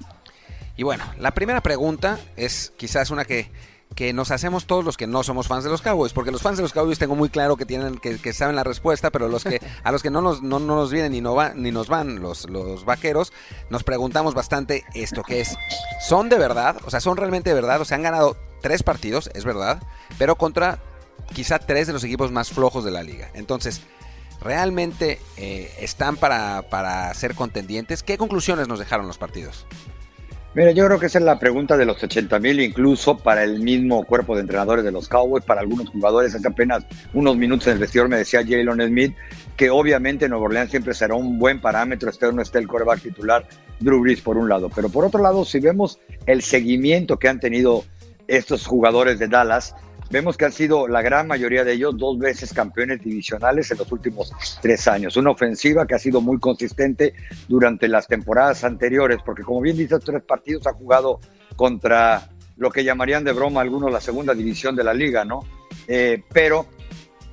Y 0.77 0.85
bueno, 0.85 1.03
la 1.19 1.35
primera 1.35 1.63
pregunta 1.63 2.17
es 2.37 2.73
quizás 2.77 3.11
una 3.11 3.25
que, 3.25 3.51
que 3.95 4.13
nos 4.13 4.31
hacemos 4.31 4.67
todos 4.67 4.85
los 4.85 4.97
que 4.97 5.07
no 5.07 5.23
somos 5.23 5.47
fans 5.49 5.65
de 5.65 5.71
los 5.71 5.81
Cowboys, 5.81 6.13
porque 6.13 6.31
los 6.31 6.43
fans 6.43 6.59
de 6.59 6.63
los 6.63 6.73
Cowboys 6.73 6.99
tengo 6.99 7.15
muy 7.15 7.29
claro 7.29 7.57
que 7.57 7.65
tienen 7.65 7.97
que, 7.99 8.33
saben 8.33 8.57
la 8.57 8.65
respuesta, 8.65 9.11
pero 9.11 9.29
los 9.29 9.45
que 9.45 9.61
a 9.85 9.93
los 9.93 10.03
que 10.03 10.11
no 10.11 10.21
nos, 10.21 10.43
no, 10.43 10.59
nos 10.59 10.91
vienen 10.91 11.13
ni, 11.13 11.21
no 11.21 11.35
va, 11.35 11.55
ni 11.55 11.71
nos 11.71 11.89
van 11.89 12.21
los, 12.21 12.49
los 12.51 12.85
vaqueros, 12.85 13.33
nos 13.71 13.85
preguntamos 13.85 14.35
bastante 14.35 14.85
esto 14.95 15.23
que 15.23 15.41
es, 15.41 15.57
¿son 16.07 16.29
de 16.29 16.39
verdad? 16.39 16.77
O 16.85 16.91
sea, 16.91 17.01
¿son 17.01 17.17
realmente 17.17 17.51
de 17.51 17.55
verdad? 17.55 17.81
O 17.81 17.85
sea, 17.85 17.97
han 17.97 18.03
ganado 18.03 18.37
tres 18.61 18.83
partidos, 18.83 19.31
es 19.35 19.45
verdad, 19.45 19.83
pero 20.19 20.37
contra 20.37 20.79
quizá 21.33 21.59
tres 21.59 21.87
de 21.87 21.93
los 21.93 22.05
equipos 22.05 22.33
más 22.33 22.51
flojos 22.51 22.85
de 22.85 22.91
la 22.91 23.03
liga. 23.03 23.31
Entonces, 23.35 23.81
¿realmente 24.41 25.21
eh, 25.37 25.73
están 25.81 26.17
para, 26.17 26.63
para 26.69 27.13
ser 27.15 27.35
contendientes? 27.35 28.03
¿Qué 28.03 28.19
conclusiones 28.19 28.69
nos 28.69 28.79
dejaron 28.79 29.07
los 29.07 29.19
partidos? 29.19 29.67
Mira, 30.57 30.71
yo 30.71 30.87
creo 30.87 30.99
que 30.99 31.05
esa 31.05 31.19
es 31.19 31.25
la 31.27 31.39
pregunta 31.39 31.77
de 31.77 31.85
los 31.85 32.03
80 32.03 32.39
mil, 32.39 32.61
incluso 32.61 33.19
para 33.19 33.45
el 33.45 33.61
mismo 33.61 34.05
cuerpo 34.05 34.35
de 34.35 34.41
entrenadores 34.41 34.87
de 34.87 34.91
los 34.91 35.07
Cowboys, 35.07 35.45
para 35.45 35.61
algunos 35.61 35.91
jugadores. 35.91 36.35
Hace 36.35 36.49
apenas 36.49 36.83
unos 37.13 37.37
minutos 37.37 37.67
en 37.67 37.75
el 37.75 37.79
vestidor 37.79 38.09
me 38.09 38.17
decía 38.17 38.41
Jalen 38.43 38.89
Smith 38.89 39.15
que 39.55 39.69
obviamente 39.69 40.31
Nuevo 40.31 40.47
Orleans 40.47 40.71
siempre 40.71 40.95
será 40.95 41.15
un 41.15 41.39
buen 41.39 41.61
parámetro, 41.61 42.09
esté 42.09 42.25
o 42.25 42.33
no 42.33 42.41
esté 42.41 42.59
el 42.59 42.69
coreback 42.69 43.03
titular, 43.03 43.47
Drew 43.81 44.01
Brees 44.01 44.23
por 44.23 44.39
un 44.39 44.49
lado. 44.49 44.71
Pero 44.75 44.89
por 44.89 45.05
otro 45.05 45.21
lado, 45.21 45.45
si 45.45 45.61
vemos 45.61 45.99
el 46.25 46.41
seguimiento 46.41 47.19
que 47.19 47.29
han 47.29 47.39
tenido 47.39 47.85
estos 48.27 48.67
jugadores 48.67 49.19
de 49.19 49.29
Dallas, 49.29 49.75
vemos 50.11 50.37
que 50.37 50.45
han 50.45 50.53
sido 50.53 50.89
la 50.89 51.03
gran 51.03 51.27
mayoría 51.27 51.65
de 51.65 51.73
ellos 51.73 51.97
dos 51.97 52.19
veces 52.19 52.53
campeones 52.53 53.03
divisionales 53.03 53.71
en 53.71 53.79
los 53.79 53.91
últimos 53.91 54.33
tres 54.61 54.87
años. 54.89 55.17
Una 55.17 55.31
ofensiva 55.31 55.87
que 55.87 55.95
ha 55.95 55.99
sido 55.99 56.21
muy 56.21 56.39
consistente 56.39 57.15
durante 57.49 57.89
las 57.89 58.07
temporadas 58.07 58.65
anteriores, 58.65 59.19
porque 59.25 59.43
como 59.43 59.61
bien 59.61 59.77
dices, 59.77 60.01
tres 60.05 60.23
partidos 60.23 60.67
ha 60.67 60.73
jugado 60.73 61.21
contra 61.57 62.29
lo 62.57 62.71
que 62.71 62.85
llamarían 62.85 63.25
de 63.25 63.33
broma 63.33 63.61
algunos 63.61 63.93
la 63.93 64.01
segunda 64.01 64.35
división 64.35 64.77
de 64.77 64.85
la 64.85 64.95
liga, 64.95 65.25
¿no? 65.25 65.45
Eh, 65.87 66.23
pero 66.33 66.67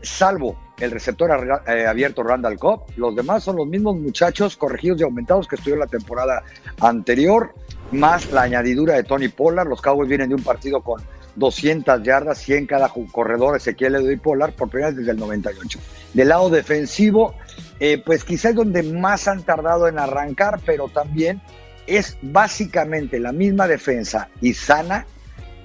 salvo 0.02 0.58
el 0.80 0.92
receptor 0.92 1.32
eh, 1.68 1.86
abierto 1.88 2.24
Randall 2.24 2.58
Cobb, 2.58 2.82
los 2.98 3.16
demás 3.16 3.44
son 3.44 3.56
los 3.56 3.68
mismos 3.68 3.96
muchachos 3.96 4.58
corregidos 4.58 5.00
y 5.00 5.04
aumentados 5.04 5.48
que 5.48 5.56
estuvieron 5.56 5.80
la 5.80 5.88
temporada 5.88 6.44
anterior, 6.82 7.54
más 7.92 8.32
la 8.32 8.42
añadidura 8.42 8.96
de 8.96 9.04
Tony 9.04 9.30
Pollard. 9.30 9.68
Los 9.68 9.82
Cowboys 9.82 10.10
vienen 10.10 10.30
de 10.30 10.36
un 10.36 10.44
partido 10.44 10.82
con 10.82 11.02
200 11.36 12.04
yardas, 12.04 12.38
100 12.40 12.68
cada 12.68 12.90
corredor, 12.90 13.58
Ezequiel 13.58 13.96
Edoy 13.96 14.18
Pollard, 14.18 14.54
por 14.54 14.70
primera 14.70 14.90
vez 14.90 14.98
desde 14.98 15.12
el 15.12 15.18
98. 15.18 15.80
Del 16.14 16.30
lado 16.30 16.50
defensivo, 16.50 17.36
eh, 17.80 18.02
pues 18.04 18.24
quizás 18.24 18.56
donde 18.56 18.84
más 18.84 19.28
han 19.28 19.44
tardado 19.44 19.88
en 19.88 20.00
arrancar, 20.00 20.60
pero 20.66 20.90
también 20.90 21.42
es 21.88 22.18
básicamente 22.22 23.20
la 23.20 23.32
misma 23.32 23.68
defensa 23.68 24.30
y 24.42 24.54
sana 24.54 25.06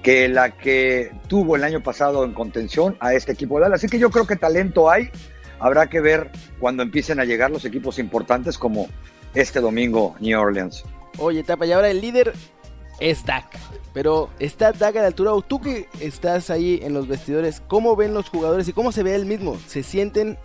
que 0.03 0.27
la 0.27 0.51
que 0.51 1.11
tuvo 1.27 1.55
el 1.55 1.63
año 1.63 1.81
pasado 1.81 2.23
en 2.23 2.33
contención 2.33 2.95
a 2.99 3.13
este 3.13 3.33
equipo 3.33 3.55
de 3.57 3.63
Dallas. 3.63 3.79
Así 3.79 3.87
que 3.87 3.99
yo 3.99 4.09
creo 4.09 4.25
que 4.25 4.35
talento 4.35 4.89
hay. 4.89 5.09
Habrá 5.59 5.87
que 5.87 5.99
ver 5.99 6.31
cuando 6.59 6.83
empiecen 6.83 7.19
a 7.19 7.25
llegar 7.25 7.51
los 7.51 7.65
equipos 7.65 7.99
importantes 7.99 8.57
como 8.57 8.87
este 9.33 9.59
domingo 9.59 10.15
New 10.19 10.39
Orleans. 10.39 10.85
Oye, 11.17 11.43
Tapa, 11.43 11.65
y 11.65 11.73
ahora 11.73 11.89
el 11.89 11.99
líder 11.99 12.33
es 12.99 13.25
Dak. 13.25 13.45
Pero 13.93 14.29
está 14.39 14.71
Dak 14.71 14.95
a 14.97 15.01
la 15.01 15.07
altura. 15.07 15.33
O 15.33 15.41
tú 15.41 15.59
que 15.61 15.87
estás 15.99 16.49
ahí 16.49 16.79
en 16.83 16.93
los 16.93 17.07
vestidores, 17.07 17.61
¿cómo 17.67 17.95
ven 17.95 18.13
los 18.13 18.29
jugadores 18.29 18.67
y 18.67 18.73
cómo 18.73 18.91
se 18.91 19.03
ve 19.03 19.15
él 19.15 19.25
mismo? 19.25 19.57
¿Se 19.67 19.83
sienten 19.83 20.37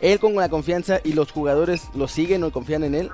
él 0.00 0.18
con 0.18 0.34
la 0.34 0.48
confianza 0.48 1.00
y 1.02 1.12
los 1.12 1.32
jugadores 1.32 1.88
lo 1.94 2.08
siguen 2.08 2.44
o 2.44 2.52
confían 2.52 2.84
en 2.84 2.94
él? 2.94 3.10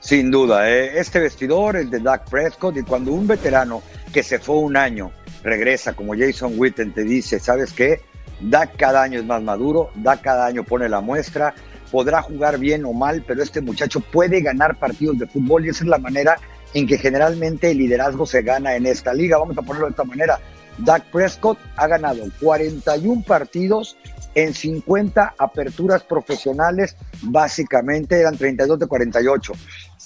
Sin 0.00 0.32
duda, 0.32 0.68
¿eh? 0.68 0.98
este 0.98 1.20
vestidor, 1.20 1.76
el 1.76 1.88
de 1.88 2.00
Dak 2.00 2.28
Prescott, 2.28 2.76
y 2.76 2.82
cuando 2.82 3.12
un 3.12 3.28
veterano 3.28 3.82
que 4.12 4.24
se 4.24 4.40
fue 4.40 4.56
un 4.56 4.76
año 4.76 5.12
regresa, 5.44 5.92
como 5.92 6.14
Jason 6.16 6.54
Witten 6.56 6.92
te 6.92 7.04
dice, 7.04 7.38
¿sabes 7.38 7.72
qué? 7.72 8.00
Dak 8.40 8.76
cada 8.76 9.02
año 9.02 9.20
es 9.20 9.24
más 9.24 9.40
maduro, 9.42 9.90
Dak 9.94 10.22
cada 10.22 10.46
año 10.46 10.64
pone 10.64 10.88
la 10.88 11.00
muestra, 11.00 11.54
podrá 11.92 12.20
jugar 12.20 12.58
bien 12.58 12.84
o 12.84 12.92
mal, 12.92 13.22
pero 13.24 13.44
este 13.44 13.60
muchacho 13.60 14.00
puede 14.00 14.40
ganar 14.40 14.76
partidos 14.76 15.18
de 15.18 15.28
fútbol 15.28 15.66
y 15.66 15.68
esa 15.68 15.84
es 15.84 15.90
la 15.90 15.98
manera 15.98 16.36
en 16.74 16.86
que 16.86 16.98
generalmente 16.98 17.70
el 17.70 17.78
liderazgo 17.78 18.26
se 18.26 18.42
gana 18.42 18.76
en 18.76 18.86
esta 18.86 19.12
liga. 19.12 19.38
Vamos 19.38 19.56
a 19.58 19.62
ponerlo 19.62 19.86
de 19.86 19.90
esta 19.90 20.04
manera. 20.04 20.40
Dak 20.78 21.04
Prescott 21.10 21.58
ha 21.76 21.86
ganado 21.86 22.24
41 22.40 23.22
partidos 23.22 23.96
en 24.34 24.54
50 24.54 25.34
aperturas 25.36 26.02
profesionales, 26.04 26.96
básicamente 27.22 28.18
eran 28.18 28.36
32 28.36 28.78
de 28.78 28.86
48. 28.86 29.52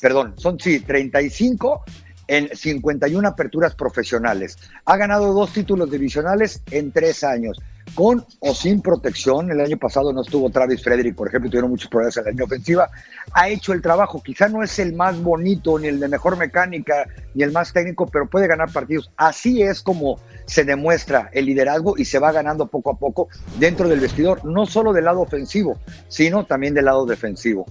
Perdón, 0.00 0.35
son 0.37 0.59
sí, 0.59 0.81
35 0.81 1.85
en 2.26 2.48
51 2.55 3.29
aperturas 3.29 3.74
profesionales. 3.76 4.59
Ha 4.85 4.96
ganado 4.96 5.33
dos 5.33 5.52
títulos 5.52 5.90
divisionales 5.90 6.62
en 6.70 6.90
tres 6.90 7.22
años 7.22 7.59
con 7.94 8.25
o 8.40 8.55
sin 8.55 8.83
protección. 8.83 9.51
El 9.51 9.61
año 9.61 9.77
pasado 9.77 10.12
no 10.12 10.22
estuvo 10.22 10.51
Travis 10.51 10.83
Frederick, 10.83 11.14
por 11.14 11.29
ejemplo, 11.29 11.51
tuvieron 11.51 11.70
muchos 11.70 11.88
problemas 11.88 12.16
en 12.16 12.25
la 12.25 12.31
línea 12.31 12.44
ofensiva. 12.44 12.90
Ha 13.33 13.49
hecho 13.49 13.72
el 13.72 13.83
trabajo, 13.83 14.22
quizá 14.22 14.49
no 14.49 14.62
es 14.62 14.79
el 14.79 14.94
más 14.94 15.20
bonito, 15.20 15.79
ni 15.79 15.88
el 15.88 16.01
de 16.01 16.09
mejor 16.09 16.37
mecánica, 16.37 17.07
ni 17.35 17.42
el 17.42 17.53
más 17.53 17.72
técnico, 17.72 18.07
pero 18.07 18.29
puede 18.29 18.46
ganar 18.46 18.72
partidos. 18.72 19.11
Así 19.16 19.62
es 19.62 19.83
como 19.83 20.18
se 20.46 20.64
demuestra 20.64 21.31
el 21.33 21.46
liderazgo 21.46 21.96
y 21.96 22.05
se 22.05 22.18
va 22.18 22.33
ganando 22.33 22.66
poco 22.66 22.90
a 22.90 22.99
poco 22.99 23.29
dentro 23.59 23.88
del 23.88 24.01
vestidor, 24.01 24.44
no 24.44 24.66
solo 24.66 24.92
del 24.92 25.05
lado 25.05 25.20
ofensivo, 25.20 25.79
sino 26.09 26.44
también 26.44 26.75
del 26.75 26.87
lado 26.87 27.07
defensivo. 27.07 27.66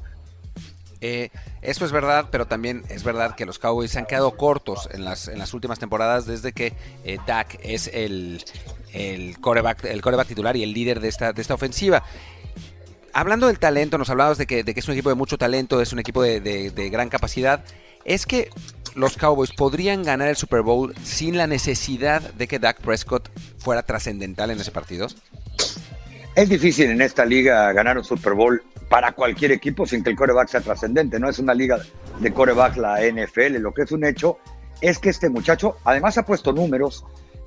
Eh, 1.02 1.30
esto 1.62 1.86
es 1.86 1.92
verdad, 1.92 2.30
pero 2.32 2.48
también 2.48 2.84
es 2.90 3.04
verdad 3.04 3.36
que 3.36 3.46
los 3.46 3.60
Cowboys 3.60 3.92
se 3.92 4.00
han 4.00 4.06
quedado 4.06 4.36
cortos 4.38 4.90
en 4.92 5.04
las, 5.04 5.54
últimas 5.54 5.78
temporadas 5.78 6.26
desde 6.26 6.52
que 6.52 6.74
eh, 7.04 7.20
Dak 7.28 7.60
es 7.62 7.92
el, 7.94 8.44
el, 8.96 9.40
coreback, 9.40 9.86
el 9.86 10.02
coreback 10.02 10.28
titular 10.28 10.56
y 10.58 10.64
el 10.64 10.74
líder 10.74 11.00
de 11.00 11.08
esta, 11.08 11.34
de 11.34 11.42
esta 11.42 11.54
ofensiva. 11.54 12.04
Hablando 13.14 13.48
del 13.48 13.60
talento, 13.60 13.98
nos 13.98 14.10
hablabas 14.10 14.38
de 14.38 14.46
que, 14.46 14.64
de 14.64 14.74
que 14.74 14.80
es 14.80 14.88
un 14.88 14.94
equipo 14.94 15.10
de 15.10 15.16
mucho 15.16 15.38
talento, 15.38 15.82
es 15.82 15.94
un 15.94 16.00
equipo 16.00 16.22
de, 16.22 16.40
de 16.42 16.90
gran 16.90 17.10
capacidad. 17.10 17.64
Es 18.04 18.26
que 18.26 18.50
los 18.96 19.18
Cowboys 19.18 19.52
podrían 19.52 20.04
ganar 20.04 20.30
el 20.30 20.36
Super 20.36 20.62
Bowl 20.62 20.96
sin 21.04 21.38
la 21.38 21.48
necesidad 21.48 22.22
de 22.22 22.48
que 22.48 22.60
Dak 22.60 22.80
Prescott 22.82 23.30
fuera 23.58 23.84
trascendental 23.84 24.52
en 24.52 24.60
ese 24.60 24.72
partido. 24.72 25.08
Es 26.36 26.50
difícil 26.50 26.90
en 26.90 27.02
esta 27.02 27.26
liga 27.26 27.72
ganar 27.74 27.98
un 27.98 28.04
Super 28.04 28.34
Bowl 28.34 28.62
para 28.90 29.14
cualquier 29.14 29.52
equipo 29.52 29.86
sin 29.86 30.04
que 30.04 30.10
el 30.10 30.16
coreback 30.16 30.50
sea 30.50 30.62
trascendente. 30.62 31.20
No 31.20 31.30
es 31.30 31.40
una 31.40 31.54
liga 31.54 31.80
de 32.20 32.34
coreback 32.34 32.78
la 32.78 33.00
NFL. 33.02 33.58
Lo 33.60 33.74
que 33.74 33.84
es 33.84 33.92
un 33.92 34.06
hecho 34.06 34.38
es 34.82 35.00
que 35.00 35.10
este 35.10 35.30
muchacho 35.30 35.78
además 35.84 36.18
ha 36.18 36.26
puesto 36.26 36.52
números, 36.52 37.06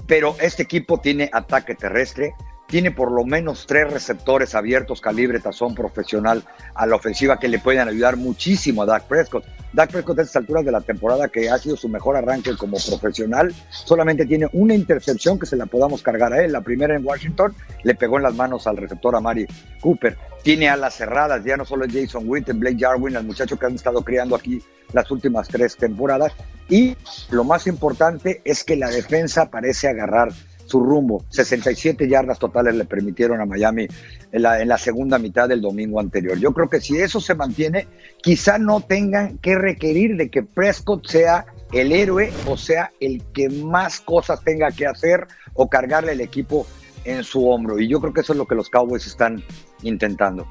pero 0.09 0.35
este 0.40 0.64
equipo 0.64 0.99
tiene 0.99 1.31
ataque 1.33 1.77
terrestre, 1.77 2.35
tiene 2.68 2.90
por 2.90 3.11
lo 3.11 3.24
menos 3.24 3.66
tres 3.66 3.90
receptores 3.90 4.54
abiertos 4.54 5.00
calibre 5.00 5.40
tazón 5.40 5.74
profesional 5.74 6.44
a 6.74 6.87
la 6.87 6.96
ofensiva 6.96 7.38
que 7.38 7.48
le 7.48 7.59
pueden 7.59 7.88
ayudar 7.88 8.16
muchísimo 8.16 8.83
a 8.83 8.87
Dak 8.87 9.04
Prescott. 9.04 9.44
Dak 9.72 9.90
Prescott 9.90 10.18
a 10.18 10.22
estas 10.22 10.37
alturas 10.37 10.64
de 10.64 10.72
la 10.72 10.83
temporada 10.83 11.28
que 11.28 11.48
ha 11.48 11.59
sido 11.59 11.76
su 11.76 11.88
mejor 11.88 12.16
arranque 12.16 12.54
como 12.57 12.76
profesional, 12.76 13.54
solamente 13.70 14.26
tiene 14.26 14.48
una 14.52 14.74
intercepción 14.74 15.38
que 15.38 15.46
se 15.46 15.57
la 15.57 15.66
podamos 15.66 16.02
cargar 16.02 16.33
a 16.33 16.44
él. 16.44 16.52
La 16.52 16.61
primera 16.61 16.94
en 16.94 17.07
Washington 17.07 17.54
le 17.85 17.94
pegó 17.94 18.18
en 18.18 18.24
las 18.24 18.35
manos 18.35 18.66
al 18.66 18.76
receptor 18.76 19.16
Amari 19.16 19.46
Cooper. 19.81 20.18
Tiene 20.42 20.68
alas 20.68 20.94
cerradas, 20.94 21.42
ya 21.44 21.57
no 21.57 21.64
solo 21.64 21.87
Jason 21.90 22.24
Witten, 22.26 22.61
Blake 22.61 22.76
Jarwin, 22.78 23.16
el 23.16 23.24
muchacho 23.24 23.59
que 23.59 23.66
han 23.66 23.74
estado 23.74 24.02
criando 24.02 24.37
aquí 24.37 24.62
las 24.92 25.11
últimas 25.11 25.48
tres 25.48 25.76
temporadas. 25.76 26.33
Y 26.68 26.96
lo 27.31 27.44
más 27.44 27.66
importante 27.66 28.42
es 28.44 28.62
que 28.62 28.76
la 28.76 28.90
defensa 28.90 29.50
parece 29.50 29.88
agarrar 29.88 30.33
su 30.68 30.81
rumbo. 30.81 31.24
67 31.31 32.09
yardas 32.09 32.38
totales 32.38 32.74
le 32.74 32.85
permitieron 32.85 33.40
a 33.40 33.46
Miami 33.46 33.88
en 34.31 34.42
la, 34.42 34.78
segunda 34.78 35.18
mitad 35.18 35.48
del 35.48 35.61
domingo 35.61 35.98
anterior. 35.98 36.38
Yo 36.38 36.52
creo 36.52 36.68
que 36.68 36.81
si 36.81 36.98
eso 36.98 37.20
se 37.20 37.35
mantiene, 37.35 37.88
quizá 38.22 38.59
no 38.59 38.81
tengan 38.81 39.38
que 39.38 39.57
requerir 39.57 40.16
de 40.16 40.31
que 40.31 40.42
Prescott 40.42 41.07
sea 41.07 41.46
el 41.72 41.92
héroe 41.92 42.33
o 42.46 42.57
sea 42.57 42.92
el 43.00 43.22
que 43.33 43.48
más 43.48 44.00
cosas 44.00 44.42
tenga 44.42 44.70
que 44.70 44.87
hacer 44.87 45.26
o 45.54 45.68
cargarle 45.68 46.12
el 46.12 46.20
equipo 46.20 46.66
en 47.04 47.24
su 47.24 47.48
hombro. 47.48 47.78
Y 47.78 47.88
yo 47.88 48.00
creo 48.00 48.12
que 48.12 48.20
eso 48.20 48.35
es 48.35 48.38
lo 48.38 48.46
que 48.46 48.54
los 48.54 48.68
Cowboys 48.68 49.07
están 49.07 49.42
intentando. 49.83 50.46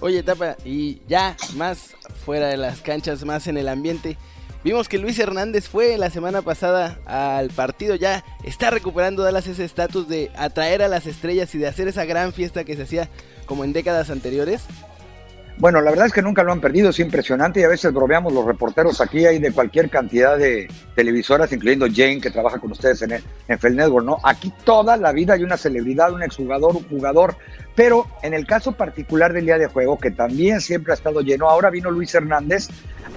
Oye, 0.00 0.22
Tapa, 0.22 0.56
y 0.64 1.02
ya 1.08 1.36
más 1.56 1.96
fuera 2.24 2.48
de 2.48 2.56
las 2.56 2.80
canchas, 2.82 3.24
más 3.24 3.48
en 3.48 3.56
el 3.56 3.68
ambiente. 3.68 4.16
Vimos 4.64 4.88
que 4.88 4.98
Luis 4.98 5.18
Hernández 5.18 5.68
fue 5.68 5.96
la 5.98 6.10
semana 6.10 6.42
pasada 6.42 6.98
al 7.06 7.48
partido, 7.50 7.94
ya 7.94 8.24
está 8.42 8.70
recuperando 8.70 9.22
Dallas 9.22 9.46
ese 9.46 9.64
estatus 9.64 10.08
de 10.08 10.32
atraer 10.36 10.82
a 10.82 10.88
las 10.88 11.06
estrellas 11.06 11.54
y 11.54 11.58
de 11.58 11.68
hacer 11.68 11.86
esa 11.86 12.04
gran 12.04 12.32
fiesta 12.32 12.64
que 12.64 12.74
se 12.74 12.82
hacía 12.82 13.08
como 13.46 13.62
en 13.62 13.72
décadas 13.72 14.10
anteriores. 14.10 14.62
Bueno, 15.60 15.80
la 15.80 15.90
verdad 15.90 16.06
es 16.06 16.12
que 16.12 16.22
nunca 16.22 16.44
lo 16.44 16.52
han 16.52 16.60
perdido, 16.60 16.90
es 16.90 17.00
impresionante 17.00 17.58
y 17.58 17.64
a 17.64 17.68
veces 17.68 17.92
bromeamos 17.92 18.32
los 18.32 18.44
reporteros 18.44 19.00
aquí, 19.00 19.26
hay 19.26 19.40
de 19.40 19.50
cualquier 19.50 19.90
cantidad 19.90 20.38
de 20.38 20.68
televisoras, 20.94 21.52
incluyendo 21.52 21.86
Jane, 21.92 22.20
que 22.20 22.30
trabaja 22.30 22.60
con 22.60 22.70
ustedes 22.70 23.02
en, 23.02 23.14
en 23.48 23.58
Fel 23.58 23.74
Network, 23.74 24.06
¿no? 24.06 24.18
Aquí 24.22 24.52
toda 24.62 24.96
la 24.96 25.10
vida 25.10 25.34
hay 25.34 25.42
una 25.42 25.56
celebridad, 25.56 26.12
un 26.12 26.22
exjugador, 26.22 26.76
un 26.76 26.88
jugador, 26.88 27.34
pero 27.74 28.06
en 28.22 28.34
el 28.34 28.46
caso 28.46 28.70
particular 28.70 29.32
del 29.32 29.46
día 29.46 29.58
de 29.58 29.66
juego, 29.66 29.98
que 29.98 30.12
también 30.12 30.60
siempre 30.60 30.92
ha 30.92 30.94
estado 30.94 31.22
lleno, 31.22 31.50
ahora 31.50 31.70
vino 31.70 31.90
Luis 31.90 32.14
Hernández 32.14 32.68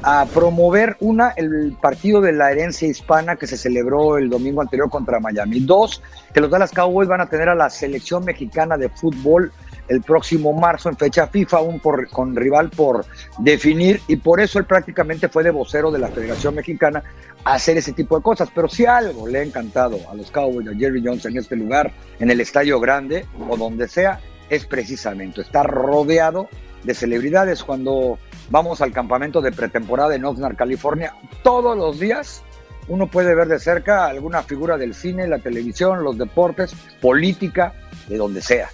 a 0.02 0.26
promover 0.26 0.98
una, 1.00 1.30
el 1.38 1.78
partido 1.80 2.22
de 2.22 2.34
la 2.34 2.52
herencia 2.52 2.88
hispana 2.88 3.36
que 3.36 3.46
se 3.46 3.56
celebró 3.56 4.18
el 4.18 4.32
domingo 4.32 4.62
anterior 4.62 4.90
contra 4.90 5.20
Miami. 5.20 5.60
Dos, 5.60 6.02
que 6.34 6.42
los 6.42 6.50
Dallas 6.50 6.72
Cowboys 6.72 7.08
van 7.08 7.22
a 7.22 7.30
tener 7.30 7.50
a 7.50 7.56
la 7.56 7.70
selección 7.70 8.26
mexicana 8.26 8.78
de 8.78 8.90
fútbol 8.90 9.52
el 9.92 10.02
próximo 10.02 10.54
marzo 10.54 10.88
en 10.88 10.96
fecha 10.96 11.28
FIFA, 11.28 11.58
aún 11.58 11.80
con 11.80 12.34
rival 12.34 12.70
por 12.70 13.06
definir, 13.40 14.02
y 14.08 14.16
por 14.16 14.40
eso 14.40 14.58
él 14.58 14.64
prácticamente 14.64 15.28
fue 15.28 15.44
de 15.44 15.52
vocero 15.52 15.92
de 15.92 16.00
la 16.00 16.08
Federación 16.08 16.56
Mexicana 16.56 17.04
a 17.44 17.56
hacer 17.56 17.76
ese 17.76 17.92
tipo 17.92 18.16
de 18.16 18.24
cosas. 18.24 18.50
Pero 18.56 18.70
si 18.70 18.86
algo 18.86 19.28
le 19.28 19.40
ha 19.40 19.44
encantado 19.44 20.00
a 20.10 20.16
los 20.16 20.32
Cowboys, 20.32 20.70
a 20.70 20.76
Jerry 20.76 21.04
Jones 21.04 21.26
en 21.26 21.38
este 21.38 21.58
lugar, 21.58 21.92
en 22.20 22.32
el 22.32 22.40
Estadio 22.40 22.80
Grande 22.80 23.26
o 23.50 23.58
donde 23.58 23.90
sea, 23.90 24.22
es 24.50 24.66
precisamente 24.66 25.42
estar 25.42 25.70
rodeado 25.70 26.48
de 26.84 26.94
celebridades. 26.94 27.62
Cuando 27.62 28.18
vamos 28.50 28.80
al 28.80 28.94
campamento 28.94 29.42
de 29.42 29.52
pretemporada 29.52 30.16
en 30.16 30.24
Oxnard, 30.24 30.56
California, 30.56 31.14
todos 31.44 31.78
los 31.78 32.00
días 32.00 32.44
uno 32.88 33.08
puede 33.08 33.36
ver 33.36 33.50
de 33.50 33.60
cerca 33.60 34.06
alguna 34.06 34.42
figura 34.42 34.78
del 34.78 34.94
cine, 34.94 35.28
la 35.28 35.40
televisión, 35.40 36.02
los 36.02 36.18
deportes, 36.18 36.74
política, 37.02 37.74
de 38.08 38.16
donde 38.16 38.42
sea. 38.42 38.70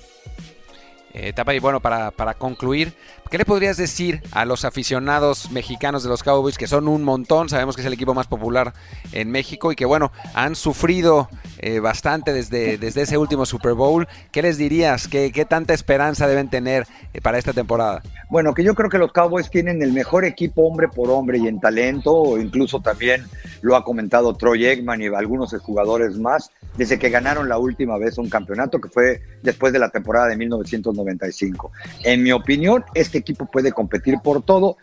Etapa. 1.18 1.54
Y 1.54 1.60
bueno, 1.60 1.80
para, 1.80 2.12
para 2.12 2.34
concluir, 2.34 2.94
¿qué 3.30 3.38
le 3.38 3.46
podrías 3.46 3.78
decir 3.78 4.22
a 4.32 4.46
los 4.46 4.66
aficionados 4.66 5.52
mexicanos 5.52 6.04
de 6.04 6.10
los 6.10 6.24
Cowboys, 6.24 6.58
que 6.58 6.68
son 6.68 6.88
un 6.88 7.04
montón? 7.04 7.50
Sabemos 7.50 7.76
que 7.76 7.82
es 7.82 7.88
el 7.88 7.94
equipo 7.94 8.14
más 8.14 8.28
popular 8.28 8.74
en 9.12 9.32
México 9.32 9.72
y 9.72 9.76
que 9.76 9.86
bueno, 9.86 10.12
han 10.34 10.56
sufrido 10.56 11.30
eh, 11.60 11.80
bastante 11.80 12.34
desde, 12.34 12.78
desde 12.78 13.02
ese 13.02 13.18
último 13.18 13.46
Super 13.46 13.74
Bowl. 13.74 14.08
¿Qué 14.32 14.42
les 14.42 14.58
dirías? 14.58 15.08
¿Qué, 15.08 15.32
qué 15.32 15.46
tanta 15.46 15.74
esperanza 15.74 16.28
deben 16.28 16.50
tener 16.50 16.86
eh, 17.14 17.22
para 17.22 17.38
esta 17.38 17.54
temporada? 17.54 18.02
Bueno, 18.30 18.54
que 18.54 18.64
yo 18.64 18.76
creo 18.76 18.90
que 18.90 18.98
los 18.98 19.12
Cowboys 19.12 19.50
tienen 19.50 19.82
el 19.82 19.94
mejor 19.94 20.26
equipo 20.26 20.68
hombre 20.68 20.88
por 20.88 21.10
hombre 21.10 21.38
y 21.38 21.48
en 21.48 21.60
talento, 21.60 22.14
o 22.14 22.38
incluso 22.38 22.82
también 22.82 23.26
lo 23.62 23.76
ha 23.76 23.84
comentado 23.84 24.36
Troy 24.36 24.66
Eggman 24.66 25.02
y 25.02 25.08
algunos 25.08 25.56
jugadores 25.62 26.18
más, 26.18 26.52
desde 26.78 27.00
que 27.00 27.10
ganaron 27.10 27.50
la 27.50 27.58
última 27.58 27.98
vez 27.98 28.18
un 28.18 28.30
campeonato, 28.30 28.80
que 28.80 28.90
fue 28.90 29.22
después 29.42 29.74
de 29.74 29.80
la 29.80 29.90
temporada 29.90 30.28
de 30.28 30.38
1995. 31.08 31.72
En 32.04 32.24
mi 32.24 32.32
opinión, 32.32 32.84
este 32.94 33.18
equipo 33.18 33.46
puede 33.46 33.72
competir 33.72 34.16
por 34.24 34.44
todo 34.44 34.78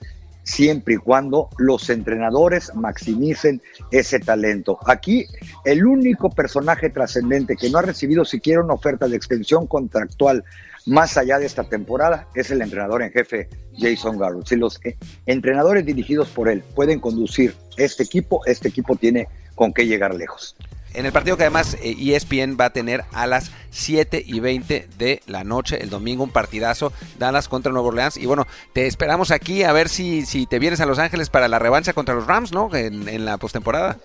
siempre 0.45 0.95
y 0.95 0.99
cuando 0.99 1.49
los 1.59 1.89
entrenadores 1.91 2.75
maximicen 2.75 3.63
ese 3.91 4.21
talento. 4.21 4.79
Aquí, 4.87 5.27
el 5.65 5.87
único 5.87 6.31
personaje 6.31 6.91
trascendente 6.91 7.57
que 7.57 7.71
no 7.71 7.79
ha 7.79 7.83
recibido 7.83 8.25
siquiera 8.25 8.63
una 8.63 8.75
oferta 8.75 9.09
de 9.09 9.17
extensión 9.17 9.67
contractual 9.67 10.45
más 10.87 11.17
allá 11.17 11.39
de 11.39 11.47
esta 11.47 11.65
temporada 11.65 12.29
es 12.35 12.51
el 12.51 12.61
entrenador 12.61 13.03
en 13.03 13.11
jefe 13.11 13.49
Jason 13.79 14.19
Garrett. 14.19 14.47
Si 14.47 14.57
los 14.57 14.79
eh, 14.85 14.97
entrenadores 15.25 15.87
dirigidos 15.87 16.29
por 16.29 16.49
él 16.49 16.63
pueden 16.75 17.01
conducir 17.01 17.55
este 17.79 18.03
equipo, 18.03 18.45
este 18.45 18.69
equipo 18.69 18.95
tiene 18.95 19.29
con 19.55 19.73
qué 19.73 19.87
llegar 19.87 20.15
lejos 20.15 20.57
en 20.95 21.07
el 21.07 21.13
partido 21.13 21.37
que 21.37 21.43
además 21.43 21.77
ESPN 21.83 22.51
eh, 22.51 22.53
e 22.53 22.55
va 22.55 22.67
a 22.67 22.71
tener 22.71 23.05
a 23.13 23.27
las 23.27 23.51
7 23.71 24.23
y 24.25 24.41
20 24.41 24.89
de 24.97 25.23
la 25.27 25.45
noche, 25.45 25.83
el 25.83 25.91
domingo, 25.91 26.25
un 26.25 26.31
partidazo, 26.31 26.93
Dallas 27.19 27.49
contra 27.49 27.73
Nuevo 27.73 27.89
Orleans. 27.89 28.17
Y 28.17 28.27
bueno, 28.27 28.47
te 28.73 28.87
esperamos 28.87 29.31
aquí 29.31 29.65
a 29.65 29.73
ver 29.73 29.89
si, 29.89 30.25
si 30.25 30.47
te 30.47 30.59
vienes 30.59 30.81
a 30.81 30.87
Los 30.87 30.99
Ángeles 30.99 31.31
para 31.31 31.49
la 31.49 31.59
revancha 31.59 31.93
contra 31.93 32.15
los 32.15 32.27
Rams, 32.27 32.53
¿no? 32.53 32.75
En, 32.75 33.09
en 33.09 33.25
la 33.25 33.37
postemporada. 33.37 33.99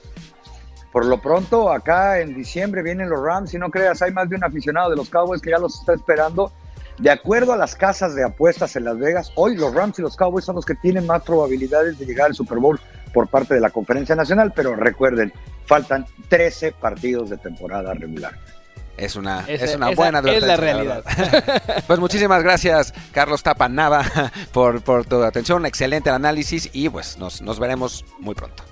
Por 0.91 1.05
lo 1.05 1.21
pronto, 1.21 1.71
acá 1.71 2.19
en 2.19 2.33
diciembre 2.33 2.81
vienen 2.81 3.09
los 3.09 3.21
Rams, 3.21 3.51
si 3.51 3.59
no 3.59 3.69
creas, 3.69 4.01
hay 4.01 4.11
más 4.11 4.27
de 4.27 4.35
un 4.35 4.43
aficionado 4.43 4.89
de 4.89 4.95
los 4.95 5.09
Cowboys 5.09 5.41
que 5.41 5.51
ya 5.51 5.59
los 5.59 5.79
está 5.79 5.93
esperando. 5.93 6.51
De 6.97 7.09
acuerdo 7.09 7.53
a 7.53 7.57
las 7.57 7.75
casas 7.75 8.13
de 8.13 8.25
apuestas 8.25 8.75
en 8.75 8.83
Las 8.83 8.97
Vegas, 8.97 9.31
hoy 9.35 9.55
los 9.55 9.73
Rams 9.73 9.99
y 9.99 10.01
los 10.01 10.17
Cowboys 10.17 10.43
son 10.43 10.55
los 10.55 10.65
que 10.65 10.75
tienen 10.75 11.05
más 11.05 11.23
probabilidades 11.23 11.97
de 11.97 12.05
llegar 12.05 12.27
al 12.27 12.35
Super 12.35 12.57
Bowl 12.57 12.79
por 13.13 13.27
parte 13.27 13.53
de 13.53 13.59
la 13.61 13.69
Conferencia 13.69 14.15
Nacional, 14.15 14.53
pero 14.55 14.75
recuerden, 14.75 15.33
faltan 15.65 16.05
13 16.29 16.73
partidos 16.73 17.29
de 17.29 17.37
temporada 17.37 17.93
regular. 17.93 18.37
Es 18.97 19.15
una, 19.15 19.45
es 19.47 19.75
una 19.75 19.91
buena 19.91 20.19
Es 20.19 20.43
la 20.43 20.57
realidad. 20.57 21.03
pues 21.87 21.99
muchísimas 21.99 22.43
gracias, 22.43 22.93
Carlos 23.13 23.43
Tapanava, 23.43 24.03
por, 24.51 24.81
por 24.81 25.05
tu 25.05 25.23
atención. 25.23 25.65
Excelente 25.65 26.09
el 26.09 26.15
análisis 26.15 26.69
y 26.73 26.89
pues 26.89 27.17
nos, 27.17 27.41
nos 27.41 27.59
veremos 27.59 28.03
muy 28.19 28.35
pronto. 28.35 28.63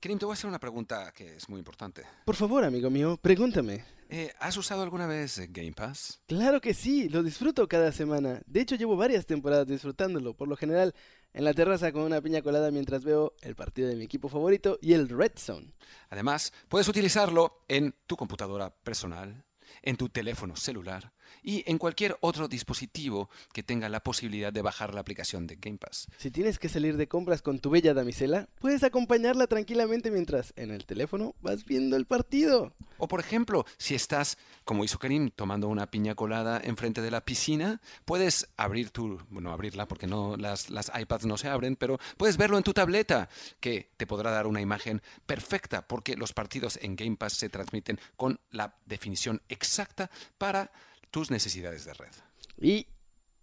Kirim, 0.00 0.18
te 0.18 0.24
voy 0.24 0.32
a 0.32 0.34
hacer 0.34 0.48
una 0.48 0.58
pregunta 0.58 1.12
que 1.14 1.36
es 1.36 1.48
muy 1.48 1.58
importante. 1.58 2.04
Por 2.24 2.36
favor, 2.36 2.64
amigo 2.64 2.88
mío, 2.88 3.18
pregúntame. 3.20 3.84
Eh, 4.08 4.32
¿Has 4.38 4.56
usado 4.56 4.82
alguna 4.82 5.06
vez 5.06 5.40
Game 5.50 5.72
Pass? 5.72 6.20
Claro 6.26 6.60
que 6.60 6.74
sí, 6.74 7.08
lo 7.08 7.22
disfruto 7.22 7.66
cada 7.66 7.90
semana. 7.90 8.40
De 8.46 8.60
hecho, 8.60 8.76
llevo 8.76 8.96
varias 8.96 9.26
temporadas 9.26 9.66
disfrutándolo. 9.66 10.32
Por 10.34 10.48
lo 10.48 10.56
general, 10.56 10.94
en 11.36 11.44
la 11.44 11.52
terraza 11.52 11.92
con 11.92 12.02
una 12.02 12.22
piña 12.22 12.40
colada 12.40 12.70
mientras 12.70 13.04
veo 13.04 13.34
el 13.42 13.54
partido 13.54 13.88
de 13.88 13.94
mi 13.94 14.04
equipo 14.04 14.30
favorito 14.30 14.78
y 14.80 14.94
el 14.94 15.10
Red 15.10 15.32
Zone. 15.36 15.74
Además, 16.08 16.54
puedes 16.70 16.88
utilizarlo 16.88 17.62
en 17.68 17.94
tu 18.06 18.16
computadora 18.16 18.70
personal, 18.70 19.44
en 19.82 19.96
tu 19.96 20.08
teléfono 20.08 20.56
celular 20.56 21.12
y 21.42 21.64
en 21.70 21.78
cualquier 21.78 22.16
otro 22.20 22.48
dispositivo 22.48 23.28
que 23.52 23.62
tenga 23.62 23.88
la 23.88 24.00
posibilidad 24.00 24.52
de 24.52 24.62
bajar 24.62 24.94
la 24.94 25.00
aplicación 25.00 25.46
de 25.46 25.56
Game 25.56 25.78
Pass. 25.78 26.08
Si 26.18 26.30
tienes 26.30 26.58
que 26.58 26.68
salir 26.68 26.96
de 26.96 27.08
compras 27.08 27.42
con 27.42 27.58
tu 27.58 27.70
bella 27.70 27.94
damisela, 27.94 28.48
puedes 28.60 28.82
acompañarla 28.82 29.46
tranquilamente 29.46 30.10
mientras 30.10 30.52
en 30.56 30.70
el 30.70 30.86
teléfono 30.86 31.34
vas 31.40 31.64
viendo 31.64 31.96
el 31.96 32.06
partido. 32.06 32.72
O 32.98 33.08
por 33.08 33.20
ejemplo, 33.20 33.66
si 33.76 33.94
estás, 33.94 34.38
como 34.64 34.84
hizo 34.84 34.98
Karim, 34.98 35.30
tomando 35.30 35.68
una 35.68 35.90
piña 35.90 36.14
colada 36.14 36.60
enfrente 36.62 37.02
de 37.02 37.10
la 37.10 37.24
piscina, 37.24 37.80
puedes 38.04 38.48
abrir 38.56 38.90
tu, 38.90 39.18
bueno, 39.30 39.52
abrirla 39.52 39.86
porque 39.86 40.06
no 40.06 40.36
las, 40.36 40.70
las 40.70 40.90
iPads 40.98 41.26
no 41.26 41.36
se 41.36 41.48
abren, 41.48 41.76
pero 41.76 41.98
puedes 42.16 42.36
verlo 42.36 42.56
en 42.56 42.64
tu 42.64 42.72
tableta, 42.72 43.28
que 43.60 43.90
te 43.96 44.06
podrá 44.06 44.30
dar 44.30 44.46
una 44.46 44.60
imagen 44.60 45.02
perfecta 45.26 45.86
porque 45.86 46.16
los 46.16 46.32
partidos 46.32 46.78
en 46.82 46.96
Game 46.96 47.16
Pass 47.16 47.34
se 47.34 47.48
transmiten 47.48 48.00
con 48.16 48.40
la 48.50 48.74
definición 48.86 49.42
exacta 49.48 50.10
para 50.38 50.70
tus 51.16 51.30
necesidades 51.30 51.86
de 51.86 51.94
red. 51.94 52.12
Y 52.60 52.88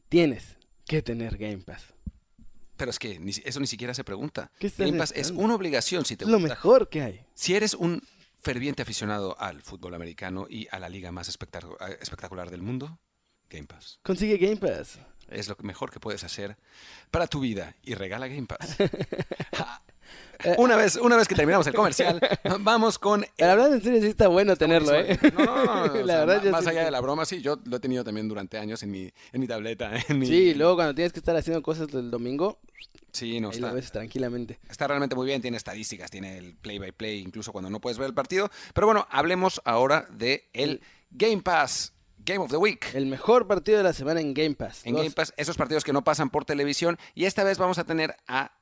tienes 0.08 0.58
que 0.86 1.02
tener 1.02 1.40
Game 1.40 1.58
Pass. 1.58 1.82
Pero 2.78 2.92
es 2.92 3.00
que 3.00 3.20
eso 3.46 3.60
ni 3.60 3.66
siquiera 3.66 3.96
se 3.96 4.04
pregunta. 4.04 4.52
Game 4.78 4.96
Pass 4.96 5.12
es 5.16 5.32
una 5.32 5.56
obligación 5.56 6.06
si 6.06 6.16
te 6.16 6.28
lo 6.28 6.40
mejor 6.40 6.88
que 6.88 7.02
hay. 7.02 7.26
Si 7.34 7.56
eres 7.56 7.74
un 7.74 8.04
ferviente 8.40 8.84
aficionado 8.84 9.36
al 9.40 9.64
fútbol 9.64 9.96
americano 9.96 10.46
y 10.48 10.68
a 10.70 10.78
la 10.78 10.88
liga 10.88 11.12
más 11.12 11.30
espectacular 11.30 12.52
del 12.52 12.62
mundo, 12.62 13.00
Game 13.50 13.66
Pass. 13.66 14.00
Consigue 14.04 14.38
Game 14.38 14.58
Pass. 14.58 15.00
Es 15.28 15.48
lo 15.48 15.58
mejor 15.64 15.90
que 15.90 16.00
puedes 16.00 16.24
hacer 16.24 16.56
para 17.10 17.26
tu 17.26 17.40
vida 17.40 17.76
y 17.82 17.96
regala 17.96 18.28
Game 18.28 18.46
Pass. 18.46 18.78
Eh, 20.44 20.56
una 20.58 20.76
vez, 20.76 20.98
una 20.98 21.16
vez 21.16 21.28
que 21.28 21.36
terminamos 21.36 21.66
el 21.68 21.74
comercial, 21.74 22.20
vamos 22.60 23.00
con. 23.00 23.26
La 23.38 23.56
verdad, 23.56 23.74
en 23.74 23.82
serio, 23.82 24.02
sí 24.02 24.08
está 24.08 24.28
bueno 24.28 24.56
tenerlo, 24.56 24.94
¿eh? 24.94 25.18
No, 25.34 25.46
no, 25.66 25.88
no. 25.88 25.94
la 26.04 26.26
verdad, 26.26 26.52
más, 26.52 26.68
allá 26.68 26.84
de 26.84 26.92
la 26.92 27.00
broma, 27.00 27.26
sí, 27.26 27.42
yo 27.42 27.60
lo 27.66 27.78
he 27.78 27.80
tenido 27.80 28.04
también 28.04 28.28
durante 28.28 28.58
años 28.58 28.84
en 28.84 28.92
mi, 28.92 29.12
en 29.32 29.42
mi 29.42 29.48
tableta. 29.48 29.92
Sí, 30.24 30.54
luego 30.54 30.76
cuando 30.76 30.96
tienes 30.96 31.12
que 31.12 31.20
estar 31.20 31.36
haciendo 31.36 31.62
cosas 31.62 31.88
del 31.88 32.10
domingo. 32.10 32.60
Sí, 33.12 33.40
no 33.40 33.50
ahí 33.50 33.56
está. 33.56 33.70
Lo 33.70 33.74
ves 33.74 33.92
tranquilamente. 33.92 34.60
Está 34.70 34.88
realmente 34.88 35.16
muy 35.16 35.26
bien, 35.26 35.42
tiene 35.42 35.58
estadísticas, 35.58 36.10
tiene 36.10 36.38
el 36.38 36.56
play 36.56 36.80
by 36.80 36.92
play, 36.92 37.20
incluso 37.20 37.52
cuando 37.52 37.70
no 37.70 37.80
puedes 37.80 37.98
ver 37.98 38.08
el 38.08 38.14
partido. 38.14 38.50
Pero 38.74 38.88
bueno, 38.88 39.08
hablemos 39.10 39.62
ahora 39.66 40.08
de 40.12 40.50
el 40.54 40.82
Game 41.12 41.42
Pass. 41.42 41.94
Game 42.26 42.40
of 42.40 42.50
the 42.50 42.58
Week. 42.58 42.86
El 42.94 43.06
mejor 43.06 43.48
partido 43.48 43.78
de 43.78 43.84
la 43.84 43.94
semana 43.94 44.22
en 44.22 44.34
Game 44.34 44.56
Pass. 44.56 44.86
En 44.86 44.96
Game 44.96 45.12
Pass, 45.12 45.34
esos 45.36 45.58
partidos 45.58 45.84
que 45.84 45.92
no 45.92 46.04
pasan 46.04 46.30
por 46.30 46.46
televisión. 46.46 46.98
Y 47.14 47.26
esta 47.26 47.44
vez 47.44 47.58
vamos 47.58 47.78
a 47.80 47.84
tener 47.84 48.16
a 48.28 48.54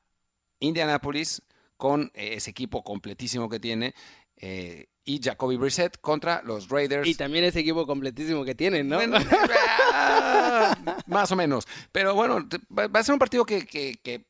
Indianapolis 0.62 1.42
con 1.76 2.10
eh, 2.14 2.34
ese 2.34 2.50
equipo 2.50 2.82
completísimo 2.82 3.48
que 3.48 3.60
tiene. 3.60 3.94
Eh, 4.36 4.86
y 5.04 5.20
Jacoby 5.20 5.56
Brissett 5.56 6.00
contra 6.00 6.42
los 6.42 6.68
Raiders. 6.68 7.08
Y 7.08 7.14
también 7.14 7.44
ese 7.44 7.60
equipo 7.60 7.86
completísimo 7.86 8.44
que 8.44 8.54
tienen, 8.54 8.88
¿no? 8.88 8.98
más 11.06 11.32
o 11.32 11.36
menos. 11.36 11.66
Pero 11.90 12.14
bueno, 12.14 12.46
va 12.70 13.00
a 13.00 13.02
ser 13.02 13.12
un 13.12 13.18
partido 13.18 13.44
que, 13.44 13.66
que 13.66 14.24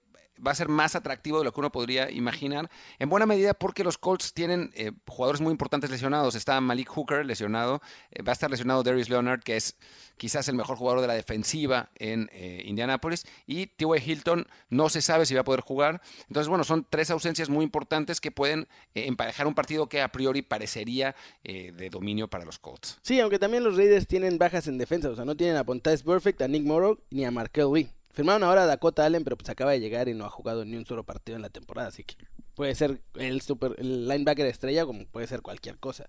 va 0.44 0.50
a 0.50 0.54
ser 0.54 0.68
más 0.68 0.94
atractivo 0.94 1.38
de 1.38 1.44
lo 1.44 1.52
que 1.52 1.60
uno 1.60 1.72
podría 1.72 2.10
imaginar, 2.10 2.70
en 2.98 3.08
buena 3.08 3.26
medida 3.26 3.54
porque 3.54 3.84
los 3.84 3.98
Colts 3.98 4.34
tienen 4.34 4.70
eh, 4.74 4.92
jugadores 5.06 5.40
muy 5.40 5.52
importantes 5.52 5.90
lesionados. 5.90 6.34
Está 6.34 6.60
Malik 6.60 6.88
Hooker 6.88 7.24
lesionado, 7.24 7.80
eh, 8.10 8.22
va 8.22 8.32
a 8.32 8.34
estar 8.34 8.50
lesionado 8.50 8.82
Darius 8.82 9.08
Leonard, 9.08 9.42
que 9.42 9.56
es 9.56 9.76
quizás 10.16 10.48
el 10.48 10.54
mejor 10.54 10.76
jugador 10.76 11.00
de 11.00 11.06
la 11.06 11.14
defensiva 11.14 11.90
en 11.96 12.28
eh, 12.32 12.62
Indianapolis, 12.66 13.24
y 13.46 13.66
T.Y. 13.66 14.10
Hilton 14.10 14.46
no 14.68 14.88
se 14.88 15.02
sabe 15.02 15.26
si 15.26 15.34
va 15.34 15.40
a 15.40 15.44
poder 15.44 15.60
jugar. 15.60 16.00
Entonces, 16.28 16.48
bueno, 16.48 16.64
son 16.64 16.86
tres 16.88 17.10
ausencias 17.10 17.48
muy 17.48 17.64
importantes 17.64 18.20
que 18.20 18.30
pueden 18.30 18.68
emparejar 18.94 19.46
un 19.46 19.54
partido 19.54 19.88
que 19.88 20.00
a 20.00 20.08
priori 20.08 20.42
parecería 20.42 21.14
de 21.42 21.88
dominio 21.90 22.28
para 22.28 22.44
los 22.44 22.58
Colts. 22.58 22.98
Sí, 23.02 23.20
aunque 23.20 23.38
también 23.38 23.64
los 23.64 23.76
Raiders 23.76 24.06
tienen 24.06 24.38
bajas 24.38 24.66
en 24.68 24.78
defensa, 24.78 25.10
o 25.10 25.16
sea, 25.16 25.24
no 25.24 25.36
tienen 25.36 25.56
a 25.56 25.64
Pontaes 25.64 26.02
Perfect, 26.02 26.42
a 26.42 26.48
Nick 26.48 26.64
Morrow 26.64 26.98
ni 27.10 27.24
a 27.24 27.30
Markel 27.30 27.72
Lee. 27.72 27.88
Firmaron 28.12 28.44
ahora 28.44 28.64
a 28.64 28.66
Dakota 28.66 29.04
Allen, 29.04 29.24
pero 29.24 29.36
pues 29.36 29.48
acaba 29.48 29.72
de 29.72 29.80
llegar 29.80 30.08
y 30.08 30.14
no 30.14 30.24
ha 30.24 30.30
jugado 30.30 30.64
ni 30.64 30.76
un 30.76 30.84
solo 30.84 31.04
partido 31.04 31.36
en 31.36 31.42
la 31.42 31.48
temporada, 31.48 31.88
así 31.88 32.04
que 32.04 32.16
puede 32.54 32.74
ser 32.74 33.00
el 33.14 33.40
super 33.40 33.74
el 33.78 34.06
linebacker 34.06 34.46
estrella 34.46 34.84
como 34.84 35.06
puede 35.06 35.26
ser 35.26 35.40
cualquier 35.42 35.78
cosa. 35.78 36.08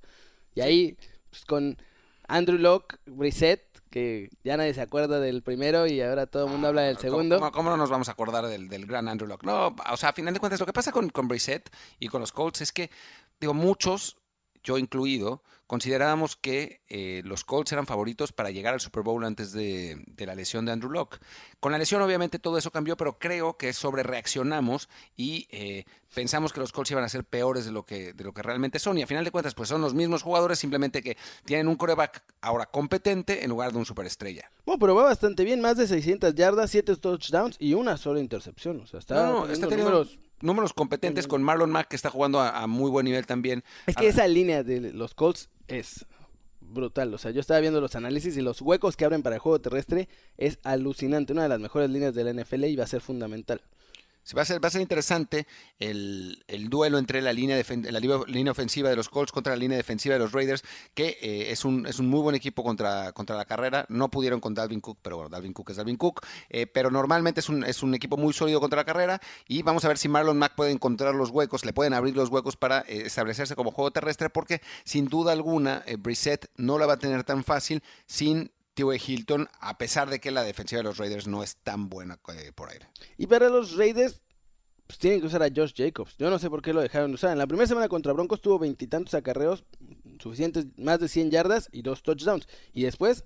Y 0.54 0.62
ahí 0.62 0.98
pues 1.30 1.46
con 1.46 1.78
Andrew 2.28 2.58
Locke, 2.58 3.00
Brissett, 3.06 3.62
que 3.90 4.30
ya 4.44 4.58
nadie 4.58 4.74
se 4.74 4.82
acuerda 4.82 5.20
del 5.20 5.44
primero 5.44 5.88
y 5.88 6.02
ahora 6.02 6.26
todo 6.26 6.46
el 6.46 6.52
mundo 6.52 6.68
habla 6.68 6.82
del 6.82 6.98
segundo. 6.98 7.40
¿Cómo, 7.52 7.70
no 7.70 7.78
nos 7.78 7.90
vamos 7.90 8.10
a 8.10 8.14
acordar 8.14 8.48
del, 8.48 8.86
gran 8.86 9.08
Andrew 9.08 9.28
Locke? 9.28 9.46
No, 9.46 9.76
o 9.92 9.98
sea, 9.98 10.10
a 10.10 10.14
final 10.14 10.34
de 10.34 10.40
cuentas, 10.40 10.60
lo 10.60 10.66
que 10.66 10.74
pasa 10.74 10.92
con, 10.92 11.10
con 11.10 11.28
Brissett 11.28 11.70
y 12.00 12.08
con 12.08 12.22
los 12.22 12.32
Colts 12.32 12.62
es 12.62 12.72
que, 12.72 12.90
digo, 13.40 13.54
muchos 13.54 14.18
yo 14.64 14.78
incluido, 14.78 15.44
considerábamos 15.68 16.36
que 16.36 16.82
eh, 16.88 17.22
los 17.26 17.44
Colts 17.44 17.72
eran 17.72 17.86
favoritos 17.86 18.32
para 18.32 18.52
llegar 18.52 18.74
al 18.74 18.80
Super 18.80 19.04
Bowl 19.04 19.24
antes 19.26 19.52
de, 19.52 20.04
la 20.18 20.36
lesión 20.36 20.66
de 20.66 20.72
Andrew 20.72 20.92
Locke. 20.92 21.20
Con 21.60 21.72
la 21.72 21.78
lesión 21.78 22.02
obviamente 22.02 22.40
todo 22.40 22.58
eso 22.58 22.72
cambió, 22.72 22.96
pero 22.96 23.18
creo 23.18 23.58
que 23.58 23.74
sobre 23.74 24.04
reaccionamos 24.04 24.90
y 25.16 25.48
eh, 25.50 25.86
pensamos 26.14 26.54
que 26.54 26.60
los 26.60 26.72
Colts 26.72 26.92
iban 26.92 27.04
a 27.04 27.10
ser 27.10 27.24
peores 27.24 27.66
de 27.66 27.72
lo, 27.72 27.86
que, 27.86 28.14
de 28.14 28.24
lo 28.24 28.34
que 28.34 28.42
realmente 28.42 28.80
son. 28.80 28.98
Y 28.98 29.02
a 29.02 29.08
final 29.08 29.26
de 29.26 29.32
cuentas, 29.32 29.56
pues 29.56 29.70
son 29.70 29.82
los 29.82 29.94
mismos 29.94 30.22
jugadores, 30.22 30.60
simplemente 30.60 31.02
que 31.02 31.18
tienen 31.46 31.68
un 31.68 31.76
coreback 31.76 32.24
ahora 32.42 32.66
competente 32.66 33.44
en 33.44 33.50
lugar 33.50 33.72
de 33.72 33.80
un 33.80 33.86
superestrella. 33.86 34.52
Bueno, 34.66 34.80
pero 34.80 34.96
va 34.96 35.04
bastante 35.04 35.44
bien, 35.44 35.60
más 35.60 35.78
de 35.78 35.88
600 35.88 36.36
yardas, 36.36 36.70
7 36.72 36.96
touchdowns 36.98 37.58
y 37.60 37.74
una 37.74 37.98
sola 37.98 38.20
intercepción. 38.20 38.80
O 38.82 38.88
sea, 38.88 39.00
está, 39.00 39.28
no, 39.28 39.48
está 39.48 39.68
teniendo 39.68 39.92
números 39.92 40.20
números 40.42 40.74
competentes 40.74 41.28
con 41.28 41.44
Marlon 41.44 41.72
Mack, 41.72 41.88
que 41.90 41.96
está 41.96 42.10
jugando 42.10 42.40
a, 42.42 42.68
muy 42.68 42.90
buen 42.90 43.06
nivel 43.06 43.26
también. 43.26 43.64
Es 43.88 43.96
que 43.96 44.08
esa 44.08 44.28
línea 44.28 44.64
de 44.64 44.94
los 44.94 45.14
Colts 45.14 45.50
es 45.68 46.06
brutal. 46.60 47.14
O 47.14 47.18
sea, 47.18 47.32
yo 47.32 47.40
estaba 47.40 47.60
viendo 47.60 47.82
los 47.82 47.96
análisis 47.96 48.36
y 48.38 48.42
los 48.42 48.62
huecos 48.62 48.98
que 48.98 49.06
abren 49.06 49.24
para 49.24 49.36
el 49.36 49.42
juego 49.42 49.60
terrestre 49.60 50.10
es 50.38 50.60
alucinante. 50.64 51.34
Una 51.34 51.44
de 51.44 51.50
las 51.50 51.60
mejores 51.60 51.90
líneas 51.90 52.14
de 52.16 52.24
la 52.24 52.44
NFL 52.44 52.66
y 52.66 52.76
va 52.76 52.84
a 52.84 52.88
ser 52.88 53.02
fundamental. 53.02 53.62
Va, 54.36 54.42
a 54.42 54.46
ser, 54.46 54.64
va 54.64 54.70
a 54.70 54.72
ser 54.72 54.82
interesante 54.82 55.46
el, 55.80 56.44
el 56.48 56.70
duelo 56.70 56.98
entre 56.98 57.22
la 57.22 57.34
línea, 57.34 57.62
la 57.92 58.00
línea 58.00 58.52
ofensiva 58.52 58.90
de 58.90 58.96
los 58.96 59.10
Colts 59.10 59.34
contra 59.34 59.52
la 59.52 59.58
línea 59.58 59.76
defensiva 59.78 60.14
de 60.14 60.20
los 60.20 60.32
Raiders, 60.32 60.64
que 60.94 61.18
eh, 61.22 61.52
es, 61.52 61.66
un, 61.66 61.86
es 61.86 62.00
un 62.00 62.08
muy 62.08 62.22
buen 62.22 62.34
equipo 62.34 62.64
contra, 62.64 63.12
contra 63.12 63.36
la 63.36 63.44
carrera. 63.44 63.86
No 63.90 64.10
pudieron 64.10 64.40
con 64.40 64.54
Dalvin 64.54 64.80
Cook, 64.80 65.00
pero 65.02 65.18
bueno, 65.18 65.30
Dalvin 65.30 65.52
Cook 65.52 65.72
es 65.72 65.76
Dalvin 65.76 65.98
Cook. 65.98 66.26
eh, 66.50 66.68
pero 66.68 66.90
normalmente 66.90 67.42
es 67.42 67.50
un, 67.50 67.66
es 67.66 67.84
un 67.84 67.94
equipo 67.94 68.16
muy 68.16 68.32
sólido 68.32 68.62
contra 68.62 68.78
la 68.78 68.86
carrera. 68.86 69.20
Y 69.46 69.62
vamos 69.62 69.84
a 69.84 69.90
ver 69.90 69.98
si 69.98 70.08
Marlon 70.08 70.38
Mack 70.38 70.56
puede 70.56 70.72
encontrar 70.72 71.14
los 71.16 71.30
huecos, 71.30 71.66
le 71.66 71.74
pueden 71.74 71.94
abrir 71.94 72.16
los 72.16 72.30
huecos 72.30 72.56
para 72.56 72.80
eh, 72.88 73.04
establecerse 73.06 73.56
como 73.56 73.72
juego 73.72 73.92
terrestre, 73.92 74.30
porque 74.30 74.62
sin 74.86 75.10
duda 75.10 75.34
alguna, 75.34 75.84
Brissett 76.00 76.50
no 76.56 76.78
la 76.80 76.86
va 76.86 76.94
a 76.94 76.98
tener 76.98 77.26
tan 77.26 77.44
fácil 77.44 77.84
sin. 78.06 78.53
T.Y. 78.74 79.02
Hilton, 79.06 79.48
a 79.60 79.78
pesar 79.78 80.10
de 80.10 80.20
que 80.20 80.32
la 80.32 80.44
defensiva 80.44 80.80
de 80.80 80.84
los 80.84 80.98
Raiders 80.98 81.28
no 81.28 81.44
es 81.44 81.58
tan 81.58 81.90
buena 81.90 82.20
eh, 82.36 82.52
por 82.54 82.70
aire. 82.70 82.88
Y 83.18 83.28
para 83.28 83.50
los 83.50 83.76
Raiders, 83.78 84.22
pues 84.88 85.00
tienen 85.00 85.22
que 85.22 85.28
usar 85.28 85.44
a 85.44 85.50
Josh 85.54 85.74
Jacobs. 85.76 86.18
Yo 86.18 86.30
no 86.30 86.40
sé 86.40 86.50
por 86.50 86.62
qué 86.62 86.74
lo 86.74 86.82
dejaron 86.82 87.12
de 87.12 87.16
usar. 87.16 87.32
En 87.32 87.38
la 87.38 87.48
primera 87.48 87.68
semana 87.68 87.88
contra 87.88 88.14
Broncos 88.14 88.42
tuvo 88.42 88.60
veintitantos 88.60 89.14
acarreos, 89.14 89.64
suficientes, 90.20 90.66
más 90.78 91.00
de 91.00 91.08
100 91.08 91.32
yardas 91.32 91.70
y 91.72 91.82
dos 91.82 92.04
touchdowns. 92.04 92.48
Y 92.74 92.84
después, 92.84 93.24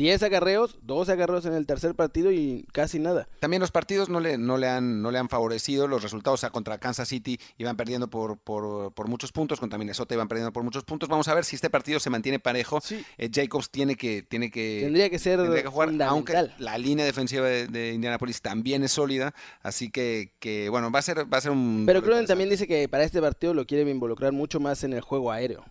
10 0.00 0.22
acarreos, 0.22 0.78
12 0.80 1.12
acarreos 1.12 1.44
en 1.44 1.52
el 1.52 1.66
tercer 1.66 1.94
partido 1.94 2.32
y 2.32 2.66
casi 2.72 2.98
nada. 2.98 3.28
También 3.38 3.60
los 3.60 3.70
partidos 3.70 4.08
no 4.08 4.18
le, 4.18 4.38
no 4.38 4.56
le, 4.56 4.66
han, 4.66 5.02
no 5.02 5.10
le 5.10 5.18
han 5.18 5.28
favorecido. 5.28 5.86
Los 5.88 6.02
resultados, 6.02 6.40
o 6.40 6.40
sea, 6.40 6.48
contra 6.48 6.78
Kansas 6.78 7.06
City 7.06 7.38
iban 7.58 7.76
perdiendo 7.76 8.08
por, 8.08 8.38
por, 8.38 8.94
por 8.94 9.08
muchos 9.08 9.30
puntos, 9.30 9.60
contra 9.60 9.78
Minnesota 9.78 10.14
iban 10.14 10.26
perdiendo 10.26 10.54
por 10.54 10.62
muchos 10.62 10.84
puntos. 10.84 11.06
Vamos 11.10 11.28
a 11.28 11.34
ver 11.34 11.44
si 11.44 11.54
este 11.54 11.68
partido 11.68 12.00
se 12.00 12.08
mantiene 12.08 12.38
parejo. 12.38 12.80
Sí. 12.80 13.04
Eh, 13.18 13.28
Jacobs 13.30 13.68
tiene 13.68 13.94
que, 13.94 14.22
tiene 14.22 14.50
que, 14.50 14.80
Tendría 14.84 15.10
que 15.10 15.18
ser 15.18 15.38
tendría 15.38 15.64
que 15.64 15.68
jugar, 15.68 15.90
aunque 16.04 16.48
la 16.58 16.78
línea 16.78 17.04
defensiva 17.04 17.46
de, 17.46 17.66
de 17.66 17.92
Indianapolis 17.92 18.40
también 18.40 18.82
es 18.82 18.92
sólida. 18.92 19.34
Así 19.62 19.90
que, 19.90 20.32
que, 20.40 20.70
bueno, 20.70 20.90
va 20.90 21.00
a 21.00 21.02
ser, 21.02 21.30
va 21.30 21.36
a 21.36 21.40
ser 21.42 21.50
un. 21.50 21.84
Pero 21.84 22.02
Cruden 22.02 22.24
también 22.24 22.48
dice 22.48 22.66
que 22.66 22.88
para 22.88 23.04
este 23.04 23.20
partido 23.20 23.52
lo 23.52 23.66
quiere 23.66 23.90
involucrar 23.90 24.32
mucho 24.32 24.60
más 24.60 24.82
en 24.82 24.94
el 24.94 25.02
juego 25.02 25.30
aéreo. 25.30 25.62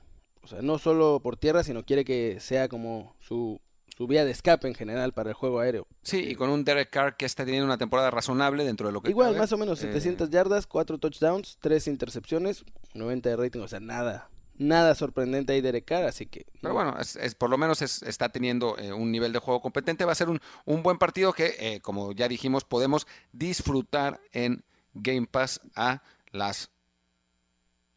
O 0.44 0.48
sea, 0.48 0.62
no 0.62 0.78
solo 0.78 1.20
por 1.20 1.36
tierra, 1.36 1.64
sino 1.64 1.84
quiere 1.84 2.06
que 2.06 2.38
sea 2.40 2.68
como 2.70 3.16
su, 3.20 3.60
su 4.00 4.08
vía 4.08 4.24
de 4.24 4.32
escape 4.32 4.66
en 4.66 4.76
general 4.76 5.12
para 5.14 5.32
el 5.32 5.34
juego 5.36 5.60
aéreo. 5.60 5.86
Sí, 6.04 6.20
y 6.30 6.36
con 6.36 6.50
un 6.50 6.64
Derek 6.64 6.90
Carr 6.90 7.18
que 7.18 7.26
está 7.26 7.44
teniendo 7.44 7.66
una 7.66 7.78
temporada 7.78 8.10
razonable 8.10 8.64
dentro 8.64 8.88
de 8.88 8.94
lo 8.94 9.02
que. 9.02 9.10
Igual, 9.10 9.32
cabe. 9.32 9.40
más 9.40 9.52
o 9.52 9.58
menos, 9.58 9.80
Eh, 9.84 9.88
700 9.88 10.30
yardas, 10.30 10.68
4 10.68 10.98
touchdowns, 11.00 11.58
3 11.60 11.86
intercepciones, 11.88 12.64
90 12.94 13.28
de 13.28 13.36
rating, 13.36 13.60
o 13.60 13.68
sea, 13.68 13.82
nada, 13.82 14.30
nada 14.58 14.96
sorprendente 14.96 15.52
ahí 15.52 15.60
Derek 15.60 15.84
Carr, 15.84 16.06
así 16.06 16.28
que... 16.28 16.46
Pero 16.62 16.74
bueno, 16.74 16.96
es, 16.98 17.18
es- 17.18 17.36
por 17.36 17.50
lo 17.50 17.58
menos 17.58 17.82
es- 17.82 18.02
está 18.04 18.30
teniendo 18.30 18.78
eh, 18.78 18.94
un 18.94 19.12
nivel 19.12 19.34
de 19.34 19.40
juego 19.40 19.62
competente. 19.62 20.06
Va 20.06 20.14
a 20.14 20.16
ser 20.16 20.30
un, 20.30 20.40
un 20.64 20.82
buen 20.82 20.98
partido 20.98 21.34
que, 21.34 21.56
eh, 21.60 21.82
como 21.82 22.14
ya 22.14 22.30
dijimos, 22.30 22.64
podemos 22.64 23.06
disfrutar 23.34 24.22
en 24.32 24.64
Game 24.94 25.28
Pass 25.28 25.60
a 25.76 26.02
las 26.32 26.70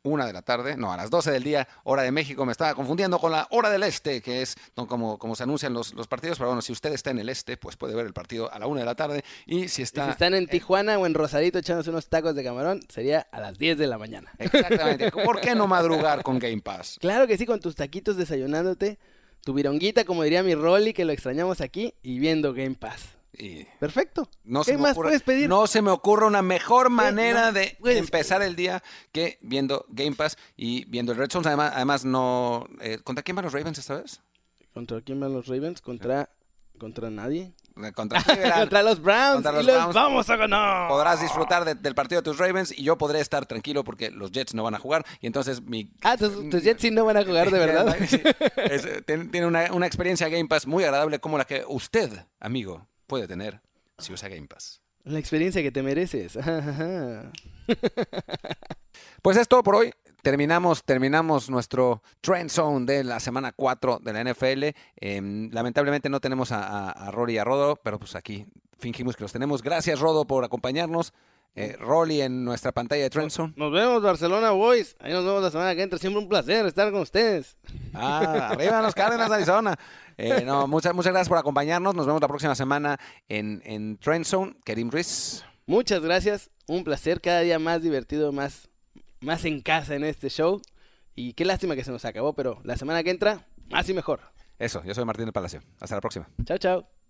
una 0.05 0.27
de 0.27 0.33
la 0.33 0.43
tarde, 0.43 0.77
no, 0.77 0.93
a 0.93 0.97
las 0.97 1.11
12 1.11 1.31
del 1.31 1.43
día, 1.45 1.69
hora 1.85 2.03
de 2.03 2.11
México. 2.11 2.45
Me 2.45 2.53
estaba 2.53 2.75
confundiendo 2.75 3.19
con 3.19 3.33
la 3.33 3.47
hora 3.51 3.71
del 3.71 3.83
este, 3.85 4.21
que 4.21 4.43
es 4.43 4.57
como, 4.75 5.19
como 5.19 5.37
se 5.37 5.45
anuncian 5.45 5.73
los, 5.73 5.95
los 5.95 6.09
partidos. 6.09 6.39
Pero 6.39 6.49
bueno, 6.49 6.63
si 6.63 6.73
usted 6.73 6.93
está 6.93 7.11
en 7.11 7.19
el 7.19 7.29
este, 7.29 7.57
pues 7.57 7.77
puede 7.77 7.95
ver 7.95 8.07
el 8.07 8.13
partido 8.13 8.53
a 8.53 8.59
la 8.59 8.67
una 8.67 8.81
de 8.81 8.87
la 8.87 8.95
tarde. 8.95 9.25
Y 9.47 9.69
si 9.69 9.83
Y 9.83 9.85
está. 9.85 10.07
si 10.07 10.11
están 10.11 10.35
en 10.35 10.47
Tijuana 10.47 10.99
o 10.99 11.07
en 11.07 11.15
Rosarito 11.15 11.59
echándose 11.59 11.91
unos 11.91 12.09
tacos 12.09 12.35
de 12.35 12.43
camarón, 12.45 12.81
sería 12.89 13.27
a 13.31 13.41
las 13.41 13.59
10 13.59 13.79
de 13.79 13.87
la 13.87 13.99
mañana. 13.99 14.33
Exactamente. 14.39 15.11
¿Por 15.11 15.41
qué 15.41 15.55
no 15.55 15.67
madrugar 15.67 16.23
con 16.23 16.39
Game 16.39 16.61
Pass? 16.61 16.99
Claro 17.01 17.27
que 17.27 17.37
sí, 17.37 17.47
con 17.47 17.61
tus 17.61 17.75
taquitos 17.77 18.17
desayunándote, 18.17 18.99
tu 19.45 19.53
vironguita, 19.55 20.05
como 20.05 20.23
diría 20.23 20.43
mi 20.43 20.55
Rolly, 20.55 20.93
que 20.93 21.05
lo 21.05 21.13
extrañamos 21.13 21.61
aquí, 21.61 21.95
y 22.03 22.19
viendo 22.19 22.55
Game 22.55 22.75
Pass. 22.75 23.03
Y 23.35 23.65
Perfecto. 23.81 24.29
No 24.45 24.61
¿Qué 24.61 24.73
se 24.73 24.77
me 24.77 24.83
más 24.83 24.93
ocurre- 24.97 25.09
puedes 25.09 25.23
pedir? 25.23 25.49
No 25.49 25.67
se 25.67 25.81
me 25.81 25.91
ocurre 25.91 26.27
una 26.27 26.43
mejor 26.43 26.91
manera 26.91 27.47
no 27.47 27.53
de 27.53 27.77
empezar 27.83 28.43
el 28.43 28.57
día 28.57 28.83
que 29.11 29.39
viendo 29.41 29.87
Game 29.89 30.13
Pass 30.17 30.37
y 30.57 30.85
viendo 30.85 31.13
el 31.13 31.19
Red 31.19 31.31
Zone. 31.31 31.47
Además, 31.49 31.73
además 31.75 32.05
no. 32.05 32.67
eh, 32.81 32.99
¿Contra 33.03 33.23
quién 33.23 33.35
van 33.37 33.45
los 33.47 33.55
Ravens 33.55 33.79
esta 33.79 33.97
vez? 33.97 34.21
¿Contra 34.75 35.01
quién 35.01 35.19
van 35.21 35.33
los 35.33 35.47
Ravens? 35.47 35.81
¿Contra, 35.81 36.29
contra 36.79 37.09
nadie? 37.11 37.55
Eh, 37.83 37.93
Contra 37.95 38.23
contra 38.59 38.83
los 38.83 39.01
Browns. 39.01 39.35
Contra 39.37 39.53
los 39.53 39.63
y 39.63 39.67
los 39.67 39.77
Browns. 39.77 39.95
vamos 39.95 40.29
a 40.29 40.37
ganar. 40.37 40.89
Podrás 40.89 41.23
disfrutar 41.23 41.65
de- 41.65 41.75
del 41.75 41.95
partido 41.95 42.21
de 42.21 42.25
tus 42.31 42.37
Ravens 42.39 42.71
y 42.79 42.83
yo 42.83 42.99
podré 42.99 43.21
estar 43.21 43.47
tranquilo 43.47 43.83
porque 43.83 44.11
los 44.11 44.31
Jets 44.31 44.53
no 44.53 44.63
van 44.63 44.75
a 44.75 44.79
jugar. 44.79 45.07
Y 45.23 45.27
entonces 45.27 45.63
mi. 45.63 45.91
Ah, 46.03 46.19
tus, 46.19 46.51
tus 46.51 46.63
Jets 46.63 46.83
sí 46.83 46.91
no 46.91 47.07
van 47.07 47.17
a 47.17 47.25
jugar 47.25 47.51
de 47.51 47.59
verdad. 47.59 47.97
Sí, 48.07 48.21
es, 48.57 48.85
eh, 48.85 49.01
tiene 49.07 49.25
tiene 49.27 49.47
una, 49.47 49.73
una 49.73 49.87
experiencia 49.87 50.29
Game 50.29 50.49
Pass 50.49 50.67
muy 50.67 50.85
agradable 50.85 51.19
como 51.19 51.39
la 51.39 51.47
que 51.47 51.65
usted, 51.67 52.11
amigo, 52.41 52.87
puede 53.13 53.29
tener 53.29 53.61
si 53.99 54.11
usa 54.11 54.31
Game 54.31 54.47
Pass. 54.47 54.81
La 55.05 55.19
experiencia 55.19 55.61
que 55.61 55.71
te 55.71 55.83
mereces. 55.83 56.39
Pues 59.23 59.37
es 59.37 59.49
todo 59.49 59.63
por 59.63 59.77
hoy. 59.77 59.93
Terminamos, 60.23 60.85
terminamos 60.85 61.49
nuestro 61.49 62.03
Trend 62.21 62.51
Zone 62.51 62.87
de 62.87 63.05
la 63.05 63.21
semana 63.21 63.53
4 63.53 64.01
de 64.03 64.13
la 64.13 64.25
NFL. 64.25 64.65
Em, 64.97 65.51
lamentablemente 65.53 66.09
no 66.09 66.21
tenemos 66.21 66.53
a, 66.53 66.67
a, 66.67 66.91
a 66.91 67.11
Rory 67.11 67.35
y 67.35 67.39
a 67.39 67.45
Rodo, 67.45 67.77
pero 67.77 67.99
pues 67.99 68.17
aquí 68.17 68.47
fingimos 68.79 69.17
que 69.17 69.25
los 69.25 69.33
tenemos. 69.33 69.63
Gracias, 69.63 70.01
Rodo, 70.01 70.27
por 70.27 70.45
acompañarnos. 70.45 71.13
Eh, 71.55 71.77
Rolly 71.79 72.23
en 72.23 72.45
nuestra 72.45 72.73
pantalla 72.73 73.03
de 73.03 73.11
Trend 73.11 73.31
Zone. 73.31 73.53
Nos 73.57 73.71
vemos, 73.73 74.03
Barcelona 74.03 74.53
Boys. 74.53 74.97
Ahí 75.01 75.13
nos 75.13 75.25
vemos 75.25 75.43
la 75.43 75.51
semana 75.51 75.75
que 75.75 75.83
entra. 75.83 75.99
Siempre 75.99 76.23
un 76.23 76.29
placer 76.29 76.65
estar 76.65 76.91
con 76.91 77.03
ustedes. 77.03 77.59
Ah, 77.93 78.49
arriba 78.53 78.81
los 78.81 78.95
Cárdenas, 78.95 79.31
Arizona. 79.31 79.79
Eh, 80.17 80.45
no, 80.47 80.67
muchas, 80.67 80.95
muchas 80.95 81.13
gracias 81.13 81.29
por 81.29 81.39
acompañarnos. 81.39 81.95
Nos 81.95 82.07
vemos 82.07 82.23
la 82.23 82.29
próxima 82.29 82.55
semana 82.55 82.99
en, 83.29 83.61
en 83.67 83.99
Trend 83.99 84.25
Zone. 84.25 84.57
Kerim 84.65 84.91
Ruiz. 84.91 85.45
Muchas 85.67 86.01
gracias. 86.01 86.51
Un 86.67 86.85
placer. 86.85 87.21
Cada 87.21 87.41
día 87.41 87.59
más 87.59 87.83
divertido, 87.83 88.33
más, 88.33 88.71
más 89.21 89.45
en 89.45 89.61
casa 89.61 89.95
en 89.95 90.05
este 90.05 90.31
show. 90.31 90.63
Y 91.15 91.35
qué 91.35 91.45
lástima 91.45 91.77
que 91.77 91.85
se 91.85 91.91
nos 91.91 92.05
acabó, 92.07 92.33
pero 92.33 92.61
la 92.65 92.79
semana 92.79 93.03
que 93.03 93.11
entra, 93.11 93.47
más 93.69 93.87
y 93.91 93.93
mejor. 93.95 94.21
Eso, 94.59 94.83
yo 94.85 94.95
soy 94.95 95.05
Martín 95.05 95.27
del 95.27 95.33
Palacio. 95.35 95.61
Hasta 95.81 95.97
la 95.97 96.01
próxima. 96.01 96.29
Chao, 96.47 96.57
chao. 96.57 97.02